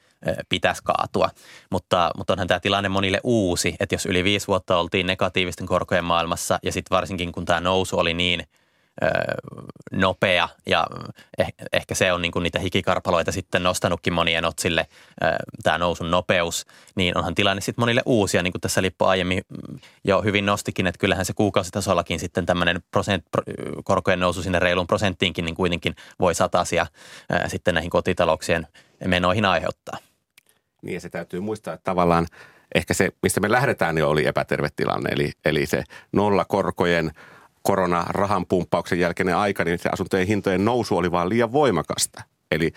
pitäisi 0.49 0.83
kaatua. 0.85 1.31
Mutta, 1.71 2.11
mutta 2.17 2.33
onhan 2.33 2.49
tämä 2.49 2.61
tilanne 2.61 2.89
monille 2.89 3.21
uusi, 3.25 3.77
että 3.81 3.95
jos 3.95 4.07
yli 4.07 4.25
viisi 4.25 4.47
vuotta 4.47 4.79
oltiin 4.79 5.07
negatiivisten 5.07 5.67
korkojen 5.67 6.05
maailmassa 6.05 6.59
ja 6.63 6.73
sitten 6.73 6.97
varsinkin 6.97 7.33
kun 7.33 7.45
tämä 7.45 7.61
nousu 7.61 7.99
oli 7.99 8.15
niin 8.15 8.47
nopea 9.93 10.49
ja 10.67 10.87
eh, 11.39 11.55
ehkä 11.73 11.95
se 11.95 12.13
on 12.13 12.23
niin 12.23 12.33
kuin 12.33 12.43
niitä 12.43 12.59
hikikarpaloita 12.59 13.33
sitten 13.33 13.63
nostanutkin 13.63 14.13
monien 14.13 14.45
otsille 14.45 14.87
tämä 15.63 15.79
nousun 15.79 16.11
nopeus, 16.11 16.67
niin 16.95 17.19
onhan 17.19 17.35
tilanne 17.35 17.61
sitten 17.61 17.83
monille 17.83 18.03
uusia, 18.07 18.43
niin 18.43 18.53
kuin 18.53 18.61
tässä 18.61 18.83
Lippo 18.83 19.07
aiemmin 19.07 19.43
jo 20.05 20.23
hyvin 20.23 20.47
nostikin, 20.47 20.87
että 20.87 20.99
kyllähän 20.99 21.25
se 21.25 21.33
kuukausitasollakin 21.33 22.21
sitten 22.21 22.47
tämmöinen 22.47 22.83
prosent, 22.91 23.25
korkojen 23.85 24.21
nousu 24.21 24.43
sinne 24.43 24.59
reilun 24.59 24.87
prosenttiinkin 24.87 25.45
niin 25.45 25.55
kuitenkin 25.55 25.97
voi 26.21 26.35
satasia 26.35 26.87
sitten 27.47 27.75
näihin 27.75 27.91
kotitalouksien 27.91 28.67
menoihin 29.07 29.45
aiheuttaa. 29.45 29.99
Niin 30.85 30.95
ja 30.95 31.01
se 31.01 31.09
täytyy 31.09 31.41
muistaa, 31.41 31.75
että 31.75 31.85
tavallaan 31.85 32.27
ehkä 32.75 32.95
se, 32.95 33.11
mistä 33.23 33.41
me 33.41 33.51
lähdetään, 33.51 33.95
niin 33.95 34.05
oli 34.05 34.27
epäterve 34.27 34.69
tilanne. 34.77 35.11
Eli, 35.11 35.33
eli 35.45 35.67
se 35.67 35.85
nollakorkojen 36.13 37.11
koronarahan 37.63 38.47
pumppauksen 38.47 39.01
jälkeinen 39.01 39.37
aika, 39.37 39.65
niin 39.65 39.79
se 39.79 39.89
asuntojen 39.93 40.27
hintojen 40.27 40.65
nousu 40.65 40.97
oli 40.97 41.11
vaan 41.11 41.29
liian 41.29 41.53
voimakasta. 41.53 42.23
Eli 42.51 42.73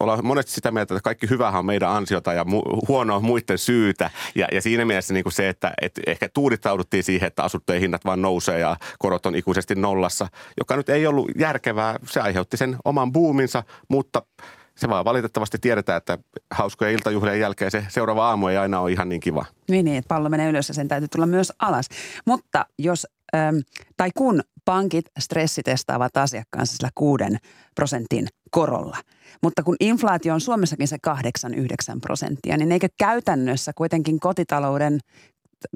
ollaan 0.00 0.26
monesti 0.26 0.52
sitä 0.52 0.70
mieltä, 0.70 0.94
että 0.94 1.04
kaikki 1.04 1.30
hyvähän 1.30 1.58
on 1.58 1.66
meidän 1.66 1.90
ansiota 1.90 2.32
ja 2.32 2.42
mu- 2.42 2.86
huono 2.88 3.16
on 3.16 3.24
muiden 3.24 3.58
syytä. 3.58 4.10
Ja, 4.34 4.48
ja 4.52 4.62
siinä 4.62 4.84
mielessä 4.84 5.14
niin 5.14 5.24
kuin 5.24 5.32
se, 5.32 5.48
että, 5.48 5.72
että 5.82 6.00
ehkä 6.06 6.28
tuudittauduttiin 6.28 7.04
siihen, 7.04 7.26
että 7.26 7.42
asuntojen 7.42 7.80
hinnat 7.80 8.04
vaan 8.04 8.22
nousee 8.22 8.58
ja 8.58 8.76
korot 8.98 9.26
on 9.26 9.34
ikuisesti 9.34 9.74
nollassa, 9.74 10.28
joka 10.60 10.76
nyt 10.76 10.88
ei 10.88 11.06
ollut 11.06 11.30
järkevää. 11.38 11.96
Se 12.06 12.20
aiheutti 12.20 12.56
sen 12.56 12.76
oman 12.84 13.12
buuminsa, 13.12 13.62
mutta– 13.88 14.22
se 14.78 14.88
vaan 14.88 15.04
valitettavasti 15.04 15.58
tiedetään, 15.58 15.96
että 15.96 16.18
hauskojen 16.50 16.94
iltajuhlien 16.94 17.40
jälkeen 17.40 17.70
se 17.70 17.86
seuraava 17.88 18.28
aamu 18.28 18.46
ei 18.46 18.56
aina 18.56 18.80
ole 18.80 18.92
ihan 18.92 19.08
niin 19.08 19.20
kiva. 19.20 19.44
Niin, 19.70 19.84
niin 19.84 19.96
että 19.96 20.08
pallo 20.08 20.28
menee 20.28 20.50
ylös 20.50 20.68
ja 20.68 20.74
sen 20.74 20.88
täytyy 20.88 21.08
tulla 21.08 21.26
myös 21.26 21.52
alas. 21.58 21.88
Mutta 22.26 22.66
jos, 22.78 23.06
ähm, 23.34 23.56
tai 23.96 24.10
kun 24.16 24.42
pankit 24.64 25.04
stressitestaavat 25.18 26.16
asiakkaansa 26.16 26.76
sillä 26.76 26.90
kuuden 26.94 27.36
prosentin 27.74 28.26
korolla, 28.50 28.96
mutta 29.42 29.62
kun 29.62 29.76
inflaatio 29.80 30.34
on 30.34 30.40
Suomessakin 30.40 30.88
se 30.88 30.96
8-9 31.06 31.10
prosenttia, 32.00 32.56
niin 32.56 32.72
eikö 32.72 32.88
käytännössä 32.98 33.72
kuitenkin 33.76 34.20
kotitalouden, 34.20 34.98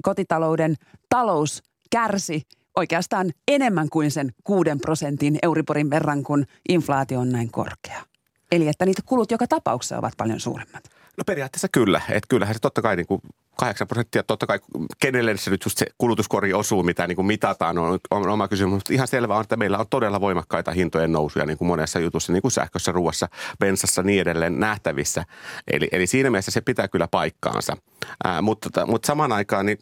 kotitalouden 0.03 0.75
talous 1.09 1.63
kärsi 1.91 2.41
oikeastaan 2.75 3.31
enemmän 3.47 3.89
kuin 3.89 4.11
sen 4.11 4.31
kuuden 4.43 4.79
prosentin 4.79 5.39
Euriborin 5.43 5.89
verran, 5.89 6.23
kun 6.23 6.45
inflaatio 6.69 7.19
on 7.19 7.29
näin 7.29 7.51
korkea? 7.51 8.12
Eli 8.53 8.67
että 8.67 8.85
niitä 8.85 9.01
kulut 9.05 9.31
joka 9.31 9.47
tapauksessa 9.47 9.97
ovat 9.97 10.13
paljon 10.17 10.39
suuremmat. 10.39 10.83
No 11.17 11.23
periaatteessa 11.25 11.67
kyllä. 11.71 12.01
Että 12.09 12.27
kyllähän 12.29 12.55
se 12.55 12.59
totta 12.59 12.81
kai 12.81 12.95
niin 12.95 13.07
kuin 13.07 13.21
8 13.57 13.87
prosenttia, 13.87 14.23
totta 14.23 14.47
kai 14.47 14.59
kenelle 14.99 15.37
se 15.37 15.51
nyt 15.51 15.65
just 15.65 15.77
se 15.77 15.85
kulutuskori 15.97 16.53
osuu, 16.53 16.83
mitä 16.83 17.07
niin 17.07 17.15
kuin 17.15 17.25
mitataan, 17.25 17.77
on, 17.77 17.99
on 18.11 18.29
oma 18.29 18.47
kysymys. 18.47 18.73
Mutta 18.73 18.93
ihan 18.93 19.07
selvä 19.07 19.35
on, 19.35 19.41
että 19.41 19.57
meillä 19.57 19.77
on 19.77 19.85
todella 19.89 20.21
voimakkaita 20.21 20.71
hintojen 20.71 21.11
nousuja 21.11 21.45
niin 21.45 21.57
kuin 21.57 21.67
monessa 21.67 21.99
jutussa, 21.99 22.33
niin 22.33 22.41
kuin 22.41 22.51
sähkössä, 22.51 22.91
ruoassa, 22.91 23.29
bensassa 23.59 24.03
niin 24.03 24.21
edelleen 24.21 24.59
nähtävissä. 24.59 25.25
Eli, 25.71 25.87
eli 25.91 26.07
siinä 26.07 26.29
mielessä 26.29 26.51
se 26.51 26.61
pitää 26.61 26.87
kyllä 26.87 27.07
paikkaansa. 27.07 27.77
Ää, 28.23 28.41
mutta, 28.41 28.69
tota, 28.69 28.85
mutta 28.85 29.07
samaan 29.07 29.31
aikaan 29.31 29.65
niin 29.65 29.77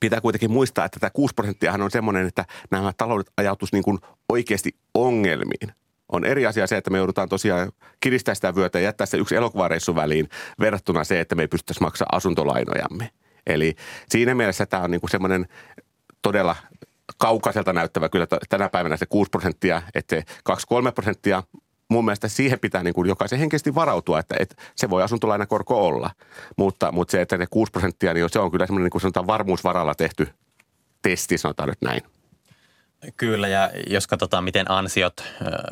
pitää 0.00 0.20
kuitenkin 0.20 0.50
muistaa, 0.50 0.84
että 0.84 1.00
tämä 1.00 1.10
6 1.10 1.34
prosenttiahan 1.34 1.82
on 1.82 1.90
semmoinen, 1.90 2.26
että 2.26 2.44
nämä 2.70 2.92
taloudet 2.96 3.32
ajautuisi 3.36 3.74
niin 3.74 3.84
kuin 3.84 3.98
oikeasti 4.28 4.76
ongelmiin 4.94 5.72
on 6.12 6.24
eri 6.24 6.46
asia 6.46 6.66
se, 6.66 6.76
että 6.76 6.90
me 6.90 6.98
joudutaan 6.98 7.28
tosiaan 7.28 7.72
kiristää 8.00 8.34
sitä 8.34 8.54
vyötä 8.54 8.78
ja 8.78 8.84
jättää 8.84 9.06
se 9.06 9.16
yksi 9.16 9.36
elokuvareissu 9.36 9.94
väliin 9.94 10.28
verrattuna 10.60 11.04
se, 11.04 11.20
että 11.20 11.34
me 11.34 11.42
ei 11.42 11.48
pystyttäisi 11.48 11.80
maksaa 11.80 12.08
asuntolainojamme. 12.12 13.10
Eli 13.46 13.74
siinä 14.08 14.34
mielessä 14.34 14.66
tämä 14.66 14.82
on 14.82 14.90
niinku 14.90 15.08
semmoinen 15.08 15.46
todella 16.22 16.56
kaukaiselta 17.18 17.72
näyttävä 17.72 18.08
kyllä 18.08 18.26
tänä 18.48 18.68
päivänä 18.68 18.96
se 18.96 19.06
6 19.06 19.30
prosenttia, 19.30 19.82
että 19.94 20.16
se 20.16 20.22
2-3 20.88 20.92
prosenttia 20.94 21.42
mun 21.88 22.04
mielestä 22.04 22.28
siihen 22.28 22.60
pitää 22.60 22.82
niin 22.82 22.94
kuin 22.94 23.08
jokaisen 23.08 23.38
henkisesti 23.38 23.74
varautua, 23.74 24.18
että, 24.18 24.36
että 24.40 24.56
se 24.76 24.90
voi 24.90 25.02
asuntolainakorko 25.02 25.86
olla. 25.86 26.10
Mutta, 26.56 26.92
mutta 26.92 27.12
se, 27.12 27.20
että 27.20 27.38
ne 27.38 27.46
6 27.50 27.72
prosenttia, 27.72 28.14
niin 28.14 28.30
se 28.30 28.38
on 28.38 28.50
kyllä 28.50 28.66
semmoinen 28.66 28.90
niin 28.92 29.12
kuin 29.14 29.26
varmuusvaralla 29.26 29.94
tehty 29.94 30.28
testi, 31.02 31.38
sanotaan 31.38 31.68
nyt 31.68 31.82
näin. 31.82 32.00
Kyllä, 33.16 33.48
ja 33.48 33.70
jos 33.86 34.06
katsotaan, 34.06 34.44
miten 34.44 34.70
ansiot, 34.70 35.24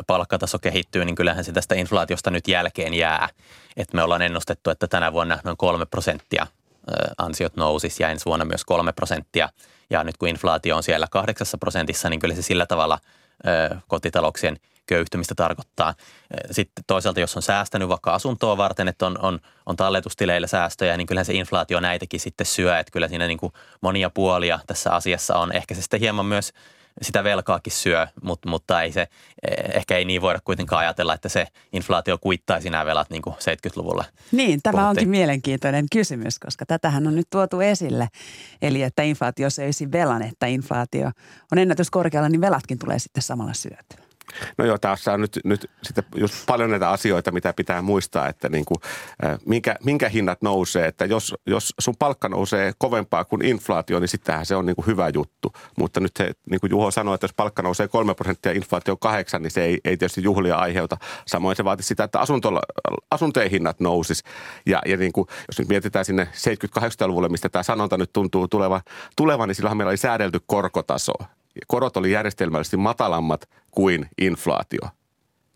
palkkataso 0.07 0.59
kehittyy, 0.59 1.05
niin 1.05 1.14
kyllähän 1.14 1.45
se 1.45 1.53
tästä 1.53 1.75
inflaatiosta 1.75 2.31
nyt 2.31 2.49
jälkeen 2.49 2.95
jää. 2.95 3.29
Et 3.77 3.93
me 3.93 4.03
ollaan 4.03 4.22
ennustettu, 4.22 4.70
että 4.70 4.87
tänä 4.87 5.12
vuonna 5.12 5.39
noin 5.45 5.57
kolme 5.57 5.87
prosenttia 5.87 6.47
ansiot 7.18 7.57
nousisi 7.57 8.03
ja 8.03 8.11
ensi 8.11 8.25
vuonna 8.25 8.45
myös 8.45 8.64
kolme 8.64 8.93
prosenttia. 8.93 9.49
Ja 9.91 10.05
nyt 10.05 10.16
kun 10.16 10.29
inflaatio 10.29 10.77
on 10.77 10.83
siellä 10.83 11.07
kahdeksassa 11.11 11.59
prosentissa, 11.59 12.09
niin 12.09 12.20
kyllä 12.20 12.35
se 12.35 12.43
sillä 12.43 12.66
tavalla 12.66 12.99
kotitalouksien 13.89 14.57
köyhtymistä 14.87 15.35
tarkoittaa. 15.35 15.95
Sitten 16.51 16.85
toisaalta, 16.87 17.20
jos 17.20 17.37
on 17.37 17.43
säästänyt 17.43 17.89
vaikka 17.89 18.14
asuntoa 18.14 18.57
varten, 18.57 18.89
että 18.89 19.07
on, 19.07 19.18
on, 19.22 19.41
on 19.66 19.77
talletustileillä 19.77 20.47
säästöjä, 20.47 20.97
niin 20.97 21.07
kyllähän 21.07 21.27
se 21.27 21.35
inflaatio 21.35 21.81
näitäkin 21.81 22.20
sitten 22.20 22.47
syö. 22.47 22.79
Että 22.79 22.93
kyllä 22.93 23.09
siinä 23.09 23.27
niin 23.27 23.39
kuin 23.39 23.53
monia 23.81 24.11
puolia 24.11 24.61
tässä 24.66 24.91
asiassa 24.91 25.37
on. 25.37 25.53
Ehkä 25.53 25.75
se 25.75 25.83
sitten 25.83 26.01
hieman 26.01 26.27
myös– 26.27 26.53
sitä 27.03 27.24
velkaakin 27.24 27.72
syö, 27.72 28.07
mutta, 28.22 28.49
mutta 28.49 28.82
ei 28.82 28.92
se, 28.92 29.01
eh, 29.01 29.76
ehkä 29.76 29.97
ei 29.97 30.05
niin 30.05 30.22
voida 30.22 30.38
kuitenkaan 30.45 30.80
ajatella, 30.80 31.14
että 31.14 31.28
se 31.28 31.47
inflaatio 31.72 32.18
kuittaisi 32.18 32.70
nämä 32.70 32.86
velat 32.86 33.11
niin 33.11 33.22
kuin 33.22 33.34
70-luvulla. 33.34 34.05
Niin, 34.32 34.61
tämä 34.62 34.72
puhuttiin. 34.72 34.88
onkin 34.88 35.09
mielenkiintoinen 35.09 35.86
kysymys, 35.92 36.38
koska 36.38 36.66
tätähän 36.66 37.07
on 37.07 37.14
nyt 37.14 37.26
tuotu 37.30 37.61
esille. 37.61 38.09
Eli 38.62 38.82
että 38.82 39.03
inflaatio 39.03 39.51
söisi 39.51 39.92
velan, 39.92 40.22
että 40.22 40.47
inflaatio 40.47 41.11
on 41.53 41.59
ennätyskorkealla, 41.59 42.28
niin 42.28 42.40
velatkin 42.40 42.78
tulee 42.78 42.99
sitten 42.99 43.22
samalla 43.22 43.55
syötyä. 43.55 44.03
No 44.59 44.64
joo, 44.64 44.79
tässä 44.79 45.12
on 45.12 45.20
nyt, 45.20 45.41
nyt 45.45 45.70
sitten 45.83 46.05
just 46.16 46.35
paljon 46.47 46.70
näitä 46.70 46.91
asioita, 46.91 47.33
mitä 47.33 47.53
pitää 47.53 47.83
muistaa, 47.83 48.29
että 48.29 48.49
niin 48.49 48.64
kuin, 48.64 48.79
minkä, 49.47 49.77
minkä 49.85 50.09
hinnat 50.09 50.43
nousee. 50.43 50.87
Että 50.87 51.05
jos, 51.05 51.35
jos 51.47 51.75
sun 51.81 51.95
palkka 51.99 52.29
nousee 52.29 52.72
kovempaa 52.79 53.25
kuin 53.25 53.45
inflaatio, 53.45 54.01
niin 54.01 54.09
sittenhän 54.09 54.47
se 54.47 54.57
on 54.57 54.66
niin 54.66 54.77
kuin 54.77 54.87
hyvä 54.87 55.11
juttu. 55.14 55.53
Mutta 55.79 56.01
nyt 56.01 56.12
se, 56.18 56.33
niin 56.51 56.61
kuin 56.61 56.70
Juho 56.70 56.91
sanoi, 56.91 57.14
että 57.14 57.25
jos 57.25 57.35
palkka 57.35 57.62
nousee 57.62 57.89
kolme 57.89 58.14
prosenttia 58.14 58.53
ja 58.53 58.57
inflaatio 58.57 58.97
kahdeksan, 58.97 59.43
niin 59.43 59.51
se 59.51 59.64
ei, 59.64 59.79
ei 59.85 59.97
tietysti 59.97 60.22
juhlia 60.22 60.57
aiheuta. 60.57 60.97
Samoin 61.27 61.57
se 61.57 61.64
vaatisi 61.64 61.87
sitä, 61.87 62.05
että 62.05 62.20
asunto, 62.20 62.61
asuntojen 63.11 63.51
hinnat 63.51 63.81
nousis. 63.81 64.22
Ja, 64.66 64.83
ja 64.87 64.97
niin 64.97 65.12
kuin, 65.12 65.29
jos 65.49 65.59
nyt 65.59 65.68
mietitään 65.68 66.05
sinne 66.05 66.29
70-80-luvulle, 66.79 67.29
mistä 67.29 67.49
tämä 67.49 67.62
sanonta 67.62 67.97
nyt 67.97 68.12
tuntuu 68.12 68.49
tuleva, 68.49 68.81
tuleva 69.16 69.47
niin 69.47 69.55
silloinhan 69.55 69.77
meillä 69.77 69.91
oli 69.91 69.97
säädelty 69.97 70.41
korkotaso 70.47 71.12
korot 71.66 71.96
oli 71.96 72.12
järjestelmällisesti 72.12 72.76
matalammat 72.76 73.48
kuin 73.70 74.09
inflaatio. 74.18 74.88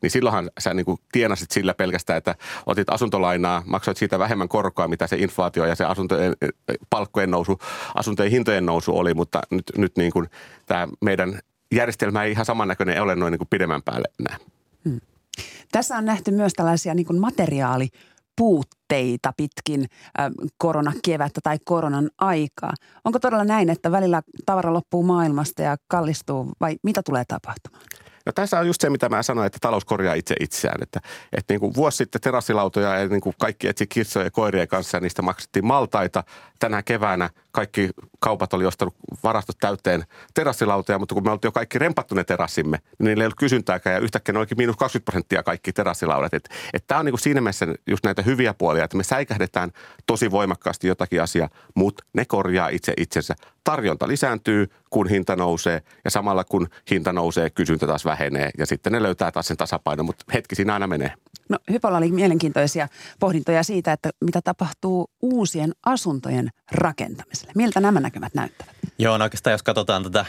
Niin 0.03 0.11
silloinhan 0.11 0.51
sä 0.61 0.75
niin 0.75 0.85
kuin 0.87 0.99
tienasit 1.13 1.51
sillä 1.51 1.75
pelkästään, 1.75 2.17
että 2.17 2.35
otit 2.67 2.91
asuntolainaa, 2.91 3.63
maksoit 3.67 3.97
siitä 3.97 4.19
vähemmän 4.19 4.49
korkoa, 4.49 4.89
mitä 4.89 5.07
se 5.07 5.17
inflaatio 5.17 5.67
ja 5.67 5.75
se 5.75 5.85
asuntojen, 5.85 6.33
palkkojen 6.91 7.31
nousu, 7.31 7.59
asuntojen 7.95 8.33
hintojen 8.33 8.67
nousu 8.67 8.99
oli, 8.99 9.15
mutta 9.15 9.41
nyt, 9.51 9.65
nyt 9.77 9.97
niin 9.97 10.13
kuin 10.13 10.27
tämä 10.67 10.89
meidän 11.01 11.41
järjestelmä 11.75 12.25
ei 12.25 12.33
ihan 12.33 12.45
samannäköinen 12.45 13.03
ole 13.03 13.17
noin 13.17 13.31
niin 13.31 13.39
kuin 13.39 13.49
pidemmän 13.49 13.83
päälle 13.83 14.09
näin. 14.29 14.41
Hmm. 14.85 15.01
Tässä 15.73 15.97
on 15.97 16.05
nähty 16.05 16.31
myös 16.31 16.53
tällaisia 16.53 16.95
niin 16.95 17.07
kuin 17.07 17.21
materiaali 17.21 17.89
puutteita 18.39 19.33
pitkin 19.37 19.87
koronakevättä 20.59 21.41
tai 21.43 21.59
koronan 21.65 22.11
aikaa. 22.19 22.73
Onko 23.05 23.19
todella 23.19 23.45
näin, 23.45 23.71
että 23.71 23.93
välillä 23.93 24.23
tavara 24.47 24.73
loppuu 24.73 25.03
maailmasta 25.03 25.63
ja 25.63 25.77
kallistuu 25.89 26.53
vai 26.61 26.77
mitä 26.83 27.03
tulee 27.03 27.25
tapahtumaan? 27.29 27.83
No 28.27 28.33
tässä 28.33 28.59
on 28.59 28.67
just 28.67 28.81
se, 28.81 28.91
mitä 28.91 29.09
mä 29.09 29.23
sanoin, 29.23 29.47
että 29.47 29.59
talous 29.61 29.85
korjaa 29.85 30.15
itse 30.15 30.35
itseään. 30.41 30.83
Että, 30.83 31.01
että 31.33 31.55
niin 31.55 31.61
kuin 31.61 31.75
vuosi 31.75 31.97
sitten 31.97 32.21
terassilautoja 32.21 32.99
ja 32.99 33.09
niin 33.09 33.21
kuin 33.21 33.35
kaikki 33.41 33.69
etsi 33.69 33.87
kissoja 33.87 34.27
ja 34.27 34.31
koirien 34.31 34.69
kanssa 34.69 34.97
ja 34.97 35.01
niistä 35.01 35.23
maksettiin 35.23 35.67
maltaita. 35.67 36.25
Tänä 36.59 36.83
keväänä 36.83 37.31
kaikki 37.59 37.91
kaupat 38.21 38.55
oli 38.55 38.67
ostanut 38.67 38.95
varastot 39.23 39.57
täyteen 39.61 40.05
terassilautoja, 40.35 40.99
mutta 40.99 41.15
kun 41.15 41.25
me 41.25 41.31
oltiin 41.31 41.49
jo 41.49 41.53
kaikki 41.53 41.79
rempattu 41.79 42.15
ne 42.15 42.25
terassimme, 42.25 42.79
niin 42.99 43.05
niillä 43.05 43.23
ei 43.23 43.27
ollut 43.27 43.39
kysyntääkään 43.39 43.95
ja 43.95 44.01
yhtäkkiä 44.01 44.33
ne 44.33 44.39
olikin 44.39 44.59
miinus 44.59 44.77
20 44.77 45.11
prosenttia 45.11 45.43
kaikki 45.43 45.73
terassilaudat. 45.73 46.35
Että 46.35 46.51
et 46.73 46.85
tämä 46.87 46.99
on 46.99 47.05
niin 47.05 47.13
kuin 47.13 47.21
siinä 47.21 47.41
mielessä 47.41 47.67
just 47.87 48.05
näitä 48.05 48.23
hyviä 48.23 48.55
puolia, 48.55 48.85
että 48.85 48.97
me 48.97 49.05
säikähdetään 49.05 49.71
tosi 50.07 50.31
voimakkaasti 50.31 50.89
jotakin 50.89 51.23
asiaa, 51.23 51.49
mutta 51.75 52.05
ne 52.13 52.25
korjaa 52.25 52.69
itse 52.69 52.93
itsensä. 52.97 53.35
Tarjonta 53.65 54.09
lisääntyy, 54.09 54.67
kun 54.91 55.09
hinta 55.09 55.37
nousee 55.37 55.83
ja 56.05 56.11
samalla 56.11 56.45
kun 56.45 56.69
hinta 56.91 57.13
nousee, 57.13 57.51
kysyntä 57.51 57.87
taas 57.87 58.05
vähenee 58.05 58.51
ja 58.59 58.67
sitten 58.67 58.93
ne 58.93 59.03
löytää 59.03 59.33
taas 59.33 59.49
sen 59.49 59.57
tasapainon, 59.57 60.07
mutta 60.07 60.25
hetki 60.35 60.55
siinä 60.55 60.73
aina 60.73 60.87
menee. 60.87 61.13
No 61.49 61.59
Hypolla 61.71 61.99
oli 61.99 62.11
mielenkiintoisia 62.11 62.89
pohdintoja 63.21 63.63
siitä, 63.63 63.93
että 63.93 64.11
mitä 64.25 64.41
tapahtuu 64.43 65.11
uusien 65.23 65.73
asuntojen 65.87 66.49
rakentamiselle. 66.73 67.48
Miltä 67.55 67.81
nämä 67.81 68.01
näkymät 68.01 68.35
näyttävät? 68.35 68.75
Joo, 68.99 69.19
no 69.19 69.25
oikeastaan 69.25 69.53
jos 69.53 69.63
katsotaan 69.63 70.03
tätä 70.03 70.25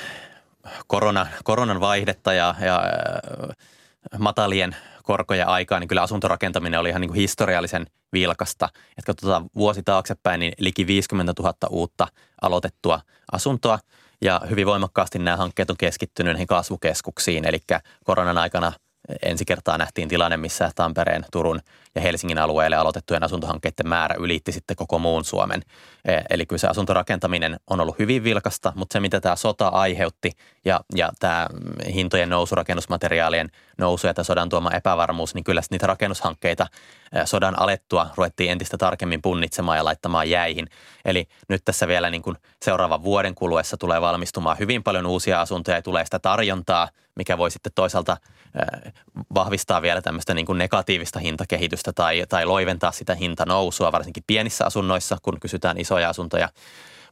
korona, 0.88 1.28
koronan 1.44 1.80
vaihdetta 1.80 2.34
ja, 2.34 2.56
ja 2.62 2.84
äh, 2.84 4.20
matalien 4.20 4.76
korkoja 5.04 5.48
aikaa, 5.48 5.80
niin 5.80 5.88
kyllä 5.88 6.02
asuntorakentaminen 6.02 6.80
oli 6.80 6.90
ihan 6.90 7.02
niin 7.02 7.10
kuin 7.10 7.20
historiallisen 7.20 7.88
vilkasta. 8.14 8.70
Että 8.90 9.06
katsotaan 9.06 9.46
vuosi 9.56 9.84
taaksepäin, 9.84 10.40
niin 10.40 10.54
liki 10.60 10.88
50 10.88 11.34
000 11.40 11.54
uutta 11.70 12.08
aloitettua 12.42 13.02
asuntoa. 13.32 13.80
Ja 14.22 14.42
hyvin 14.50 14.66
voimakkaasti 14.66 15.20
nämä 15.20 15.38
hankkeet 15.38 15.70
on 15.70 15.78
keskittynyt 15.78 16.34
näihin 16.34 16.48
kasvukeskuksiin, 16.48 17.46
eli 17.46 17.60
koronan 18.04 18.38
aikana– 18.38 18.72
ensi 19.22 19.46
kertaa 19.46 19.78
nähtiin 19.78 20.10
tilanne, 20.10 20.38
missä 20.38 20.72
Tampereen, 20.76 21.26
Turun 21.32 21.60
ja 21.96 22.02
Helsingin 22.02 22.38
alueelle 22.38 22.76
aloitettujen 22.76 23.24
asuntohankkeiden 23.24 23.88
määrä 23.88 24.16
ylitti 24.20 24.52
sitten 24.52 24.76
koko 24.76 25.00
muun 25.00 25.26
Suomen. 25.26 25.62
E, 26.06 26.22
eli 26.30 26.46
kyllä 26.46 26.60
se 26.60 26.68
asuntorakentaminen 26.68 27.60
on 27.70 27.80
ollut 27.80 28.00
hyvin 28.00 28.24
vilkasta, 28.24 28.74
mutta 28.76 28.94
se 28.94 29.00
mitä 29.00 29.22
tämä 29.22 29.36
sota 29.36 29.68
aiheutti 29.68 30.32
ja, 30.66 30.82
ja 30.96 31.10
tämä 31.20 31.48
hintojen 31.94 32.30
nousu, 32.30 32.56
rakennusmateriaalien 32.56 33.50
nousu 33.78 34.08
ja 34.08 34.14
tämä 34.14 34.24
sodan 34.24 34.50
tuoma 34.50 34.72
epävarmuus, 34.72 35.36
niin 35.36 35.44
kyllä 35.44 35.62
niitä 35.72 35.88
rakennushankkeita 35.88 36.68
e, 37.14 37.26
sodan 37.26 37.60
alettua 37.60 38.10
ruvettiin 38.16 38.52
entistä 38.52 38.78
tarkemmin 38.78 39.22
punnitsemaan 39.22 39.78
ja 39.78 39.86
laittamaan 39.86 40.30
jäihin. 40.30 40.68
Eli 41.06 41.28
nyt 41.50 41.62
tässä 41.66 41.88
vielä 41.88 42.10
niin 42.10 42.22
kuin 42.22 42.38
seuraavan 42.66 43.04
vuoden 43.04 43.36
kuluessa 43.36 43.78
tulee 43.78 44.02
valmistumaan 44.02 44.60
hyvin 44.60 44.84
paljon 44.84 45.06
uusia 45.06 45.42
asuntoja 45.42 45.78
ja 45.78 45.82
tulee 45.82 46.06
sitä 46.06 46.20
tarjontaa, 46.20 46.90
mikä 47.16 47.38
voi 47.38 47.52
sitten 47.52 47.72
toisaalta 47.76 48.18
e, 48.56 48.90
vahvistaa 49.34 49.82
vielä 49.82 50.02
tämmöistä 50.02 50.34
niin 50.34 50.46
kuin 50.46 50.58
negatiivista 50.58 51.20
hintakehitystä 51.20 51.79
tai, 51.96 52.26
tai 52.30 52.46
loiventaa 52.46 52.92
sitä 52.92 53.16
hintanousua, 53.16 53.92
varsinkin 53.92 54.24
pienissä 54.28 54.66
asunnoissa, 54.66 55.18
kun 55.22 55.40
kysytään 55.40 55.80
isoja 55.80 56.10
asuntoja. 56.10 56.50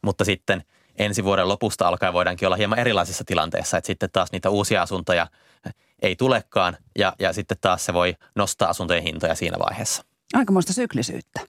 Mutta 0.02 0.24
sitten 0.24 0.64
ensi 0.98 1.24
vuoden 1.24 1.48
lopusta 1.48 1.88
alkaen 1.88 2.12
voidaankin 2.12 2.48
olla 2.48 2.56
hieman 2.56 2.78
erilaisessa 2.78 3.24
tilanteessa, 3.26 3.76
että 3.76 3.86
sitten 3.86 4.10
taas 4.12 4.32
niitä 4.32 4.50
uusia 4.50 4.82
asuntoja 4.82 5.26
ei 6.02 6.16
tulekaan 6.16 6.76
ja, 6.98 7.12
ja 7.18 7.32
sitten 7.32 7.56
taas 7.60 7.84
se 7.84 7.92
voi 7.92 8.14
nostaa 8.34 8.68
asuntojen 8.68 9.02
hintoja 9.02 9.34
siinä 9.34 9.56
vaiheessa. 9.58 10.04
Aikamoista 10.34 10.72
syklisyyttä. 10.72 11.40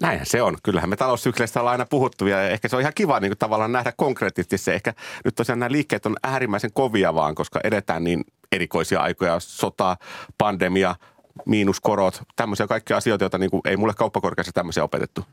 Näinhän 0.00 0.26
se 0.26 0.42
on. 0.42 0.58
Kyllähän 0.62 0.90
me 0.90 0.96
taloussykleistä 0.96 1.60
ollaan 1.60 1.72
aina 1.72 1.86
puhuttu 1.86 2.26
ja 2.26 2.48
ehkä 2.48 2.68
se 2.68 2.76
on 2.76 2.82
ihan 2.82 2.94
kiva 2.94 3.20
niin 3.20 3.30
kuin 3.30 3.38
tavallaan 3.38 3.72
nähdä 3.72 3.92
konkreettisesti 3.96 4.58
se. 4.58 4.74
Ehkä 4.74 4.94
nyt 5.24 5.34
tosiaan 5.34 5.58
nämä 5.58 5.72
liikkeet 5.72 6.06
on 6.06 6.16
äärimmäisen 6.22 6.72
kovia 6.72 7.14
vaan, 7.14 7.34
koska 7.34 7.60
edetään 7.64 8.04
niin 8.04 8.24
erikoisia 8.52 9.00
aikoja, 9.00 9.40
sota, 9.40 9.96
pandemia, 10.38 10.96
miinuskorot, 11.46 12.22
tämmöisiä 12.36 12.66
kaikkia 12.66 12.96
asioita, 12.96 13.24
joita 13.24 13.38
niin 13.38 13.50
kuin 13.50 13.60
ei 13.64 13.76
mulle 13.76 13.94
kauppakorkeassa 13.94 14.52
tämmöisiä 14.52 14.84
opetettu. 14.84 15.24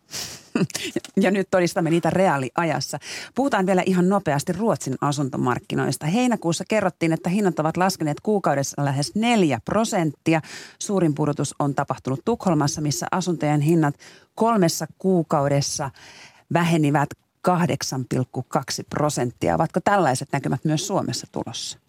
Ja 1.22 1.32
nyt 1.32 1.48
todistamme 1.52 1.90
niitä 1.90 2.10
reaaliajassa. 2.10 3.00
Puhutaan 3.36 3.66
vielä 3.66 3.84
ihan 3.86 4.10
nopeasti 4.10 4.54
Ruotsin 4.54 4.96
asuntomarkkinoista. 5.02 6.06
Heinäkuussa 6.06 6.64
kerrottiin, 6.68 7.14
että 7.14 7.30
hinnat 7.30 7.60
ovat 7.60 7.78
laskeneet 7.78 8.20
kuukaudessa 8.22 8.86
lähes 8.86 9.16
4 9.16 9.60
prosenttia. 9.66 10.42
Suurin 10.80 11.16
pudotus 11.16 11.56
on 11.60 11.76
tapahtunut 11.76 12.22
Tukholmassa, 12.26 12.82
missä 12.82 13.08
asuntojen 13.12 13.62
hinnat 13.62 13.96
kolmessa 14.36 14.88
kuukaudessa 14.98 15.90
vähenivät 16.54 17.10
8,2 17.48 17.54
prosenttia. 18.90 19.56
Ovatko 19.56 19.80
tällaiset 19.84 20.30
näkymät 20.32 20.66
myös 20.66 20.88
Suomessa 20.88 21.28
tulossa? 21.32 21.80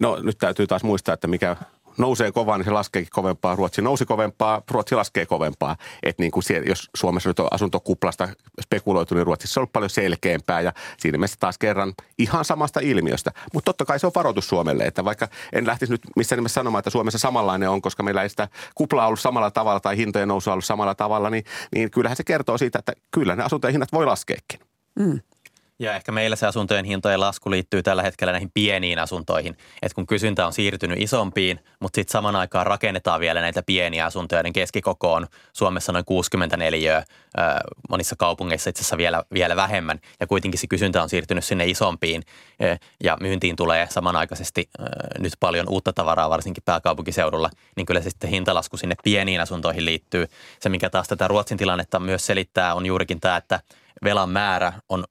No 0.00 0.16
nyt 0.22 0.38
täytyy 0.38 0.66
taas 0.66 0.84
muistaa, 0.84 1.14
että 1.14 1.26
mikä 1.26 1.56
nousee 1.98 2.32
kovaa, 2.32 2.58
niin 2.58 2.64
se 2.64 2.70
laskeekin 2.70 3.10
kovempaa. 3.12 3.56
Ruotsi 3.56 3.82
nousi 3.82 4.06
kovempaa, 4.06 4.62
Ruotsi 4.70 4.94
laskee 4.94 5.26
kovempaa. 5.26 5.76
Että 6.02 6.22
niin 6.22 6.30
kuin 6.30 6.42
siellä, 6.42 6.68
jos 6.68 6.90
Suomessa 6.96 7.30
nyt 7.30 7.38
on 7.38 7.48
asuntokuplasta 7.50 8.28
spekuloitu, 8.62 9.14
niin 9.14 9.26
Ruotsissa 9.26 9.60
on 9.60 9.62
ollut 9.62 9.72
paljon 9.72 9.90
selkeämpää 9.90 10.60
ja 10.60 10.72
siinä 10.98 11.18
mielessä 11.18 11.36
taas 11.40 11.58
kerran 11.58 11.92
ihan 12.18 12.44
samasta 12.44 12.80
ilmiöstä. 12.80 13.32
Mutta 13.52 13.68
totta 13.68 13.84
kai 13.84 13.98
se 13.98 14.06
on 14.06 14.12
varoitus 14.14 14.48
Suomelle, 14.48 14.84
että 14.84 15.04
vaikka 15.04 15.28
en 15.52 15.66
lähtisi 15.66 15.92
nyt 15.92 16.00
missään 16.16 16.38
nimessä 16.38 16.54
sanomaan, 16.54 16.80
että 16.80 16.90
Suomessa 16.90 17.18
samanlainen 17.18 17.70
on, 17.70 17.82
koska 17.82 18.02
meillä 18.02 18.22
ei 18.22 18.28
sitä 18.28 18.48
kuplaa 18.74 19.06
ollut 19.06 19.20
samalla 19.20 19.50
tavalla 19.50 19.80
tai 19.80 19.96
hintojen 19.96 20.28
nousu 20.28 20.50
ollut 20.50 20.64
samalla 20.64 20.94
tavalla, 20.94 21.30
niin, 21.30 21.44
niin 21.74 21.90
kyllähän 21.90 22.16
se 22.16 22.24
kertoo 22.24 22.58
siitä, 22.58 22.78
että 22.78 22.92
kyllä 23.10 23.36
ne 23.36 23.42
asuntojen 23.42 23.72
hinnat 23.72 23.92
voi 23.92 24.06
laskeekin. 24.06 24.60
Mm. 24.98 25.20
Ja 25.80 25.94
ehkä 25.94 26.12
meillä 26.12 26.36
se 26.36 26.46
asuntojen 26.46 26.84
hintojen 26.84 27.20
lasku 27.20 27.50
liittyy 27.50 27.82
tällä 27.82 28.02
hetkellä 28.02 28.32
näihin 28.32 28.50
pieniin 28.54 28.98
asuntoihin. 28.98 29.56
Että 29.82 29.94
kun 29.94 30.06
kysyntä 30.06 30.46
on 30.46 30.52
siirtynyt 30.52 31.00
isompiin, 31.00 31.60
mutta 31.80 31.96
sitten 31.96 32.12
saman 32.12 32.36
aikaan 32.36 32.66
rakennetaan 32.66 33.20
vielä 33.20 33.40
näitä 33.40 33.62
pieniä 33.62 34.06
asuntoja, 34.06 34.42
niin 34.42 34.52
keskikoko 34.52 35.12
on 35.12 35.26
Suomessa 35.52 35.92
noin 35.92 36.04
64 36.04 37.04
monissa 37.88 38.16
kaupungeissa 38.16 38.70
itse 38.70 38.80
asiassa 38.80 38.96
vielä, 38.96 39.24
vielä 39.32 39.56
vähemmän. 39.56 40.00
Ja 40.20 40.26
kuitenkin 40.26 40.60
se 40.60 40.66
kysyntä 40.66 41.02
on 41.02 41.08
siirtynyt 41.08 41.44
sinne 41.44 41.66
isompiin 41.66 42.22
ja 43.04 43.16
myyntiin 43.20 43.56
tulee 43.56 43.86
samanaikaisesti 43.90 44.70
nyt 45.18 45.32
paljon 45.40 45.68
uutta 45.68 45.92
tavaraa, 45.92 46.30
varsinkin 46.30 46.62
pääkaupunkiseudulla, 46.66 47.50
niin 47.76 47.86
kyllä 47.86 48.00
se 48.00 48.10
sitten 48.10 48.30
hintalasku 48.30 48.76
sinne 48.76 48.94
pieniin 49.04 49.40
asuntoihin 49.40 49.84
liittyy. 49.84 50.26
Se, 50.60 50.68
mikä 50.68 50.90
taas 50.90 51.08
tätä 51.08 51.28
Ruotsin 51.28 51.58
tilannetta 51.58 52.00
myös 52.00 52.26
selittää, 52.26 52.74
on 52.74 52.86
juurikin 52.86 53.20
tämä, 53.20 53.36
että– 53.36 53.60
velan 54.04 54.30
määrä 54.30 54.72
on, 54.88 55.04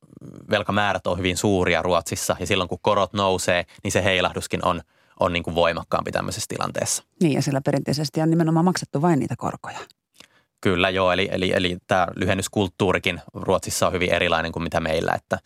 velkamäärät 0.50 1.08
on 1.08 1.18
hyvin 1.18 1.38
suuria 1.38 1.82
Ruotsissa 1.82 2.36
ja 2.40 2.48
silloin 2.48 2.70
kun 2.70 2.80
korot 2.82 3.14
nousee, 3.14 3.66
niin 3.84 3.92
se 3.92 4.04
heilahduskin 4.04 4.66
on, 4.66 4.82
on 5.20 5.34
niin 5.34 5.44
kuin 5.44 5.56
voimakkaampi 5.56 6.12
tämmöisessä 6.12 6.46
tilanteessa. 6.50 7.04
Niin 7.22 7.34
ja 7.34 7.42
sillä 7.42 7.62
perinteisesti 7.62 8.22
on 8.22 8.30
nimenomaan 8.30 8.66
maksettu 8.66 9.02
vain 9.02 9.20
niitä 9.20 9.36
korkoja. 9.38 9.80
Kyllä 10.62 10.90
joo, 10.90 11.12
eli, 11.12 11.30
eli, 11.32 11.54
eli 11.56 11.78
tämä 11.88 12.08
lyhennyskulttuurikin 12.16 13.22
Ruotsissa 13.34 13.88
on 13.88 13.94
hyvin 13.94 14.14
erilainen 14.14 14.52
kuin 14.52 14.64
mitä 14.64 14.80
meillä, 14.80 15.14
että, 15.16 15.40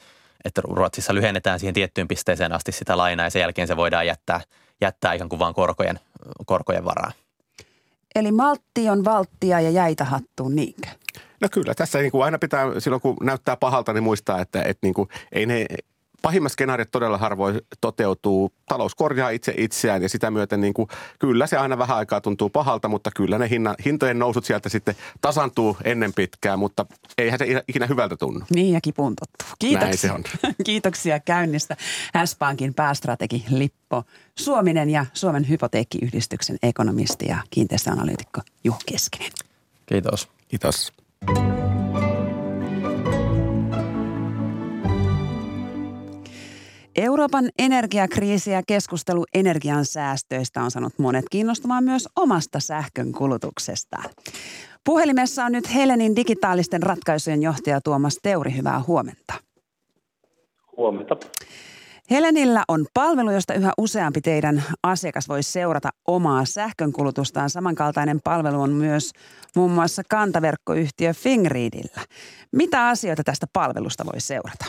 että 0.46 0.62
Ruotsissa 0.64 1.14
lyhennetään 1.14 1.60
siihen 1.60 1.74
tiettyyn 1.74 2.08
pisteeseen 2.08 2.54
asti 2.54 2.72
sitä 2.72 2.98
lainaa 2.98 3.26
ja 3.26 3.30
sen 3.30 3.40
jälkeen 3.40 3.68
se 3.68 3.78
voidaan 3.78 4.08
jättää, 4.08 4.42
jättää 4.82 5.14
ikään 5.14 5.30
kuin 5.30 5.40
vain 5.40 5.54
korkojen, 5.54 6.00
korkojen 6.46 6.86
varaan. 6.86 7.14
Eli 8.16 8.32
maltti 8.32 8.90
on 8.90 9.06
valttia 9.06 9.62
ja 9.62 9.70
jäitä 9.70 10.04
hattuun, 10.04 10.56
niinkö? 10.56 10.88
No 11.42 11.48
kyllä, 11.52 11.74
tässä 11.76 12.00
niin 12.00 12.12
kuin 12.12 12.24
aina 12.24 12.40
pitää 12.40 12.80
silloin 12.80 13.02
kun 13.02 13.18
näyttää 13.22 13.58
pahalta, 13.58 13.94
niin 13.94 14.04
muistaa, 14.04 14.42
että, 14.42 14.64
että 14.64 14.88
niin 14.88 14.94
kuin, 14.94 15.10
ei 15.32 15.46
ne 15.46 15.66
pahimmat 16.22 16.52
skenaariot 16.52 16.92
todella 16.92 17.18
harvoin 17.18 17.62
toteutuu. 17.82 18.54
Talous 18.66 18.96
korjaa 18.96 19.30
itse 19.30 19.54
itseään 19.58 20.02
ja 20.02 20.10
sitä 20.10 20.32
myöten 20.32 20.62
niin 20.62 20.74
kuin, 20.74 20.88
kyllä 21.20 21.48
se 21.48 21.58
aina 21.58 21.78
vähän 21.78 21.98
aikaa 21.98 22.22
tuntuu 22.22 22.50
pahalta, 22.50 22.88
mutta 22.88 23.12
kyllä 23.16 23.38
ne 23.38 23.50
hinna, 23.50 23.76
hintojen 23.86 24.20
nousut 24.20 24.46
sieltä 24.46 24.70
sitten 24.70 24.96
tasantuu 25.22 25.78
ennen 25.84 26.14
pitkää, 26.14 26.58
mutta 26.58 26.86
eihän 27.18 27.40
se 27.40 27.64
ikinä 27.68 27.86
hyvältä 27.86 28.18
tunnu. 28.18 28.46
Niin 28.56 28.74
ja 28.74 28.82
kipuun 28.82 29.16
tottuu. 29.16 29.56
Kiitoksia. 29.60 29.88
Näin 29.88 30.24
se 30.24 30.48
on. 30.48 30.54
Kiitoksia 30.66 31.20
käynnistä 31.20 31.78
S-Pankin 32.26 32.74
päästrategi 32.74 33.46
Lippo 33.50 34.04
Suominen 34.40 34.90
ja 34.90 35.06
Suomen 35.14 35.50
hypoteekkiyhdistyksen 35.50 36.58
ekonomisti 36.64 37.26
ja 37.28 37.38
kiinteistöanalyytikko 37.50 38.42
Juho 38.64 38.80
Keskinen. 38.86 39.32
Kiitos. 39.86 40.30
Kiitos. 40.48 41.01
Euroopan 46.96 47.50
energiakriisi 47.60 48.52
ja 48.52 48.62
keskustelu 48.68 49.26
energian 49.34 49.86
säästöistä 49.86 50.64
on 50.64 50.72
saanut 50.72 51.00
monet 51.00 51.26
kiinnostumaan 51.32 51.84
myös 51.84 52.10
omasta 52.16 52.60
sähkön 52.60 53.12
kulutuksestaan. 53.12 54.10
Puhelimessa 54.84 55.46
on 55.46 55.52
nyt 55.52 55.76
Helenin 55.76 56.16
digitaalisten 56.16 56.84
ratkaisujen 56.84 57.44
johtaja 57.44 57.82
Tuomas 57.82 58.20
Teuri. 58.24 58.56
Hyvää 58.58 58.82
huomenta. 58.88 59.34
Huomenta. 60.78 61.18
Helenillä 62.12 62.64
on 62.68 62.86
palvelu, 62.94 63.32
josta 63.32 63.54
yhä 63.54 63.72
useampi 63.78 64.22
teidän 64.22 64.64
asiakas 64.84 65.30
voi 65.30 65.44
seurata 65.44 65.90
omaa 66.08 66.46
sähkönkulutustaan. 66.46 67.50
Samankaltainen 67.50 68.20
palvelu 68.24 68.62
on 68.62 68.70
myös 68.70 69.12
muun 69.56 69.72
muassa 69.72 70.02
kantaverkkoyhtiö 70.10 71.14
Fingridillä. 71.14 72.02
Mitä 72.52 72.88
asioita 72.88 73.24
tästä 73.24 73.46
palvelusta 73.54 74.06
voi 74.06 74.20
seurata? 74.20 74.66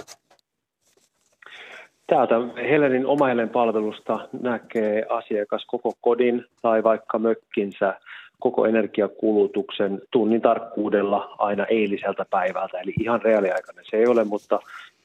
Täältä 2.07 2.35
Helenin 2.71 3.07
Helen 3.29 3.49
palvelusta 3.49 4.29
näkee 4.43 5.07
asiakas 5.09 5.65
koko 5.67 5.93
kodin 6.01 6.45
tai 6.63 6.83
vaikka 6.83 7.19
mökkinsä 7.19 7.95
koko 8.41 8.67
energiakulutuksen 8.67 10.01
tunnin 10.11 10.41
tarkkuudella 10.41 11.35
aina 11.39 11.67
eiliseltä 11.67 12.27
päivältä. 12.31 12.81
Eli 12.81 12.93
ihan 13.01 13.23
reaaliaikainen 13.23 13.85
se 13.91 13.97
ei 13.97 14.07
ole, 14.07 14.25
mutta 14.25 14.61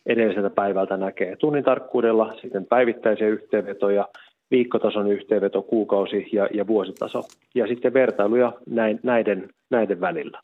edelliseltä 0.08 0.49
päivältä 0.49 0.97
näkee 0.97 1.36
tunnin 1.36 1.64
tarkkuudella, 1.64 2.34
sitten 2.41 2.66
päivittäisiä 2.66 3.28
yhteenvetoja, 3.28 4.08
viikkotason 4.51 5.12
yhteenveto, 5.12 5.62
kuukausi- 5.62 6.30
ja, 6.32 6.47
ja 6.53 6.68
vuositaso. 6.68 7.22
Ja 7.55 7.68
sitten 7.68 7.93
vertailuja 7.93 8.53
näin, 8.70 8.99
näiden, 9.03 9.49
näiden 9.70 10.01
välillä. 10.01 10.41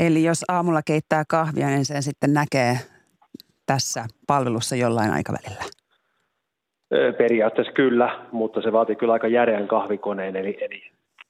Eli 0.00 0.24
jos 0.24 0.44
aamulla 0.48 0.80
keittää 0.86 1.24
kahvia, 1.28 1.66
niin 1.66 1.84
sen 1.84 2.02
sitten 2.02 2.32
näkee 2.32 2.76
tässä 3.66 4.04
palvelussa 4.26 4.76
jollain 4.76 5.10
aikavälillä? 5.10 5.64
Periaatteessa 7.18 7.72
kyllä, 7.72 8.26
mutta 8.32 8.62
se 8.62 8.72
vaatii 8.72 8.96
kyllä 8.96 9.12
aika 9.12 9.28
järeän 9.28 9.68
kahvikoneen, 9.68 10.36
eli, 10.36 10.58
eli 10.60 10.82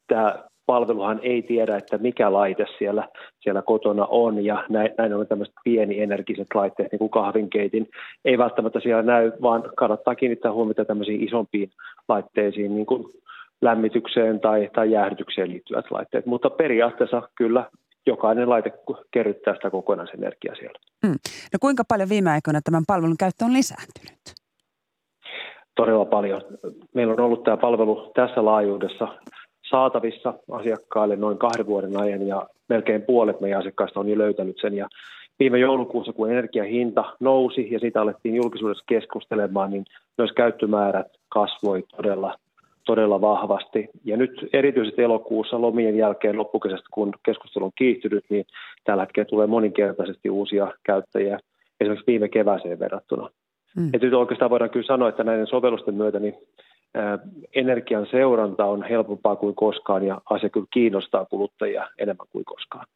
tämä 0.06 0.44
palveluhan 0.68 1.20
ei 1.22 1.42
tiedä, 1.42 1.76
että 1.76 1.98
mikä 1.98 2.32
laite 2.32 2.64
siellä, 2.78 3.08
siellä 3.40 3.62
kotona 3.62 4.06
on, 4.06 4.44
ja 4.44 4.64
näin, 4.68 4.90
näin 4.98 5.14
on 5.14 5.26
tämmöiset 5.26 5.54
pieni-energiset 5.64 6.46
laitteet, 6.54 6.92
niin 6.92 6.98
kuin 6.98 7.10
kahvinkeitin. 7.10 7.88
Ei 8.24 8.38
välttämättä 8.38 8.80
siellä 8.80 9.02
näy, 9.02 9.32
vaan 9.42 9.62
kannattaa 9.76 10.14
kiinnittää 10.14 10.52
huomiota 10.52 10.84
tämmöisiin 10.84 11.24
isompiin 11.28 11.70
laitteisiin, 12.08 12.74
niin 12.74 12.86
kuin 12.86 13.04
lämmitykseen 13.62 14.40
tai, 14.40 14.70
tai 14.74 14.90
jäähdytykseen 14.90 15.50
liittyvät 15.50 15.90
laitteet. 15.90 16.26
Mutta 16.26 16.50
periaatteessa 16.50 17.22
kyllä 17.34 17.64
jokainen 18.06 18.48
laite 18.48 18.72
kerryttää 19.10 19.54
sitä 19.54 19.70
kokonaisenergiaa 19.70 20.54
siellä. 20.54 20.78
Mm. 21.06 21.18
No 21.52 21.58
kuinka 21.60 21.82
paljon 21.88 22.08
viime 22.08 22.30
aikoina 22.30 22.60
tämän 22.64 22.84
palvelun 22.86 23.16
käyttö 23.18 23.44
on 23.44 23.52
lisääntynyt? 23.52 24.18
Todella 25.76 26.04
paljon. 26.04 26.40
Meillä 26.94 27.12
on 27.12 27.20
ollut 27.20 27.44
tämä 27.44 27.56
palvelu 27.56 28.12
tässä 28.14 28.44
laajuudessa 28.44 29.08
saatavissa 29.70 30.34
asiakkaille 30.50 31.16
noin 31.16 31.38
kahden 31.38 31.66
vuoden 31.66 32.00
ajan 32.00 32.26
ja 32.26 32.46
melkein 32.68 33.02
puolet 33.02 33.40
meidän 33.40 33.60
asiakkaista 33.60 34.00
on 34.00 34.08
jo 34.08 34.18
löytänyt 34.18 34.56
sen. 34.60 34.74
Ja 34.74 34.88
viime 35.38 35.58
joulukuussa, 35.58 36.12
kun 36.12 36.30
energiahinta 36.30 37.04
nousi 37.20 37.68
ja 37.70 37.78
siitä 37.78 38.02
alettiin 38.02 38.36
julkisuudessa 38.36 38.84
keskustelemaan, 38.88 39.70
niin 39.70 39.84
myös 40.18 40.32
käyttömäärät 40.32 41.06
kasvoi 41.28 41.84
todella 41.96 42.34
todella 42.88 43.20
vahvasti. 43.20 43.88
Ja 44.04 44.16
nyt 44.16 44.48
erityisesti 44.52 45.02
elokuussa 45.02 45.60
lomien 45.60 45.96
jälkeen 45.96 46.38
loppukesästä, 46.38 46.88
kun 46.90 47.12
keskustelu 47.22 47.64
on 47.64 47.70
kiihtynyt, 47.78 48.24
niin 48.28 48.44
tällä 48.84 49.02
hetkellä 49.02 49.28
tulee 49.28 49.46
moninkertaisesti 49.46 50.30
uusia 50.30 50.72
käyttäjiä 50.82 51.38
esimerkiksi 51.80 52.06
viime 52.06 52.28
kevääseen 52.28 52.78
verrattuna. 52.78 53.28
Mm. 53.76 53.90
Et 53.92 54.02
nyt 54.02 54.14
oikeastaan 54.14 54.50
voidaan 54.50 54.70
kyllä 54.70 54.86
sanoa, 54.86 55.08
että 55.08 55.24
näiden 55.24 55.46
sovellusten 55.46 55.94
myötä 55.94 56.18
niin 56.18 56.34
energian 57.54 58.06
seuranta 58.10 58.64
on 58.64 58.82
helpompaa 58.82 59.36
kuin 59.36 59.54
koskaan 59.54 60.06
ja 60.06 60.20
asia 60.30 60.48
kyllä 60.48 60.66
kiinnostaa 60.70 61.24
kuluttajia 61.24 61.88
enemmän 61.98 62.26
kuin 62.30 62.44
koskaan. 62.44 62.86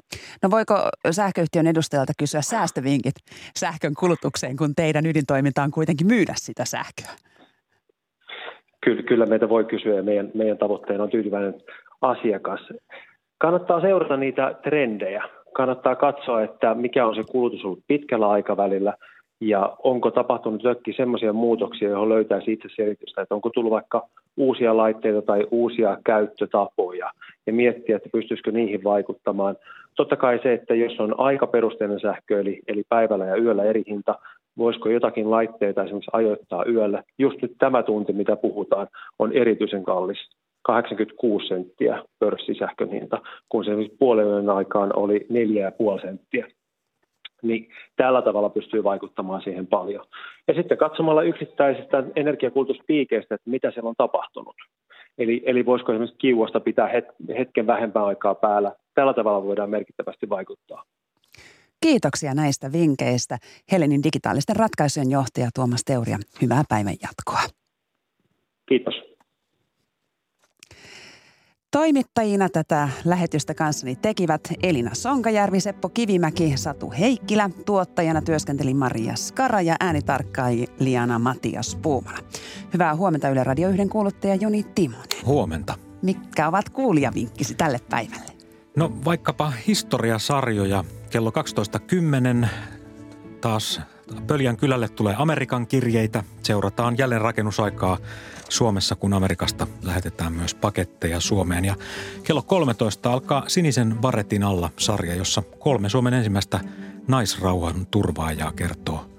No 0.43 0.51
voiko 0.51 0.75
sähköyhtiön 1.11 1.67
edustajalta 1.67 2.13
kysyä 2.19 2.43
säästövinkit 2.43 3.15
sähkön 3.57 3.95
kulutukseen, 3.99 4.57
kun 4.57 4.75
teidän 4.75 5.07
ydintoiminta 5.07 5.63
on 5.63 5.71
kuitenkin 5.71 6.07
myydä 6.07 6.33
sitä 6.37 6.65
sähköä? 6.65 7.11
kyllä, 8.85 9.03
kyllä 9.03 9.27
meitä 9.27 9.49
voi 9.49 9.65
kysyä 9.65 9.95
ja 9.95 10.03
meidän, 10.03 10.31
meidän 10.35 10.59
tavoitteena 10.59 11.05
on 11.05 11.11
tyytyväinen 11.11 11.55
asiakas. 12.01 12.61
Kannattaa 13.39 13.81
seurata 13.81 14.17
niitä 14.17 14.55
trendejä. 14.63 15.25
Kannattaa 15.53 15.97
katsoa, 15.97 16.43
että 16.43 16.75
mikä 16.75 17.07
on 17.07 17.15
se 17.15 17.23
kulutus 17.31 17.65
ollut 17.65 17.85
pitkällä 17.87 18.31
aikavälillä 18.31 18.95
ja 19.43 19.77
onko 19.83 20.11
tapahtunut 20.11 20.63
jotakin 20.63 20.95
sellaisia 20.97 21.33
muutoksia, 21.33 21.89
johon 21.89 22.09
löytäisi 22.09 22.53
itse 22.53 22.69
selitystä, 22.77 23.23
että 23.23 23.35
onko 23.35 23.51
tullut 23.51 23.71
vaikka 23.71 24.09
uusia 24.37 24.77
laitteita 24.77 25.23
tai 25.23 25.47
uusia 25.51 25.99
käyttötapoja 26.05 27.11
ja 27.47 27.53
miettiä, 27.53 27.97
että 27.97 28.09
pystyisikö 28.13 28.53
niihin 28.53 28.85
vaikuttamaan. 28.85 29.57
Totta 29.97 30.17
kai 30.17 30.41
se, 30.43 30.53
että 30.53 30.75
jos 30.75 31.01
on 31.01 31.21
aikaperusteinen 31.21 32.01
sähkö, 32.01 32.41
eli, 32.41 32.61
eli 32.69 32.83
päivällä 32.89 33.27
ja 33.27 33.37
yöllä 33.37 33.65
eri 33.65 33.83
hinta, 33.87 34.15
voisiko 34.59 34.89
jotakin 34.89 35.31
laitteita 35.31 35.85
esimerkiksi 35.85 36.11
ajoittaa 36.13 36.65
yöllä. 36.65 37.03
Just 37.19 37.43
nyt 37.43 37.53
tämä 37.59 37.83
tunti, 37.83 38.13
mitä 38.13 38.37
puhutaan, 38.37 38.89
on 39.19 39.33
erityisen 39.33 39.85
kallis. 39.85 40.19
86 40.63 41.47
senttiä 41.47 42.03
pörssisähkön 42.19 42.91
hinta, 42.91 43.19
kun 43.49 43.65
se 43.65 43.71
puolen 43.99 44.51
aikaan 44.51 44.99
oli 44.99 45.27
4,5 45.99 46.01
senttiä. 46.03 46.47
Niin 47.43 47.69
tällä 47.97 48.23
tavalla 48.23 48.49
pystyy 48.49 48.85
vaikuttamaan 48.85 49.43
siihen 49.43 49.67
paljon. 49.67 50.07
Ja 50.49 50.55
sitten 50.55 50.79
katsomalla 50.79 51.23
yksittäisistä 51.23 52.05
energiakulutuspiikeistä, 52.17 53.35
että 53.35 53.51
mitä 53.51 53.71
siellä 53.71 53.89
on 53.89 53.95
tapahtunut. 53.99 54.57
Eli, 55.19 55.43
eli 55.47 55.67
voisiko 55.67 55.93
esimerkiksi 55.93 56.19
kiuosta 56.19 56.61
pitää 56.61 56.91
hetken 57.39 57.67
vähempää 57.67 58.05
aikaa 58.05 58.35
päällä. 58.35 58.73
Tällä 58.95 59.15
tavalla 59.15 59.45
voidaan 59.45 59.71
merkittävästi 59.71 60.29
vaikuttaa. 60.29 60.85
Kiitoksia 61.83 62.35
näistä 62.35 62.73
vinkkeistä. 62.73 63.39
Helenin 63.73 64.03
digitaalisten 64.03 64.57
ratkaisujen 64.57 65.11
johtaja 65.11 65.49
Tuomas 65.55 65.85
Teuria. 65.85 66.19
Hyvää 66.43 66.63
päivän 66.69 66.95
jatkoa. 67.03 67.43
Kiitos. 68.69 69.12
Toimittajina 71.73 72.49
tätä 72.49 72.89
lähetystä 73.05 73.55
kanssani 73.55 73.97
tekivät 73.97 74.41
Elina 74.63 74.91
Sonkajärvi, 74.95 75.61
Seppo 75.61 75.89
Kivimäki, 75.89 76.57
Satu 76.57 76.93
Heikkilä. 76.99 77.51
Tuottajana 77.67 78.23
työskenteli 78.23 78.75
Maria 78.75 79.17
Skara 79.17 79.61
ja 79.61 79.77
äänitarkkailijana 79.81 81.19
Matias 81.19 81.77
Puumala. 81.83 82.19
Hyvää 82.73 82.97
huomenta 82.97 83.29
Yle 83.29 83.45
Radio 83.45 83.69
1 83.69 83.89
kuuluttaja 83.89 84.35
Joni 84.35 84.63
Timonen. 84.75 85.27
Huomenta. 85.27 85.75
Mitkä 86.03 86.49
ovat 86.49 86.69
kuulijavinkkisi 86.69 87.55
tälle 87.55 87.81
päivälle? 87.91 88.33
No 88.77 88.93
vaikkapa 89.05 89.53
historiasarjoja. 89.67 90.85
Kello 91.11 91.33
12.10 92.43 92.49
taas 93.41 93.81
Pöljän 94.27 94.57
kylälle 94.57 94.89
tulee 94.89 95.15
Amerikan 95.19 95.67
kirjeitä. 95.67 96.25
Seurataan 96.43 96.99
jälleen 96.99 97.21
rakennusaikaa 97.21 97.99
Suomessa, 98.53 98.97
kun 98.97 99.15
Amerikasta 99.15 99.67
lähetetään 99.83 100.33
myös 100.33 100.55
paketteja 100.55 101.21
Suomeen. 101.21 101.65
Ja 101.65 101.75
kello 102.23 102.43
13 102.43 103.13
alkaa 103.13 103.45
Sinisen 103.49 104.03
Varetin 104.03 104.43
alla 104.43 104.71
sarja, 104.79 105.15
jossa 105.15 105.43
kolme 105.59 105.89
Suomen 105.89 106.15
ensimmäistä 106.15 106.61
naisrauhan 107.09 107.87
turvaajaa 107.87 108.53
kertoo, 108.53 109.11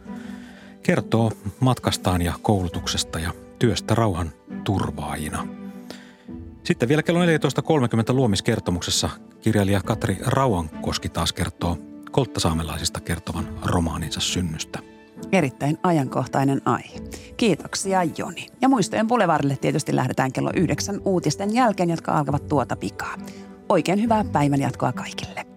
kertoo 0.83 1.31
matkastaan 1.59 2.21
ja 2.21 2.33
koulutuksesta 2.41 3.19
ja 3.19 3.33
työstä 3.59 3.95
rauhan 3.95 4.31
turvaajina. 4.63 5.47
Sitten 6.63 6.89
vielä 6.89 7.03
kello 7.03 7.19
14.30 7.25 7.27
luomiskertomuksessa 8.13 9.09
kirjailija 9.41 9.81
Katri 9.81 10.17
Rauankoski 10.25 11.09
taas 11.09 11.33
kertoo 11.33 11.77
kolttasaamelaisista 12.11 12.99
kertovan 12.99 13.49
romaaninsa 13.65 14.19
synnystä. 14.19 14.92
Erittäin 15.33 15.77
ajankohtainen 15.83 16.61
aihe. 16.65 16.99
Kiitoksia 17.37 18.03
Joni. 18.17 18.47
Ja 18.61 18.69
muistojen 18.69 19.07
Boulevardille 19.07 19.57
tietysti 19.61 19.95
lähdetään 19.95 20.31
kello 20.31 20.51
yhdeksän 20.55 21.01
uutisten 21.05 21.53
jälkeen, 21.53 21.89
jotka 21.89 22.11
alkavat 22.11 22.47
tuota 22.47 22.75
pikaa. 22.75 23.15
Oikein 23.69 24.01
hyvää 24.01 24.23
päivän 24.31 24.61
jatkoa 24.61 24.93
kaikille. 24.93 25.52